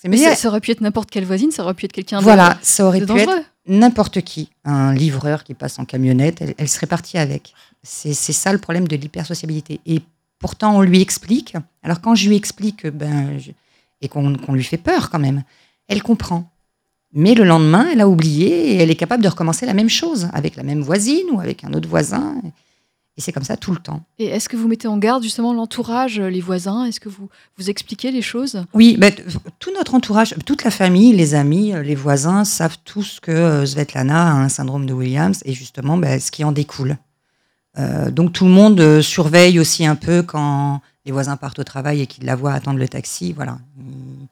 C'est 0.00 0.08
Mais 0.08 0.16
ça, 0.16 0.34
ça 0.36 0.48
aurait 0.48 0.60
pu 0.60 0.70
être 0.70 0.80
n'importe 0.80 1.10
quelle 1.10 1.24
voisine, 1.24 1.50
ça 1.50 1.62
aurait 1.64 1.74
pu 1.74 1.84
être 1.86 1.92
quelqu'un 1.92 2.18
de- 2.18 2.24
voilà, 2.24 2.56
ça 2.62 2.84
aurait 2.86 3.00
de 3.00 3.06
pu 3.06 3.12
être 3.12 3.26
dangereux. 3.26 3.44
n'importe 3.66 4.20
qui, 4.22 4.48
un 4.64 4.92
livreur 4.94 5.42
qui 5.42 5.54
passe 5.54 5.78
en 5.80 5.84
camionnette, 5.84 6.40
elle, 6.40 6.54
elle 6.56 6.68
serait 6.68 6.86
partie 6.86 7.18
avec. 7.18 7.52
C'est 7.82 8.12
c'est 8.14 8.32
ça 8.32 8.52
le 8.52 8.58
problème 8.58 8.86
de 8.86 8.94
l'hypersociabilité. 8.94 9.80
Et 9.86 10.00
pourtant, 10.38 10.76
on 10.76 10.82
lui 10.82 11.00
explique. 11.00 11.56
Alors, 11.82 12.00
quand 12.00 12.14
je 12.14 12.28
lui 12.28 12.36
explique, 12.36 12.86
ben, 12.86 13.38
je- 13.38 13.50
et 14.00 14.08
qu'on 14.08 14.36
qu'on 14.36 14.52
lui 14.54 14.62
fait 14.62 14.76
peur 14.76 15.10
quand 15.10 15.18
même, 15.18 15.42
elle 15.88 16.02
comprend. 16.02 16.48
Mais 17.12 17.34
le 17.34 17.42
lendemain, 17.44 17.88
elle 17.90 18.00
a 18.00 18.08
oublié 18.08 18.72
et 18.72 18.76
elle 18.76 18.90
est 18.90 18.94
capable 18.96 19.22
de 19.24 19.28
recommencer 19.28 19.66
la 19.66 19.74
même 19.74 19.88
chose 19.88 20.28
avec 20.32 20.54
la 20.54 20.62
même 20.62 20.82
voisine 20.82 21.26
ou 21.32 21.40
avec 21.40 21.64
un 21.64 21.72
autre 21.72 21.88
voisin. 21.88 22.36
Et 23.18 23.20
c'est 23.20 23.32
comme 23.32 23.42
ça 23.44 23.56
tout 23.56 23.72
le 23.72 23.78
temps. 23.78 24.04
Et 24.20 24.26
est-ce 24.26 24.48
que 24.48 24.56
vous 24.56 24.68
mettez 24.68 24.86
en 24.86 24.96
garde 24.96 25.24
justement 25.24 25.52
l'entourage, 25.52 26.20
les 26.20 26.40
voisins? 26.40 26.84
Est-ce 26.84 27.00
que 27.00 27.08
vous, 27.08 27.28
vous 27.58 27.68
expliquez 27.68 28.12
les 28.12 28.22
choses? 28.22 28.62
Oui, 28.72 28.96
mais 28.98 29.10
t- 29.10 29.24
tout 29.58 29.72
notre 29.74 29.96
entourage, 29.96 30.36
toute 30.46 30.62
la 30.62 30.70
famille, 30.70 31.12
les 31.12 31.34
amis, 31.34 31.74
euh, 31.74 31.82
les 31.82 31.96
voisins 31.96 32.44
savent 32.44 32.78
tous 32.84 33.18
que 33.20 33.32
euh, 33.32 33.66
Svetlana 33.66 34.28
a 34.28 34.34
un 34.34 34.48
syndrome 34.48 34.86
de 34.86 34.92
Williams 34.92 35.42
et 35.44 35.52
justement 35.52 35.96
ben, 35.98 36.20
ce 36.20 36.30
qui 36.30 36.44
en 36.44 36.52
découle. 36.52 36.96
Euh, 37.76 38.10
donc 38.12 38.32
tout 38.32 38.44
le 38.44 38.52
monde 38.52 38.80
euh, 38.80 39.02
surveille 39.02 39.58
aussi 39.58 39.84
un 39.84 39.96
peu 39.96 40.22
quand 40.22 40.80
les 41.04 41.10
voisins 41.10 41.36
partent 41.36 41.58
au 41.58 41.64
travail 41.64 42.00
et 42.02 42.06
qu'ils 42.06 42.24
la 42.24 42.36
voient 42.36 42.52
attendre 42.52 42.78
le 42.78 42.88
taxi. 42.88 43.32
Voilà, 43.32 43.58
il, 43.78 44.28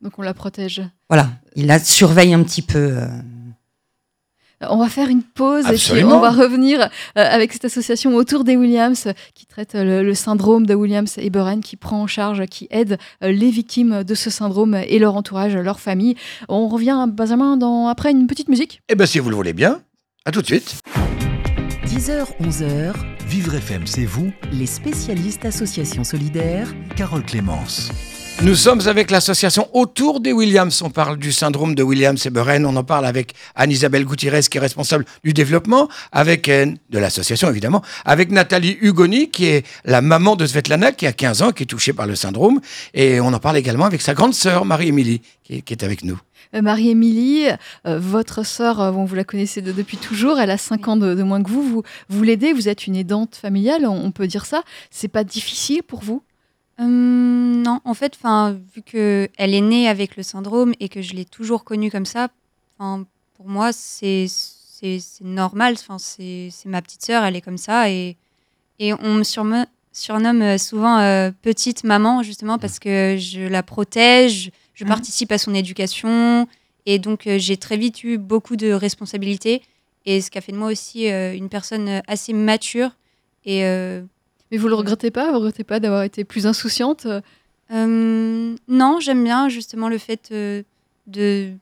Donc 0.00 0.16
on 0.18 0.22
la 0.22 0.32
protège. 0.34 0.80
voilà, 1.08 1.28
il 1.56 1.66
la 1.66 1.80
surveille 1.80 2.34
un 2.34 2.42
petit 2.44 2.62
peu. 2.62 2.98
On 4.70 4.76
va 4.78 4.88
faire 4.88 5.08
une 5.08 5.22
pause 5.22 5.66
et 5.66 5.74
puis 5.76 6.04
on 6.04 6.20
va 6.20 6.30
revenir 6.30 6.80
euh, 6.80 6.86
avec 7.14 7.52
cette 7.52 7.64
association 7.64 8.14
autour 8.14 8.44
des 8.44 8.56
Williams 8.56 9.06
euh, 9.06 9.12
qui 9.34 9.46
traite 9.46 9.74
euh, 9.74 9.84
le, 9.84 10.02
le 10.02 10.14
syndrome 10.14 10.66
de 10.66 10.74
Williams 10.74 11.14
et 11.18 11.30
Beren, 11.30 11.60
qui 11.60 11.76
prend 11.76 12.02
en 12.02 12.06
charge, 12.06 12.46
qui 12.46 12.68
aide 12.70 12.98
euh, 13.22 13.32
les 13.32 13.50
victimes 13.50 14.04
de 14.04 14.14
ce 14.14 14.30
syndrome 14.30 14.74
et 14.74 14.98
leur 14.98 15.16
entourage, 15.16 15.56
leur 15.56 15.80
famille. 15.80 16.16
On 16.48 16.68
revient, 16.68 17.06
Benjamin, 17.08 17.56
dans, 17.56 17.88
après 17.88 18.10
une 18.10 18.26
petite 18.26 18.48
musique. 18.48 18.80
Eh 18.88 18.94
bien, 18.94 19.06
si 19.06 19.18
vous 19.18 19.30
le 19.30 19.36
voulez 19.36 19.52
bien, 19.52 19.82
à 20.24 20.30
tout 20.30 20.42
de 20.42 20.46
suite. 20.46 20.80
10h, 21.86 22.24
11h, 22.40 22.92
Vivre 23.26 23.54
FM, 23.54 23.86
c'est 23.86 24.04
vous, 24.04 24.32
les 24.52 24.66
spécialistes 24.66 25.44
Association 25.44 26.04
Solidaire. 26.04 26.68
Carole 26.96 27.24
Clémence. 27.24 27.90
Nous 28.44 28.56
sommes 28.56 28.80
avec 28.88 29.12
l'association 29.12 29.68
Autour 29.72 30.18
des 30.20 30.32
Williams. 30.32 30.82
On 30.82 30.90
parle 30.90 31.16
du 31.16 31.30
syndrome 31.30 31.76
de 31.76 31.82
Williams 31.84 32.26
et 32.26 32.30
Beren. 32.30 32.66
On 32.66 32.74
en 32.74 32.82
parle 32.82 33.06
avec 33.06 33.34
Anne-Isabelle 33.54 34.04
Gutiérrez, 34.04 34.40
qui 34.50 34.58
est 34.58 34.60
responsable 34.60 35.04
du 35.22 35.32
développement, 35.32 35.88
avec 36.10 36.48
euh, 36.48 36.66
de 36.90 36.98
l'association 36.98 37.48
évidemment, 37.48 37.82
avec 38.04 38.32
Nathalie 38.32 38.78
Hugoni, 38.80 39.30
qui 39.30 39.44
est 39.46 39.64
la 39.84 40.00
maman 40.02 40.34
de 40.34 40.44
Svetlana, 40.44 40.90
qui 40.90 41.06
a 41.06 41.12
15 41.12 41.42
ans, 41.42 41.52
qui 41.52 41.62
est 41.62 41.66
touchée 41.66 41.92
par 41.92 42.08
le 42.08 42.16
syndrome. 42.16 42.60
Et 42.94 43.20
on 43.20 43.32
en 43.32 43.38
parle 43.38 43.58
également 43.58 43.84
avec 43.84 44.02
sa 44.02 44.12
grande 44.12 44.34
sœur, 44.34 44.64
Marie-Émilie, 44.64 45.22
qui, 45.44 45.62
est 45.68 45.82
avec 45.84 46.02
nous. 46.02 46.18
Euh, 46.56 46.62
Marie-Émilie, 46.62 47.46
euh, 47.86 48.00
votre 48.00 48.44
sœur, 48.44 48.92
bon, 48.92 49.04
vous 49.04 49.14
la 49.14 49.24
connaissez 49.24 49.62
de- 49.62 49.70
depuis 49.70 49.98
toujours, 49.98 50.40
elle 50.40 50.50
a 50.50 50.58
5 50.58 50.88
ans 50.88 50.96
de, 50.96 51.14
de 51.14 51.22
moins 51.22 51.40
que 51.44 51.48
vous, 51.50 51.62
vous, 51.62 51.82
vous 52.08 52.22
l'aidez, 52.24 52.52
vous 52.52 52.68
êtes 52.68 52.88
une 52.88 52.96
aidante 52.96 53.36
familiale, 53.36 53.86
on, 53.86 54.04
on 54.04 54.10
peut 54.10 54.26
dire 54.26 54.46
ça. 54.46 54.62
C'est 54.90 55.06
pas 55.08 55.22
difficile 55.22 55.84
pour 55.84 56.02
vous? 56.02 56.22
Hum, 56.78 57.62
non, 57.62 57.80
en 57.84 57.94
fait, 57.94 58.14
enfin, 58.16 58.58
vu 58.74 58.82
que 58.82 59.28
elle 59.36 59.54
est 59.54 59.60
née 59.60 59.88
avec 59.88 60.16
le 60.16 60.22
syndrome 60.22 60.72
et 60.80 60.88
que 60.88 61.02
je 61.02 61.12
l'ai 61.14 61.24
toujours 61.24 61.64
connue 61.64 61.90
comme 61.90 62.06
ça, 62.06 62.28
enfin, 62.78 63.04
pour 63.34 63.46
moi, 63.48 63.72
c'est 63.72 64.26
c'est 64.28 64.98
c'est 64.98 65.24
normal. 65.24 65.74
Enfin, 65.78 65.98
c'est 65.98 66.48
c'est 66.50 66.68
ma 66.68 66.80
petite 66.82 67.04
sœur, 67.04 67.24
elle 67.24 67.36
est 67.36 67.40
comme 67.42 67.58
ça 67.58 67.90
et 67.90 68.16
et 68.78 68.94
on 68.94 69.14
me 69.14 69.22
surme- 69.22 69.66
surnomme 69.92 70.42
euh, 70.42 70.58
souvent 70.58 70.98
euh, 70.98 71.30
petite 71.42 71.84
maman 71.84 72.22
justement 72.22 72.58
parce 72.58 72.78
que 72.78 73.16
je 73.18 73.42
la 73.42 73.62
protège, 73.62 74.50
je 74.74 74.84
Mhm. 74.84 74.88
participe 74.88 75.30
à 75.32 75.38
son 75.38 75.54
éducation 75.54 76.48
et 76.86 76.98
donc 76.98 77.26
euh, 77.26 77.38
j'ai 77.38 77.58
très 77.58 77.76
vite 77.76 78.02
eu 78.02 78.16
beaucoup 78.18 78.56
de 78.56 78.72
responsabilités 78.72 79.62
et 80.06 80.20
ce 80.22 80.30
qui 80.30 80.38
a 80.38 80.40
fait 80.40 80.52
de 80.52 80.56
moi 80.56 80.68
aussi 80.72 81.10
euh, 81.12 81.34
une 81.34 81.48
personne 81.50 81.88
euh, 81.88 82.00
assez 82.08 82.32
mature 82.32 82.90
et 83.44 83.64
euh, 83.66 84.02
Mais 84.52 84.58
vous 84.58 84.68
le 84.68 84.74
regrettez 84.74 85.10
pas 85.10 85.32
Vous 85.32 85.38
regrettez 85.38 85.64
pas 85.64 85.80
d'avoir 85.80 86.04
été 86.04 86.22
plus 86.22 86.46
insouciante 86.46 87.08
euh, 87.72 88.54
non, 88.68 89.00
j'aime 89.00 89.24
bien 89.24 89.48
justement 89.48 89.88
le 89.88 89.96
fait 89.96 90.28
euh, 90.30 90.62
de 91.06 91.52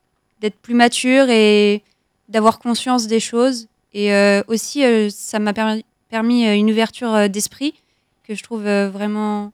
d'être 0.40 0.56
plus 0.56 0.74
mature 0.74 1.28
et 1.28 1.82
d'avoir 2.28 2.58
conscience 2.58 3.06
des 3.06 3.20
choses. 3.20 3.68
Et 3.92 4.12
euh, 4.12 4.42
aussi, 4.48 4.84
euh, 4.84 5.08
ça 5.10 5.38
m'a 5.38 5.52
permis, 5.52 5.84
permis 6.08 6.46
euh, 6.48 6.54
une 6.56 6.70
ouverture 6.70 7.14
euh, 7.14 7.28
d'esprit 7.28 7.74
que 8.24 8.34
je 8.34 8.42
trouve 8.42 8.66
euh, 8.66 8.88
vraiment. 8.90 9.52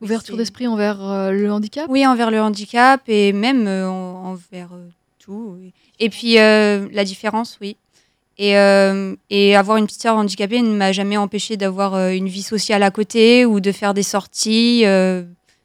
Ouverture 0.00 0.36
d'esprit 0.36 0.66
envers 0.66 1.02
euh, 1.02 1.30
le 1.30 1.52
handicap? 1.52 1.86
Oui, 1.88 2.06
envers 2.06 2.30
le 2.30 2.40
handicap 2.40 3.02
et 3.06 3.32
même 3.32 3.66
euh, 3.66 3.88
en- 3.88 4.32
envers 4.32 4.72
euh, 4.72 4.88
tout. 5.18 5.56
oui. 5.58 5.72
Et 6.00 6.08
puis 6.10 6.38
euh, 6.38 6.88
la 6.92 7.04
différence, 7.04 7.58
oui. 7.60 7.76
Et, 8.36 8.58
euh, 8.58 9.14
et 9.30 9.54
avoir 9.54 9.76
une 9.76 9.86
petite 9.86 10.02
sœur 10.02 10.16
handicapée 10.16 10.60
ne 10.60 10.74
m'a 10.74 10.90
jamais 10.92 11.16
empêché 11.16 11.56
d'avoir 11.56 11.94
euh, 11.94 12.10
une 12.10 12.28
vie 12.28 12.42
sociale 12.42 12.82
à 12.82 12.90
côté 12.90 13.46
ou 13.46 13.60
de 13.60 13.70
faire 13.70 13.94
des 13.94 14.02
sorties. 14.02 14.82
euh, 14.84 15.22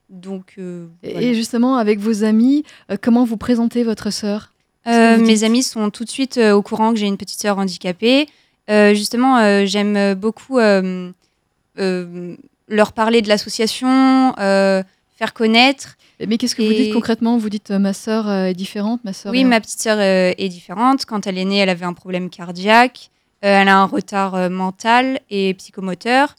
donc, 0.09 0.55
Et 1.03 1.11
voilà. 1.11 1.27
et 1.27 1.35
justement, 1.35 1.77
avec 1.77 1.99
vos 1.99 2.23
amis, 2.23 2.63
comment 3.01 3.25
vous 3.25 3.37
présentez 3.37 3.83
votre 3.83 4.11
sœur 4.11 4.51
mes 4.87 5.43
amis 5.43 5.61
sont 5.61 5.91
tout 5.91 6.03
de 6.03 6.09
suite 6.09 6.39
au 6.39 6.63
courant 6.63 6.93
que 6.93 6.99
j'ai 6.99 7.05
une 7.05 7.17
petite 7.17 7.39
sœur 7.39 7.59
handicapée. 7.59 8.27
Justement, 8.67 9.65
j'aime 9.67 10.15
beaucoup 10.15 10.57
leur 10.57 11.13
parler 12.93 13.21
de 13.21 13.27
l'association, 13.27 14.33
faire 14.35 15.33
connaître. 15.35 15.95
Mais 16.27 16.37
qu'est-ce 16.37 16.55
que 16.55 16.61
vous 16.61 16.73
dites 16.73 16.93
concrètement? 16.93 17.37
Vous 17.37 17.49
dites 17.49 17.71
euh, 17.71 17.79
ma 17.79 17.93
sœur 17.93 18.27
euh, 18.27 18.45
est 18.47 18.53
différente, 18.53 19.01
ma 19.05 19.13
sœur 19.13 19.31
Oui, 19.31 19.41
est- 19.41 19.43
ma 19.45 19.59
petite 19.61 19.79
sœur 19.79 19.97
euh, 19.99 20.33
est 20.37 20.49
différente. 20.49 21.05
Quand 21.05 21.25
elle 21.27 21.37
est 21.37 21.45
née, 21.45 21.57
elle 21.59 21.69
avait 21.69 21.85
un 21.85 21.93
problème 21.93 22.29
cardiaque. 22.29 23.09
Elle 23.41 23.69
a 23.69 23.77
un 23.77 23.85
retard 23.85 24.49
mental 24.49 25.21
et 25.29 25.53
psychomoteur. 25.53 26.35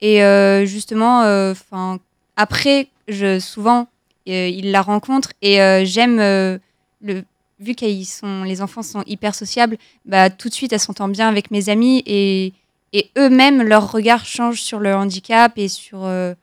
Et 0.00 0.20
justement, 0.66 1.22
euh, 1.22 1.52
'fin, 1.54 1.98
après, 2.36 2.88
je, 3.08 3.40
souvent, 3.40 3.88
euh, 4.28 4.48
il 4.48 4.70
la 4.70 4.80
rencontre 4.82 5.32
et 5.42 5.56
j'aime 5.84 6.18
le. 6.18 7.24
Vu 7.60 7.74
qu'ils 7.76 8.04
sont, 8.04 8.42
les 8.42 8.60
enfants 8.62 8.82
sont 8.82 9.04
hyper 9.06 9.34
sociables, 9.34 9.78
bah, 10.04 10.28
tout 10.28 10.48
de 10.48 10.54
suite, 10.54 10.72
elle 10.72 10.80
s'entend 10.80 11.06
bien 11.08 11.28
avec 11.28 11.50
mes 11.52 11.68
amis 11.68 12.02
et, 12.04 12.52
et 12.92 13.10
eux-mêmes, 13.16 13.62
leur 13.62 13.90
regard 13.92 14.26
change 14.26 14.60
sur 14.60 14.80
le 14.80 14.94
handicap 14.94 15.52
et 15.56 15.68
sur. 15.68 16.04
euh, 16.04 16.34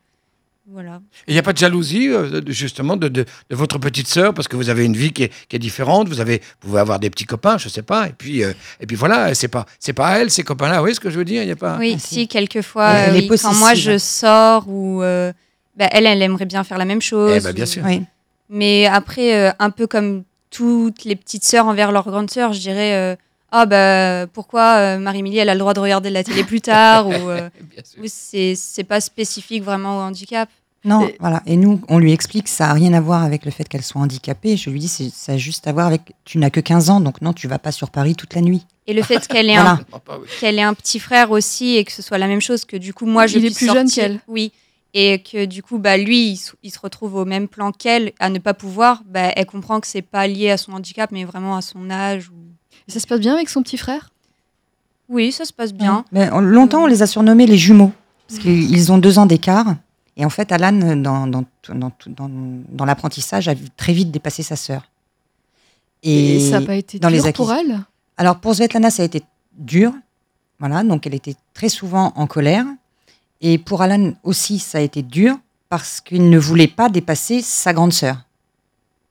voilà. 0.72 1.01
Il 1.28 1.34
n'y 1.34 1.39
a 1.39 1.43
pas 1.43 1.53
de 1.53 1.57
jalousie, 1.57 2.07
euh, 2.09 2.41
justement, 2.47 2.95
de, 2.97 3.07
de- 3.07 3.26
de 3.49 3.55
votre 3.55 3.78
petite 3.78 4.07
sœur, 4.07 4.34
parce 4.34 4.47
que 4.47 4.55
vous 4.55 4.69
avez 4.69 4.86
une 4.86 4.95
vie 4.95 5.11
qui 5.11 5.24
est, 5.24 5.32
qui 5.49 5.55
est 5.55 5.59
différente, 5.59 6.07
vous, 6.07 6.19
avez, 6.22 6.38
vous 6.61 6.67
pouvez 6.69 6.80
avoir 6.80 6.99
des 6.99 7.09
petits 7.09 7.26
copains, 7.26 7.57
je 7.57 7.65
ne 7.65 7.72
sais 7.72 7.82
pas, 7.82 8.07
et 8.07 8.13
puis, 8.13 8.43
euh, 8.43 8.53
et 8.80 8.86
puis 8.86 8.95
voilà, 8.95 9.34
c'est 9.36 9.47
pas, 9.47 9.65
c'est 9.80 9.93
pas 9.93 10.19
elle, 10.19 10.30
ces 10.32 10.43
copains-là, 10.43 10.76
vous 10.76 10.80
voyez 10.82 10.95
ce 10.95 10.99
que 10.99 11.09
je 11.09 11.17
veux 11.17 11.26
dire? 11.26 11.43
Il 11.43 11.49
y 11.49 11.51
a 11.51 11.55
pas... 11.55 11.78
Oui, 11.78 11.93
Ah, 11.95 11.99
si, 11.99 12.15
si. 12.15 12.28
quelquefois, 12.28 12.88
euh, 12.89 13.13
oui, 13.13 13.28
quand 13.41 13.53
moi 13.55 13.74
je 13.74 13.97
sors 13.97 14.65
ou 14.69 15.01
euh, 15.03 15.32
bah, 15.78 15.88
elle, 15.91 16.05
elle 16.07 16.22
aimerait 16.22 16.45
bien 16.45 16.63
faire 16.63 16.78
la 16.78 16.86
même 16.86 17.01
chose. 17.01 17.34
Eh 17.36 17.39
ben, 17.41 17.53
bien 17.53 17.63
ou- 17.65 17.67
sûr. 17.67 17.84
Oui. 17.86 18.01
Mais 18.49 18.86
après, 18.88 19.36
euh, 19.36 19.51
un 19.59 19.69
peu 19.69 19.88
comme 19.88 20.24
toutes 20.49 21.05
les 21.05 21.15
petites 21.15 21.43
sœurs 21.45 21.65
envers 21.67 21.91
leur 21.91 22.03
grande 22.05 22.30
sœur, 22.30 22.51
je 22.53 22.59
dirais 22.59 22.93
euh, 22.95 23.15
ah 23.53 23.65
bah 23.65 24.28
pourquoi 24.34 24.76
euh, 24.78 24.97
Marie-Émilie 24.97 25.38
elle 25.38 25.49
a 25.49 25.53
le 25.53 25.59
droit 25.59 25.74
de 25.74 25.80
regarder 25.80 26.09
la 26.09 26.24
télé 26.24 26.43
plus 26.43 26.59
tard? 26.61 27.07
Ou 27.09 27.13
euh, 27.13 27.49
ou 27.97 28.03
c'est 28.07 28.53
c'est 28.55 28.84
pas 28.84 28.99
spécifique 29.01 29.63
vraiment 29.63 29.97
au 29.97 30.01
handicap. 30.01 30.49
Non, 30.84 31.07
Et- 31.07 31.15
voilà. 31.19 31.43
Et 31.45 31.57
nous, 31.57 31.79
on 31.89 31.99
lui 31.99 32.11
explique 32.11 32.45
que 32.45 32.49
ça 32.49 32.67
n'a 32.67 32.73
rien 32.73 32.93
à 32.93 33.01
voir 33.01 33.21
avec 33.23 33.45
le 33.45 33.51
fait 33.51 33.67
qu'elle 33.69 33.84
soit 33.84 34.01
handicapée. 34.01 34.57
Je 34.57 34.69
lui 34.71 34.79
dis, 34.79 34.88
ça 34.88 35.34
a 35.34 35.38
juste 35.38 35.67
à 35.67 35.73
voir 35.73 35.86
avec. 35.88 36.13
Tu 36.25 36.39
n'as 36.39 36.49
que 36.49 36.59
15 36.59 36.89
ans, 36.89 37.01
donc 37.01 37.21
non, 37.21 37.34
tu 37.34 37.47
vas 37.47 37.59
pas 37.59 37.71
sur 37.71 37.91
Paris 37.91 38.15
toute 38.15 38.34
la 38.34 38.41
nuit. 38.41 38.65
Et 38.88 38.93
le 38.93 39.03
fait 39.03 39.27
qu'elle 39.27 39.49
ait 39.49 39.53
Voilà. 39.61 39.79
un 39.93 40.19
qu'elle 40.39 40.57
ait 40.57 40.63
un 40.63 40.73
petit 40.73 40.99
frère 40.99 41.29
aussi 41.29 41.75
et 41.75 41.84
que 41.84 41.91
ce 41.91 42.01
soit 42.01 42.17
la 42.17 42.27
même 42.27 42.41
chose 42.41 42.65
que 42.65 42.77
du 42.77 42.93
coup 42.95 43.05
moi 43.05 43.27
je 43.27 43.38
Il 43.38 43.45
est 43.45 43.55
plus 43.55 43.67
jeune 43.67 43.89
qu'elle. 43.89 44.19
oui 44.27 44.51
et 44.95 45.19
que 45.21 45.45
du 45.45 45.61
coup 45.63 45.77
bah 45.77 45.95
lui 45.97 46.32
il, 46.32 46.36
se- 46.38 46.53
il 46.63 46.71
se 46.71 46.79
retrouve 46.79 47.15
au 47.15 47.23
même 47.23 47.47
plan 47.47 47.71
qu'elle 47.71 48.11
à 48.19 48.29
ne 48.29 48.39
pas 48.39 48.53
pouvoir 48.55 49.03
bah 49.07 49.32
elle 49.36 49.45
comprend 49.45 49.79
que 49.79 49.88
c'est 49.88 50.01
pas 50.01 50.27
lié 50.27 50.49
à 50.49 50.57
son 50.57 50.73
handicap 50.73 51.11
mais 51.13 51.23
vraiment 51.25 51.55
à 51.55 51.61
son 51.61 51.89
âge 51.91 52.29
ou... 52.29 52.34
Et 52.88 52.91
ça 52.91 52.99
se 52.99 53.05
passe 53.07 53.19
bien 53.19 53.36
avec 53.36 53.47
son 53.49 53.61
petit 53.61 53.77
frère? 53.77 54.09
Oui 55.09 55.32
ça 55.32 55.45
se 55.45 55.53
passe 55.53 55.73
bien 55.73 56.03
Mais 56.11 56.29
on- 56.34 56.39
longtemps, 56.41 56.84
on 56.84 56.88
les 56.88 57.03
a 57.03 57.07
surnommés 57.07 57.45
les 57.45 57.57
jumeaux, 57.57 57.91
parce 58.27 58.39
qu'ils 58.41 58.69
ils 58.71 58.91
ont 58.91 58.97
deux 58.97 59.19
ans 59.19 59.27
d'écart. 59.27 59.75
Et 60.22 60.26
en 60.26 60.30
fait, 60.30 60.51
Alan, 60.51 60.72
dans, 60.97 61.26
dans, 61.26 61.43
dans, 61.69 61.91
dans, 62.05 62.30
dans 62.69 62.86
l'apprentissage, 62.86 63.47
a 63.47 63.55
très 63.76 63.91
vite 63.91 64.11
dépassé 64.11 64.43
sa 64.43 64.55
sœur. 64.55 64.84
Et, 66.03 66.39
ça 66.39 66.59
n'a 66.59 66.65
pas 66.67 66.76
été 66.76 66.99
dans 66.99 67.09
les 67.09 67.22
dur 67.22 67.34
pour 67.34 67.51
elle? 67.51 67.80
Alors 68.17 68.39
pour 68.39 68.53
Svetlana, 68.53 68.91
ça 68.91 69.01
a 69.01 69.05
été 69.07 69.24
dur. 69.57 69.91
Voilà, 70.59 70.84
donc 70.84 71.07
elle 71.07 71.15
était 71.15 71.34
très 71.55 71.69
souvent 71.69 72.13
en 72.15 72.28
colère. 72.28 72.65
Et 73.41 73.57
pour 73.57 73.82
Alan 73.82 74.13
aussi, 74.24 74.59
ça 74.59 74.78
a 74.78 74.82
été 74.82 75.01
dur 75.01 75.38
parce 75.69 76.01
qu'il 76.01 76.30
ne 76.30 76.38
voulait 76.38 76.67
pas 76.67 76.88
dépasser 76.88 77.41
sa 77.41 77.74
grande 77.74 77.91
sœur. 77.93 78.17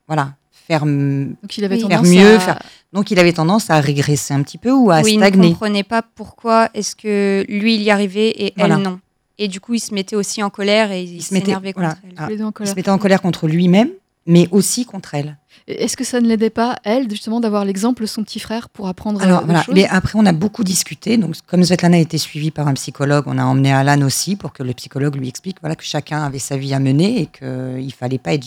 Voilà, 0.06 0.34
faire. 0.52 0.84
m- 0.84 1.34
Donc 1.42 1.58
il 1.58 1.64
avait 1.64 1.82
Oui. 1.82 1.88
Faire 1.88 2.02
mieux, 2.04 2.36
à... 2.36 2.40
faire- 2.40 2.62
Donc 2.92 3.10
il 3.10 3.18
avait 3.18 3.32
tendance 3.32 3.68
à 3.70 3.80
régresser 3.80 4.32
un 4.32 4.42
petit 4.44 4.58
peu 4.58 4.70
ou 4.70 4.92
à 4.92 5.00
oui 5.00 5.14
il 5.14 5.18
ne 5.18 5.26
stagner. 5.26 5.48
comprenait 5.50 5.82
pas 5.82 6.02
pourquoi 6.02 6.68
est-ce 6.74 6.94
que 6.94 7.44
lui 7.48 7.74
il 7.74 7.82
y 7.82 7.90
arrivait 7.90 8.30
et 8.36 8.54
Voilà. 8.56 8.76
elle 8.76 8.82
non 8.82 9.00
et 9.40 9.48
du 9.48 9.60
coup 9.60 9.74
il 9.74 9.80
se 9.80 9.92
mettait 9.94 10.14
aussi 10.16 10.42
en 10.42 10.50
colère 10.50 10.92
et 10.92 11.02
il, 11.02 11.16
Il 11.16 11.22
se 11.22 11.34
mettait- 11.34 11.52
contre 11.54 11.72
voilà. 11.74 11.96
elle 12.04 12.14
Ah, 12.16 12.26
en 12.26 12.28
Il 12.30 12.52
colère. 12.52 12.70
se 12.72 12.76
mettait 12.76 12.90
en 12.90 12.98
colère 12.98 13.20
contre 13.22 13.48
lui-même, 13.48 13.88
mais 14.26 14.46
aussi 14.52 14.84
contre 14.84 15.14
elle. 15.14 15.36
Est-ce 15.66 15.96
que 15.96 16.04
ça 16.04 16.20
ne 16.20 16.26
l'aidait 16.26 16.50
pas, 16.50 16.76
elle, 16.84 17.08
justement, 17.08 17.38
d'avoir 17.40 17.64
l'exemple 17.64 18.02
de 18.02 18.06
son 18.06 18.22
petit 18.24 18.40
frère 18.40 18.68
pour 18.68 18.88
apprendre 18.88 19.22
Alors 19.22 19.40
euh, 19.40 19.44
voilà, 19.44 19.64
mais 19.72 19.86
après 19.88 20.12
on 20.16 20.26
a 20.26 20.32
beaucoup 20.32 20.64
discuté. 20.64 21.16
Donc 21.16 21.34
comme 21.46 21.62
Svetlana 21.64 21.96
a 21.96 22.00
été 22.00 22.18
suivie 22.18 22.50
par 22.50 22.66
un 22.68 22.74
psychologue, 22.74 23.24
on 23.26 23.38
a 23.38 23.44
emmené 23.44 23.72
Alan 23.72 24.00
aussi 24.02 24.36
pour 24.36 24.52
que 24.52 24.62
le 24.62 24.72
psychologue 24.74 25.16
lui 25.16 25.28
explique 25.28 25.58
voilà 25.60 25.76
que 25.76 25.84
chacun 25.84 26.22
avait 26.22 26.38
sa 26.38 26.56
vie 26.56 26.74
à 26.74 26.78
mener 26.80 27.20
et 27.22 27.26
qu'il 27.26 27.92
fallait 27.94 28.18
pas 28.18 28.34
être 28.34 28.44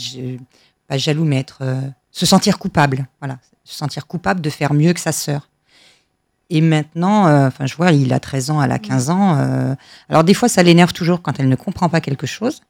pas 0.87 0.97
jaloux, 0.97 1.23
mais 1.25 1.37
être 1.39 1.59
euh, 1.61 1.79
se 2.11 2.25
sentir 2.25 2.59
coupable. 2.59 3.07
Voilà, 3.21 3.37
se 3.63 3.75
sentir 3.75 4.05
coupable 4.05 4.41
de 4.41 4.49
faire 4.49 4.73
mieux 4.73 4.93
que 4.93 4.99
sa 4.99 5.11
sœur. 5.13 5.49
Et 6.49 6.61
maintenant, 6.61 7.27
euh, 7.27 7.47
enfin 7.47 7.65
je 7.65 7.75
vois, 7.75 7.91
il 7.91 8.11
a 8.13 8.19
13 8.19 8.51
ans, 8.51 8.61
elle 8.61 8.71
a 8.71 8.79
15 8.79 9.09
ans. 9.09 9.37
euh, 9.39 9.75
alors 10.09 10.23
des 10.23 10.33
fois 10.33 10.49
ça 10.49 10.61
l'énerve 10.63 10.93
toujours 10.93 11.21
quand 11.21 11.39
elle 11.39 11.49
ne 11.49 11.55
comprend 11.55 11.89
pas 11.89 12.01
quelque 12.01 12.27
chose. 12.27 12.61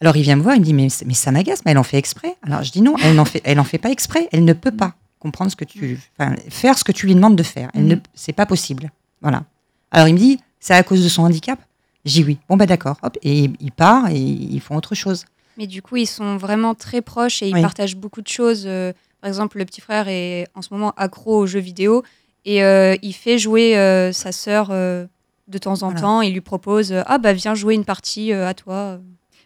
Alors 0.00 0.16
il 0.16 0.22
vient 0.22 0.36
me 0.36 0.42
voir, 0.42 0.54
il 0.56 0.60
me 0.60 0.64
dit 0.64 0.74
mais, 0.74 0.88
mais 1.06 1.14
ça 1.14 1.30
m'agace, 1.30 1.62
mais 1.64 1.72
elle 1.72 1.78
en 1.78 1.82
fait 1.82 1.98
exprès. 1.98 2.36
Alors 2.46 2.62
je 2.62 2.72
dis 2.72 2.80
non, 2.80 2.94
elle 3.02 3.14
n'en 3.14 3.24
fait, 3.24 3.40
elle 3.44 3.60
en 3.60 3.64
fait 3.64 3.78
pas 3.78 3.90
exprès, 3.90 4.28
elle 4.32 4.44
ne 4.44 4.52
peut 4.52 4.70
pas 4.70 4.94
comprendre 5.18 5.50
ce 5.50 5.56
que 5.56 5.64
tu, 5.64 6.00
faire 6.48 6.76
ce 6.78 6.84
que 6.84 6.90
tu 6.92 7.06
lui 7.06 7.14
demandes 7.14 7.36
de 7.36 7.42
faire. 7.42 7.70
Elle 7.74 7.86
ne, 7.86 7.96
c'est 8.14 8.32
pas 8.32 8.46
possible. 8.46 8.90
Voilà. 9.20 9.44
Alors 9.90 10.08
il 10.08 10.14
me 10.14 10.18
dit 10.18 10.40
c'est 10.58 10.74
à 10.74 10.82
cause 10.82 11.02
de 11.04 11.08
son 11.08 11.22
handicap? 11.24 11.60
Je 12.04 12.12
dis 12.12 12.24
oui. 12.24 12.38
Bon 12.48 12.56
ben 12.56 12.66
d'accord. 12.66 12.96
Hop 13.02 13.16
et 13.22 13.50
il 13.60 13.72
part 13.72 14.08
et 14.10 14.16
ils 14.18 14.60
font 14.60 14.74
autre 14.76 14.94
chose. 14.94 15.24
Mais 15.58 15.66
du 15.66 15.82
coup, 15.82 15.96
ils 15.96 16.06
sont 16.06 16.36
vraiment 16.38 16.74
très 16.74 17.02
proches 17.02 17.42
et 17.42 17.48
ils 17.48 17.54
Oui. 17.54 17.60
partagent 17.60 17.94
beaucoup 17.96 18.22
de 18.22 18.28
choses. 18.28 18.64
Euh, 18.66 18.92
par 19.20 19.28
exemple, 19.28 19.58
le 19.58 19.64
petit 19.66 19.82
frère 19.82 20.08
est 20.08 20.46
en 20.54 20.62
ce 20.62 20.68
moment 20.72 20.92
accro 20.96 21.36
aux 21.38 21.46
jeux 21.46 21.60
vidéo 21.60 22.02
et 22.44 22.62
euh, 22.64 22.96
il 23.02 23.12
fait 23.14 23.38
jouer 23.38 23.76
euh, 23.76 24.12
sa 24.12 24.32
sœur 24.32 24.68
euh, 24.70 25.06
de 25.48 25.58
temps 25.58 25.74
en 25.82 25.86
Voilà. 25.90 26.00
temps. 26.00 26.20
Il 26.22 26.32
lui 26.32 26.40
propose 26.40 26.92
euh, 26.92 27.02
Ah, 27.06 27.18
bah 27.18 27.32
viens 27.32 27.54
jouer 27.54 27.74
une 27.74 27.84
partie 27.84 28.32
euh, 28.32 28.48
à 28.48 28.54
toi. 28.54 28.98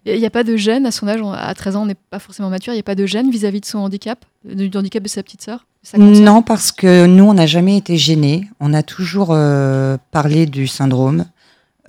Il 0.08 0.18
n'y 0.20 0.26
a 0.26 0.30
pas 0.30 0.44
de 0.44 0.56
gêne 0.56 0.86
à 0.86 0.92
son 0.92 1.08
âge, 1.08 1.20
on- 1.20 1.32
à 1.32 1.52
13 1.52 1.74
ans, 1.74 1.82
on 1.82 1.86
n'est 1.86 1.96
pas 1.96 2.20
forcément 2.20 2.48
mature, 2.48 2.72
il 2.72 2.76
n'y 2.76 2.80
a 2.80 2.84
pas 2.84 2.94
de 2.94 3.06
gêne 3.06 3.28
vis-à-vis 3.30 3.60
de 3.60 3.66
son 3.66 3.78
handicap, 3.78 4.24
du 4.44 4.70
handicap 4.76 5.02
de 5.02 5.08
sa 5.08 5.22
petite 5.24 5.42
sœur? 5.42 5.66
Non, 5.98 6.42
parce 6.42 6.70
que 6.72 7.06
nous, 7.06 7.24
on 7.24 7.34
n'a 7.34 7.46
jamais 7.46 7.76
été 7.76 7.96
gênés. 7.96 8.48
On 8.60 8.72
a 8.72 8.82
toujours 8.84 9.28
euh, 9.32 9.96
parlé 10.12 10.46
du 10.46 10.66
syndrome. 10.68 11.24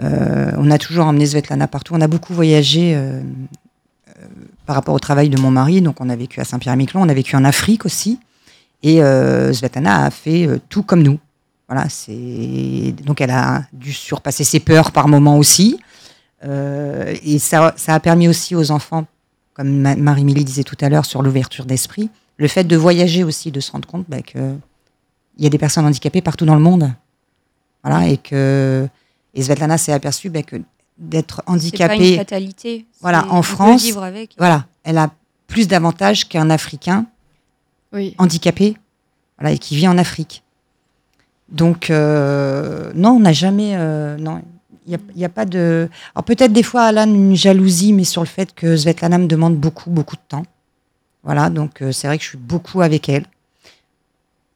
Euh, 0.03 0.51
on 0.57 0.69
a 0.71 0.77
toujours 0.79 1.05
emmené 1.05 1.25
Svetlana 1.27 1.67
partout. 1.67 1.93
On 1.95 2.01
a 2.01 2.07
beaucoup 2.07 2.33
voyagé 2.33 2.95
euh, 2.95 3.19
euh, 4.09 4.25
par 4.67 4.75
rapport 4.75 4.93
au 4.95 4.99
travail 4.99 5.29
de 5.29 5.39
mon 5.39 5.49
mari. 5.51 5.81
Donc, 5.81 5.99
on 6.01 6.09
a 6.09 6.15
vécu 6.15 6.39
à 6.39 6.43
Saint-Pierre-et-Miquelon, 6.43 7.01
on 7.03 7.09
a 7.09 7.13
vécu 7.13 7.35
en 7.35 7.43
Afrique 7.43 7.85
aussi. 7.85 8.19
Et 8.83 9.01
euh, 9.01 9.51
Svetlana 9.53 10.05
a 10.05 10.11
fait 10.11 10.47
euh, 10.47 10.59
tout 10.69 10.83
comme 10.83 11.01
nous. 11.03 11.19
Voilà, 11.67 11.89
c'est 11.89 12.93
donc 13.03 13.19
elle 13.21 13.31
a 13.31 13.63
dû 13.73 13.91
surpasser 13.91 14.43
ses 14.43 14.59
peurs 14.59 14.91
par 14.91 15.07
moments 15.07 15.37
aussi. 15.37 15.79
Euh, 16.45 17.13
et 17.23 17.39
ça, 17.39 17.73
ça 17.77 17.95
a 17.95 17.99
permis 17.99 18.27
aussi 18.27 18.55
aux 18.55 18.71
enfants, 18.71 19.05
comme 19.53 19.69
Ma- 19.81 19.95
Marie-Mélie 19.95 20.45
disait 20.45 20.63
tout 20.63 20.77
à 20.81 20.89
l'heure, 20.89 21.05
sur 21.05 21.23
l'ouverture 21.23 21.65
d'esprit, 21.65 22.09
le 22.37 22.47
fait 22.47 22.63
de 22.63 22.75
voyager 22.77 23.23
aussi, 23.23 23.51
de 23.51 23.59
se 23.59 23.71
rendre 23.71 23.87
compte 23.87 24.05
bah, 24.07 24.21
que 24.21 24.53
il 25.37 25.43
y 25.43 25.47
a 25.47 25.49
des 25.49 25.57
personnes 25.57 25.85
handicapées 25.85 26.21
partout 26.21 26.45
dans 26.45 26.55
le 26.55 26.61
monde. 26.61 26.91
Voilà, 27.83 28.07
et 28.07 28.17
que 28.17 28.87
et 29.33 29.41
Svetlana 29.43 29.77
s'est 29.77 29.93
aperçue 29.93 30.29
bah, 30.29 30.43
que 30.43 30.57
d'être 30.97 31.37
C'est 31.37 31.45
pas 31.45 31.51
une 31.51 31.55
handicapée, 31.55 32.15
fatalité. 32.17 32.85
voilà, 33.01 33.27
en 33.31 33.41
France, 33.41 33.83
vivre 33.83 34.03
avec. 34.03 34.33
voilà, 34.37 34.65
elle 34.83 34.97
a 34.97 35.09
plus 35.47 35.67
d'avantages 35.67 36.27
qu'un 36.29 36.49
Africain 36.49 37.05
Oui. 37.97 38.15
handicapé, 38.17 38.77
voilà, 39.37 39.53
et 39.53 39.57
qui 39.57 39.75
vit 39.75 39.87
en 39.87 39.97
Afrique. 39.97 40.43
Donc 41.49 41.89
euh, 41.89 42.91
non, 42.93 43.11
on 43.11 43.19
n'a 43.19 43.33
jamais, 43.33 43.75
euh, 43.75 44.17
non, 44.17 44.41
il 44.85 44.97
n'y 45.15 45.25
a, 45.25 45.29
pas 45.29 45.45
de. 45.45 45.89
Alors 46.15 46.23
peut-être 46.23 46.53
des 46.53 46.63
fois 46.63 46.83
Alan 46.83 47.07
une 47.07 47.35
jalousie, 47.35 47.93
mais 47.93 48.03
sur 48.03 48.21
le 48.21 48.27
fait 48.27 48.53
que 48.53 48.77
Svetlana 48.77 49.17
me 49.17 49.27
demande 49.27 49.57
beaucoup, 49.57 49.89
beaucoup 49.89 50.15
de 50.15 50.21
temps. 50.27 50.45
Voilà, 51.23 51.49
donc 51.49 51.81
euh, 51.81 51.91
c'est 51.91 52.07
vrai 52.07 52.17
que 52.17 52.23
je 52.23 52.29
suis 52.29 52.37
beaucoup 52.37 52.81
avec 52.81 53.09
elle. 53.09 53.25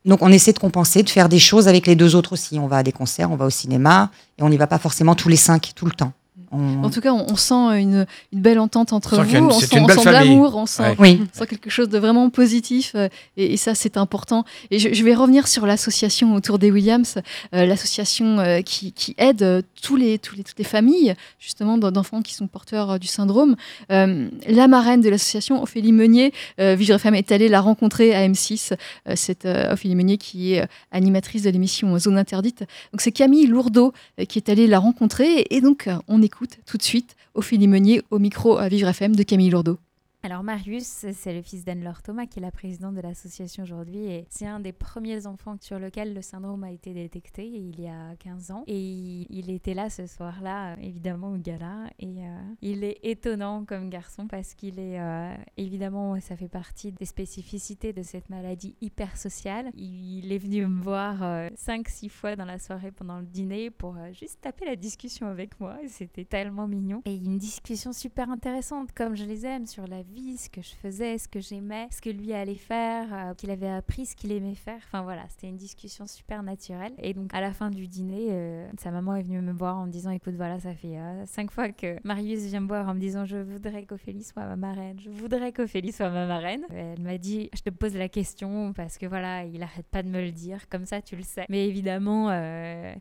Donc 0.06 0.22
on 0.22 0.32
essaie 0.32 0.54
de 0.54 0.60
compenser, 0.60 1.04
de 1.04 1.10
faire 1.10 1.30
des 1.30 1.40
choses 1.40 1.68
avec 1.68 1.88
les 1.88 1.96
deux 1.96 2.16
autres 2.16 2.34
aussi. 2.34 2.60
On 2.60 2.68
va 2.68 2.78
à 2.78 2.84
des 2.84 2.92
concerts, 2.92 3.32
on 3.32 3.36
va 3.36 3.46
au 3.46 3.50
cinéma, 3.50 4.12
et 4.38 4.44
on 4.44 4.50
n'y 4.50 4.58
va 4.58 4.68
pas 4.68 4.80
forcément 4.80 5.16
tous 5.16 5.30
les 5.30 5.36
cinq 5.36 5.72
tout 5.76 5.86
le 5.86 5.92
temps. 5.92 6.14
On- 6.52 6.84
En 6.84 6.90
tout 6.90 7.02
cas, 7.02 7.14
on, 7.14 7.26
on 7.32 7.36
sent 7.36 7.54
une, 7.82 8.06
une 8.34 8.42
belle 8.42 8.60
entente 8.60 8.94
entre 8.94 9.18
On 9.20 9.24
vous. 9.24 9.36
une- 9.38 9.46
on 9.46 9.52
sent, 9.52 9.78
une 9.78 9.84
on 9.86 9.88
sent 9.88 10.12
l'amour, 10.12 10.56
on 10.56 10.66
sent, 10.66 10.84
Ouais. 10.84 10.96
Oui. 11.00 11.20
on 11.34 11.40
sent 11.40 11.48
quelque 11.48 11.70
chose 11.70 11.90
de 11.90 11.98
vraiment 11.98 12.30
positif. 12.30 12.92
euh, 12.96 13.08
et, 13.38 13.54
et 13.54 13.58
ça, 13.58 13.76
c'est 13.76 13.98
important. 13.98 14.44
Et 14.72 14.80
je, 14.80 14.94
je 14.94 15.04
vais 15.04 15.14
revenir 15.16 15.48
sur 15.48 15.66
l'association 15.66 16.36
autour 16.36 16.60
des 16.60 16.72
Williams, 16.72 17.16
euh, 17.56 17.66
l'association 17.66 18.40
euh, 18.40 18.62
qui, 18.62 18.92
qui 18.92 19.16
aide 19.18 19.44
euh, 19.44 19.62
tous 19.82 19.96
les, 19.96 20.20
tous 20.20 20.36
les, 20.36 20.44
toutes 20.44 20.58
les 20.58 20.64
familles, 20.66 21.16
justement, 21.40 21.78
d'en- 21.78 21.92
d'enfants 21.92 22.22
qui 22.22 22.34
sont 22.34 22.48
porteurs 22.48 22.92
euh, 22.92 22.98
du 22.98 23.08
syndrome. 23.08 23.56
Euh, 23.92 24.28
la 24.48 24.68
marraine 24.68 25.02
de 25.02 25.10
l'association, 25.10 25.62
Ophélie 25.62 25.92
Meunier, 25.92 26.34
euh, 26.60 26.76
Vivre 26.76 26.96
FM 26.96 27.16
est 27.16 27.32
allée 27.32 27.48
la 27.50 27.62
rencontrer 27.62 28.14
à 28.14 28.28
M6. 28.28 28.74
Euh, 29.08 29.14
c'est 29.16 29.46
euh, 29.46 29.74
Ophélie 29.74 29.96
Meunier 29.96 30.18
qui 30.18 30.54
est 30.54 30.64
euh, 30.64 30.66
animatrice 30.92 31.44
de 31.44 31.50
l'émission 31.50 31.98
Zone 32.00 32.18
Interdite. 32.18 32.60
Donc 32.92 33.02
c'est 33.02 33.12
Camille 33.12 33.46
Lourdeau 33.48 33.94
euh, 34.20 34.26
qui 34.26 34.40
est 34.40 34.50
allée 34.50 34.68
la 34.68 34.80
rencontrer. 34.80 35.46
Et 35.50 35.62
donc, 35.62 35.88
euh, 35.88 35.96
on 36.08 36.22
écoute 36.22 36.41
tout 36.66 36.78
de 36.78 36.84
suite 36.84 37.16
Ophélie 37.34 37.68
Meunier 37.68 38.02
au 38.12 38.20
micro 38.20 38.58
à 38.58 38.68
Vivre 38.68 38.88
FM 38.88 39.16
de 39.16 39.24
Camille 39.24 39.50
Lourdeau. 39.50 39.78
Alors 40.24 40.44
Marius, 40.44 41.08
c'est 41.14 41.34
le 41.34 41.42
fils 41.42 41.66
d'Anne-Laure 41.66 42.04
Thomas 42.04 42.28
qui 42.28 42.38
est 42.38 42.44
la 42.44 42.52
présidente 42.52 42.94
de 42.94 43.02
l'association 43.02 43.64
aujourd'hui 43.64 44.06
et 44.06 44.28
c'est 44.30 44.46
un 44.46 44.60
des 44.60 44.72
premiers 44.72 45.26
enfants 45.26 45.56
sur 45.60 45.80
lequel 45.80 46.14
le 46.14 46.22
syndrome 46.22 46.64
a 46.64 46.72
été 46.72 46.94
détecté 46.94 47.48
il 47.48 47.82
y 47.82 47.88
a 47.88 48.16
15 48.20 48.52
ans 48.52 48.64
et 48.68 49.26
il, 49.32 49.50
était 49.50 49.74
là 49.74 49.90
ce 49.90 50.06
soir-là, 50.06 50.74
euh, 50.74 50.76
évidemment 50.80 51.32
au 51.32 51.38
gala 51.38 51.90
et 51.98 52.06
euh, 52.06 52.40
il 52.62 52.84
est 52.84 53.00
étonnant 53.02 53.66
comme 53.66 53.90
garçon 53.90 54.28
parce 54.28 54.54
qu'il 54.54 54.78
est 54.78 55.00
euh, 55.00 55.34
évidemment 55.58 56.20
ça 56.20 56.38
fait 56.38 56.50
partie 56.50 56.92
des 56.92 57.06
spécificités 57.06 57.92
de 57.92 58.04
cette 58.04 58.30
maladie 58.30 58.76
hyper 58.80 59.18
sociale. 59.18 59.72
Il 59.74 60.32
est 60.32 60.38
venu 60.38 60.68
me 60.68 60.84
voir 60.84 61.22
5-6 61.56 62.10
fois 62.10 62.36
dans 62.36 62.46
la 62.46 62.60
soirée 62.60 62.92
pendant 62.92 63.18
le 63.18 63.26
dîner 63.26 63.72
pour 63.72 63.96
euh, 63.98 64.12
juste 64.14 64.42
taper 64.42 64.66
la 64.66 64.76
discussion 64.76 65.26
avec 65.28 65.60
moi 65.60 65.82
et 65.84 65.88
c'était 65.88 66.26
tellement 66.26 66.68
mignon 66.68 67.02
et 67.06 67.16
une 67.16 67.38
discussion 67.38 67.92
super 67.92 68.30
intéressante 68.30 68.92
comme 68.94 69.16
je 69.16 69.26
les 69.26 69.46
aime 69.46 69.66
sur 69.66 69.88
la 69.88 70.04
vie, 70.04 70.11
ce 70.38 70.50
que 70.50 70.62
je 70.62 70.74
faisais, 70.76 71.18
ce 71.18 71.28
que 71.28 71.40
j'aimais, 71.40 71.88
ce 71.92 72.02
que 72.02 72.10
lui 72.10 72.34
allait 72.34 72.56
faire, 72.56 73.08
euh, 73.14 73.34
qu'il 73.34 73.52
avait 73.52 73.70
appris, 73.70 74.06
ce 74.06 74.16
qu'il 74.16 74.32
aimait 74.32 74.56
faire. 74.56 74.80
Enfin 74.88 75.04
voilà, 75.04 75.24
c'était 75.30 75.48
une 75.48 75.58
discussion 75.58 76.08
super 76.08 76.44
naturelle. 76.44 76.94
Et 76.98 77.14
donc 77.14 77.34
à 77.34 77.42
la 77.42 77.54
fin 77.54 77.70
du 77.70 77.88
dîner, 77.88 78.28
euh, 78.30 78.70
sa 78.80 78.92
maman 78.92 79.16
est 79.16 79.24
venue 79.24 79.42
me 79.42 79.52
voir 79.52 79.78
en 79.78 79.86
me 79.86 79.92
disant 79.92 80.12
écoute 80.12 80.36
voilà, 80.36 80.60
ça 80.60 80.74
fait 80.74 80.98
euh, 80.98 81.26
cinq 81.26 81.52
fois 81.52 81.70
que 81.70 81.98
Marius 82.04 82.44
vient 82.44 82.62
me 82.62 82.68
voir 82.68 82.88
en 82.88 82.94
me 82.94 83.00
disant 83.00 83.26
je 83.26 83.38
voudrais 83.38 83.86
qu'Ophélie 83.86 84.24
soit 84.24 84.46
ma 84.46 84.56
marraine, 84.56 85.00
je 85.00 85.10
voudrais 85.10 85.52
qu'Ophélie 85.52 85.92
soit 85.92 86.10
ma 86.10 86.26
marraine. 86.26 86.64
Elle 86.70 87.02
m'a 87.02 87.18
dit 87.18 87.50
je 87.54 87.62
te 87.62 87.70
pose 87.70 87.96
la 87.96 88.10
question 88.10 88.74
parce 88.74 88.98
que 88.98 89.06
voilà, 89.06 89.46
il 89.46 89.62
arrête 89.64 89.88
pas 89.88 90.04
de 90.04 90.10
me 90.10 90.22
le 90.22 90.32
dire, 90.32 90.68
comme 90.70 90.86
ça 90.86 91.02
tu 91.02 91.16
le 91.16 91.24
sais. 91.24 91.46
Mais 91.50 91.68
évidemment, 91.68 92.30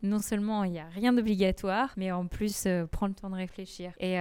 non 0.03 0.19
seulement 0.19 0.65
il 0.65 0.73
n'y 0.73 0.81
a 0.81 0.89
rien 0.89 1.13
d'obligatoire, 1.13 1.93
mais 1.97 2.13
en 2.13 2.27
plus 2.27 2.69
prends 2.91 3.07
le 3.07 3.15
temps 3.15 3.31
de 3.31 3.37
réfléchir. 3.37 3.93
Et 3.99 4.19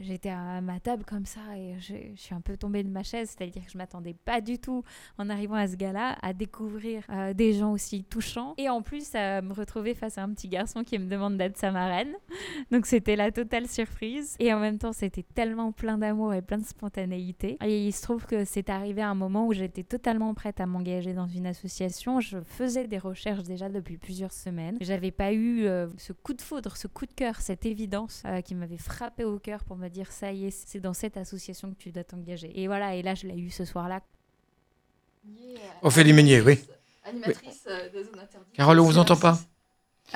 j'étais 0.00 0.30
à 0.30 0.60
ma 0.60 0.80
table 0.80 1.04
comme 1.04 1.26
ça 1.26 1.40
et 1.56 1.78
je, 1.78 1.94
je 2.14 2.20
suis 2.20 2.34
un 2.34 2.40
peu 2.40 2.56
tombée 2.56 2.82
de 2.82 2.90
ma 2.90 3.02
chaise, 3.02 3.34
c'est-à-dire 3.36 3.64
que 3.64 3.70
je 3.70 3.78
m'attendais 3.78 4.14
pas 4.14 4.40
du 4.40 4.58
tout 4.58 4.82
en 5.18 5.28
arrivant 5.30 5.54
à 5.54 5.66
ce 5.66 5.76
gala 5.76 6.16
à 6.22 6.32
découvrir 6.32 7.02
euh, 7.10 7.34
des 7.34 7.52
gens 7.54 7.72
aussi 7.72 8.04
touchants 8.04 8.54
et 8.56 8.68
en 8.68 8.82
plus 8.82 9.14
à 9.14 9.42
me 9.42 9.52
retrouver 9.52 9.94
face 9.94 10.18
à 10.18 10.22
un 10.22 10.32
petit 10.32 10.48
garçon 10.48 10.84
qui 10.84 10.98
me 10.98 11.08
demande 11.08 11.36
d'être 11.36 11.56
sa 11.56 11.70
marraine. 11.70 12.12
Donc 12.70 12.86
c'était 12.86 13.16
la 13.16 13.30
totale 13.30 13.68
surprise 13.68 14.36
et 14.38 14.52
en 14.52 14.60
même 14.60 14.78
temps 14.78 14.92
c'était 14.92 15.24
tellement 15.34 15.72
plein 15.72 15.98
d'amour 15.98 16.34
et 16.34 16.42
plein 16.42 16.58
de 16.58 16.64
spontanéité. 16.64 17.58
Et 17.64 17.86
il 17.86 17.92
se 17.92 18.02
trouve 18.02 18.26
que 18.26 18.44
c'est 18.44 18.70
arrivé 18.70 19.02
à 19.02 19.08
un 19.08 19.14
moment 19.14 19.46
où 19.46 19.52
j'étais 19.52 19.82
totalement 19.82 20.34
prête 20.34 20.60
à 20.60 20.66
m'engager 20.66 21.12
dans 21.12 21.26
une 21.26 21.46
association. 21.46 22.20
Je 22.20 22.38
faisais 22.40 22.86
des 22.86 22.98
recherches 22.98 23.42
déjà 23.42 23.68
depuis 23.68 23.98
plusieurs 23.98 24.32
semaines. 24.32 24.78
J'avais 24.80 25.10
pas 25.10 25.32
eu 25.32 25.64
euh, 25.64 25.88
ce 25.96 26.12
coup 26.12 26.34
de 26.34 26.42
foudre, 26.42 26.76
ce 26.76 26.86
coup 26.86 27.06
de 27.06 27.12
cœur, 27.12 27.40
cette 27.40 27.66
évidence 27.66 28.22
euh, 28.26 28.40
qui 28.40 28.54
m'avait 28.54 28.78
frappé 28.78 29.24
au 29.24 29.38
cœur 29.38 29.64
pour 29.64 29.76
me 29.76 29.88
dire 29.88 30.12
ça 30.12 30.32
y 30.32 30.46
est, 30.46 30.50
c'est 30.50 30.80
dans 30.80 30.94
cette 30.94 31.16
association 31.16 31.70
que 31.70 31.76
tu 31.76 31.90
dois 31.90 31.97
Et 32.54 32.66
voilà, 32.66 32.94
et 32.94 33.02
là 33.02 33.14
je 33.14 33.26
l'ai 33.26 33.36
eu 33.36 33.50
ce 33.50 33.64
soir-là. 33.64 34.00
Ophélie 35.82 36.12
Meunier, 36.12 36.40
oui. 36.40 36.58
Animatrice 37.04 37.64
de 37.66 38.02
Zone 38.02 38.18
Interdite. 38.18 38.54
Carole, 38.54 38.80
on 38.80 38.84
vous 38.84 38.98
entend 38.98 39.16
pas? 39.16 39.38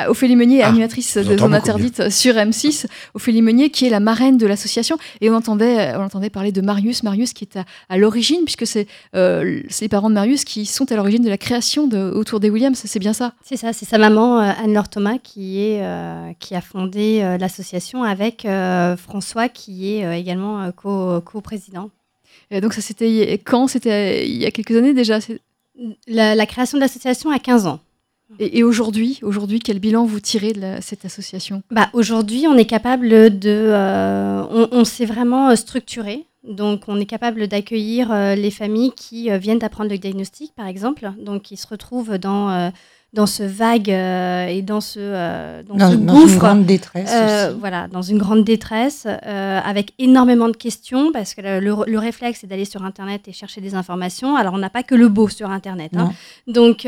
Ophélie 0.08 0.36
Meunier, 0.36 0.62
Ah, 0.62 0.68
animatrice 0.68 1.16
de 1.18 1.36
Zone 1.36 1.54
Interdite 1.54 2.10
sur 2.10 2.34
M6. 2.34 2.86
Ophélie 3.14 3.42
Meunier, 3.42 3.70
qui 3.70 3.86
est 3.86 3.90
la 3.90 4.00
marraine 4.00 4.38
de 4.38 4.46
l'association. 4.46 4.96
Et 5.20 5.28
on 5.28 5.34
entendait, 5.34 5.92
on 5.96 6.02
entendait 6.02 6.30
parler 6.30 6.50
de 6.50 6.60
Marius. 6.62 7.02
Marius 7.02 7.32
qui 7.34 7.44
est 7.44 7.58
à, 7.58 7.64
à 7.90 7.98
l'origine, 7.98 8.44
puisque 8.44 8.66
c'est 8.66 8.86
euh, 9.14 9.60
c'est 9.68 9.84
les 9.84 9.88
parents 9.90 10.08
de 10.08 10.14
Marius 10.14 10.44
qui 10.44 10.64
sont 10.64 10.90
à 10.90 10.96
l'origine 10.96 11.22
de 11.22 11.28
la 11.28 11.36
création 11.36 11.86
de, 11.86 12.10
autour 12.10 12.40
des 12.40 12.48
Williams. 12.48 12.80
C'est 12.82 12.98
bien 12.98 13.12
ça? 13.12 13.34
C'est 13.44 13.56
ça, 13.58 13.72
c'est 13.74 13.84
sa 13.84 13.98
maman 13.98 14.40
euh, 14.40 14.50
Anne-Laure 14.64 14.88
Thomas 14.88 15.18
qui, 15.22 15.60
est, 15.60 15.82
euh, 15.82 16.32
qui 16.40 16.54
a 16.54 16.60
fondé 16.62 17.20
euh, 17.22 17.36
l'association 17.36 18.02
avec 18.02 18.44
euh, 18.46 18.96
François 18.96 19.48
qui 19.50 19.94
est 19.94 20.04
euh, 20.06 20.14
également 20.16 20.62
euh, 20.62 20.70
co- 20.70 21.20
co-président. 21.20 21.90
Donc 22.50 22.74
ça, 22.74 22.80
c'était 22.82 23.40
quand? 23.44 23.66
C'était 23.66 24.28
il 24.28 24.36
y 24.36 24.44
a 24.46 24.50
quelques 24.50 24.76
années 24.76 24.92
déjà. 24.94 25.18
La, 26.06 26.34
la 26.34 26.46
création 26.46 26.76
de 26.76 26.82
l'association 26.82 27.30
a 27.30 27.38
15 27.38 27.66
ans. 27.66 27.80
Et, 28.38 28.62
aujourd'hui, 28.62 29.18
aujourd'hui, 29.22 29.60
quel 29.60 29.78
bilan 29.78 30.04
vous 30.04 30.20
tirez 30.20 30.52
de 30.52 30.76
cette 30.80 31.04
association? 31.04 31.62
Bah, 31.70 31.88
Aujourd'hui, 31.92 32.46
on 32.48 32.56
est 32.56 32.66
capable 32.66 33.38
de... 33.38 33.50
euh, 33.50 34.68
on 34.72 34.84
s'est 34.84 35.04
vraiment 35.04 35.50
euh, 35.50 35.56
structuré. 35.56 36.26
Donc, 36.42 36.84
on 36.88 36.98
est 36.98 37.06
capable 37.06 37.46
d'accueillir 37.46 38.10
euh, 38.10 38.34
les 38.34 38.50
familles 38.50 38.92
qui 38.96 39.30
viennent 39.38 39.60
d'apprendre 39.60 39.90
le 39.90 39.98
diagnostic, 39.98 40.54
par 40.54 40.66
exemple. 40.66 41.12
Donc, 41.18 41.42
qui 41.42 41.56
se 41.56 41.66
retrouvent 41.66 42.18
dans, 42.18 42.72
dans 43.14 43.26
ce 43.26 43.42
vague 43.42 43.90
euh, 43.90 44.46
et 44.46 44.62
dans 44.62 44.80
ce, 44.80 44.98
euh, 44.98 45.62
dans 45.64 45.74
Dans, 45.76 45.90
ce 45.90 45.96
dans 45.96 46.14
une 46.14 46.20
gouffre. 46.22 46.38
grande 46.38 46.64
détresse 46.64 47.10
Euh, 47.14 47.54
voilà, 47.60 47.86
dans 47.88 48.00
une 48.00 48.16
grande 48.16 48.42
détresse, 48.42 49.06
avec 49.06 49.92
énormément 49.98 50.48
de 50.48 50.56
questions, 50.56 51.12
parce 51.12 51.34
que 51.34 51.42
le, 51.42 51.60
le- 51.60 51.84
le 51.86 51.98
réflexe, 51.98 52.38
c'est 52.40 52.46
d'aller 52.46 52.64
sur 52.64 52.82
Internet 52.84 53.28
et 53.28 53.32
chercher 53.32 53.60
des 53.60 53.74
informations. 53.74 54.34
Alors, 54.36 54.54
on 54.54 54.58
n'a 54.58 54.70
pas 54.70 54.82
que 54.82 54.94
le 54.94 55.08
beau 55.08 55.28
sur 55.28 55.50
Internet. 55.50 55.92
hein. 55.96 56.12
Donc, 56.46 56.86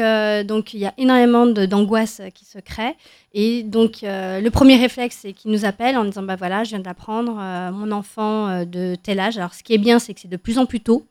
donc, 0.48 0.72
il 0.74 0.80
y 0.80 0.86
a 0.86 0.94
énormément 0.96 1.46
de- 1.46 1.66
d'angoisse 1.66 2.22
qui 2.34 2.44
se 2.46 2.58
crée. 2.58 2.94
Et 3.34 3.62
donc, 3.62 3.98
le 4.02 4.48
premier 4.48 4.76
réflexe, 4.76 5.18
c'est 5.22 5.32
qu'ils 5.32 5.50
nous 5.50 5.64
appellent 5.66 5.98
en 5.98 6.04
disant, 6.04 6.22
bah 6.22 6.36
voilà, 6.36 6.64
je 6.64 6.70
viens 6.70 6.78
d'apprendre, 6.78 7.36
euh, 7.38 7.70
mon 7.70 7.90
enfant 7.92 8.64
de 8.64 8.94
tel 8.94 9.20
âge. 9.20 9.36
Alors, 9.36 9.52
ce 9.52 9.62
qui 9.62 9.74
est 9.74 9.78
bien, 9.78 9.98
c'est 9.98 10.14
que 10.14 10.20
c'est 10.20 10.28
de 10.28 10.36
plus 10.38 10.58
en 10.58 10.64
plus 10.66 10.80
tôt. 10.80 11.04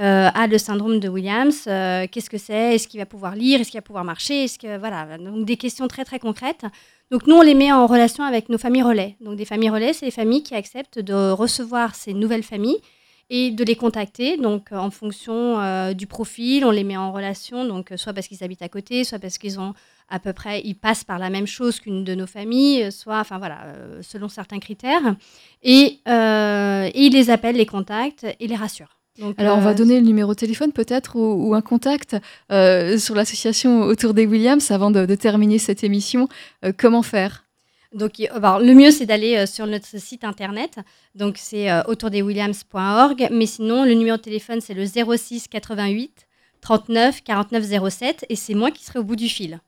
Euh, 0.00 0.30
a 0.32 0.46
le 0.46 0.58
syndrome 0.58 1.00
de 1.00 1.08
Williams. 1.08 1.64
euh, 1.66 2.06
Qu'est-ce 2.10 2.30
que 2.30 2.38
c'est 2.38 2.76
Est-ce 2.76 2.86
qu'il 2.86 3.00
va 3.00 3.06
pouvoir 3.06 3.34
lire 3.34 3.60
Est-ce 3.60 3.70
qu'il 3.70 3.78
va 3.78 3.82
pouvoir 3.82 4.04
marcher 4.04 4.44
Est-ce 4.44 4.56
que 4.56 4.78
voilà 4.78 5.18
Donc 5.18 5.44
des 5.44 5.56
questions 5.56 5.88
très 5.88 6.04
très 6.04 6.20
concrètes. 6.20 6.64
Donc 7.10 7.26
nous 7.26 7.34
on 7.34 7.42
les 7.42 7.54
met 7.54 7.72
en 7.72 7.86
relation 7.88 8.22
avec 8.22 8.48
nos 8.48 8.58
familles 8.58 8.82
relais. 8.82 9.16
Donc 9.20 9.34
des 9.36 9.44
familles 9.44 9.70
relais, 9.70 9.92
c'est 9.92 10.04
les 10.04 10.12
familles 10.12 10.44
qui 10.44 10.54
acceptent 10.54 11.00
de 11.00 11.30
recevoir 11.32 11.96
ces 11.96 12.14
nouvelles 12.14 12.44
familles 12.44 12.78
et 13.28 13.50
de 13.50 13.64
les 13.64 13.74
contacter. 13.74 14.36
Donc 14.36 14.70
euh, 14.70 14.76
en 14.76 14.90
fonction 14.90 15.92
du 15.94 16.06
profil, 16.06 16.64
on 16.64 16.70
les 16.70 16.84
met 16.84 16.96
en 16.96 17.10
relation. 17.10 17.64
Donc 17.64 17.92
soit 17.96 18.12
parce 18.12 18.28
qu'ils 18.28 18.44
habitent 18.44 18.62
à 18.62 18.68
côté, 18.68 19.02
soit 19.02 19.18
parce 19.18 19.36
qu'ils 19.36 19.58
ont 19.58 19.74
à 20.08 20.20
peu 20.20 20.32
près, 20.32 20.60
ils 20.64 20.76
passent 20.76 21.02
par 21.02 21.18
la 21.18 21.28
même 21.28 21.48
chose 21.48 21.80
qu'une 21.80 22.04
de 22.04 22.14
nos 22.14 22.28
familles, 22.28 22.92
soit, 22.92 23.18
enfin 23.18 23.38
voilà, 23.38 23.66
selon 24.02 24.28
certains 24.28 24.60
critères. 24.60 25.16
Et 25.64 25.98
ils 26.06 27.10
les 27.12 27.30
appellent, 27.30 27.56
les 27.56 27.66
contactent 27.66 28.26
et 28.38 28.46
les 28.46 28.56
rassurent. 28.56 28.97
Donc, 29.18 29.34
Alors, 29.38 29.56
on 29.56 29.60
euh, 29.60 29.64
va 29.64 29.74
donner 29.74 29.98
le 30.00 30.06
numéro 30.06 30.32
de 30.32 30.38
téléphone 30.38 30.72
peut-être 30.72 31.16
ou, 31.16 31.48
ou 31.48 31.54
un 31.54 31.60
contact 31.60 32.16
euh, 32.52 32.98
sur 32.98 33.14
l'association 33.14 33.82
autour 33.82 34.14
des 34.14 34.26
Williams 34.26 34.70
avant 34.70 34.90
de, 34.90 35.06
de 35.06 35.14
terminer 35.14 35.58
cette 35.58 35.82
émission. 35.82 36.28
Euh, 36.64 36.72
comment 36.76 37.02
faire? 37.02 37.44
Donc, 37.94 38.20
alors, 38.30 38.60
le 38.60 38.74
mieux, 38.74 38.90
c'est 38.90 39.06
d'aller 39.06 39.36
euh, 39.36 39.46
sur 39.46 39.66
notre 39.66 39.98
site 39.98 40.24
internet. 40.24 40.78
Donc, 41.14 41.36
c'est 41.38 41.70
euh, 41.70 41.82
autourdeswilliams.org. 41.84 43.28
Mais 43.30 43.46
sinon, 43.46 43.84
le 43.84 43.94
numéro 43.94 44.16
de 44.18 44.22
téléphone, 44.22 44.60
c'est 44.60 44.74
le 44.74 44.84
06 44.84 45.48
88 45.48 46.27
39 46.60 47.22
49 47.24 47.90
07. 47.90 48.26
Et 48.28 48.36
c'est 48.36 48.54
moi 48.54 48.70
qui 48.70 48.84
serai 48.84 48.98
au 48.98 49.04
bout 49.04 49.16
du 49.16 49.28
fil. 49.28 49.60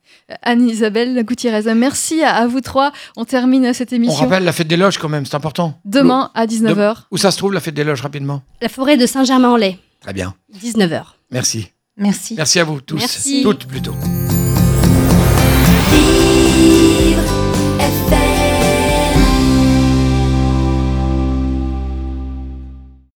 Anne-Isabelle 0.43 1.22
Gutiérrez, 1.24 1.74
merci 1.74 2.22
à, 2.22 2.34
à 2.36 2.47
vous 2.47 2.61
trois. 2.61 2.93
On 3.16 3.24
termine 3.24 3.72
cette 3.72 3.93
On 3.93 3.97
émission 3.97 4.20
rappelle 4.24 4.45
la 4.45 4.53
fête 4.53 4.68
des 4.68 4.76
loges 4.76 4.99
quand 4.99 5.09
même, 5.09 5.26
c'est 5.26 5.34
important. 5.36 5.78
demain 5.84 6.30
à 6.34 6.47
19h. 6.47 6.97
Où 7.11 7.16
ça 7.16 7.30
se 7.30 7.38
trouve 7.38 7.53
la 7.53 7.61
fête 7.61 7.74
des 7.74 7.84
loges 7.84 8.03
rapidement? 8.03 8.43
La 8.61 8.68
forêt 8.68 8.97
de 8.97 9.07
Saint-Germain-en-Laye, 9.07 9.78
Très 10.01 10.12
bien. 10.12 10.34
19h. 10.62 11.03
Merci. 11.30 11.68
Merci. 11.97 12.34
Merci 12.34 12.59
à 12.61 12.64
vous 12.64 12.80
tous. 12.80 12.97
Merci. 12.97 13.43
Toutes 13.43 13.66
plutôt. 13.66 13.95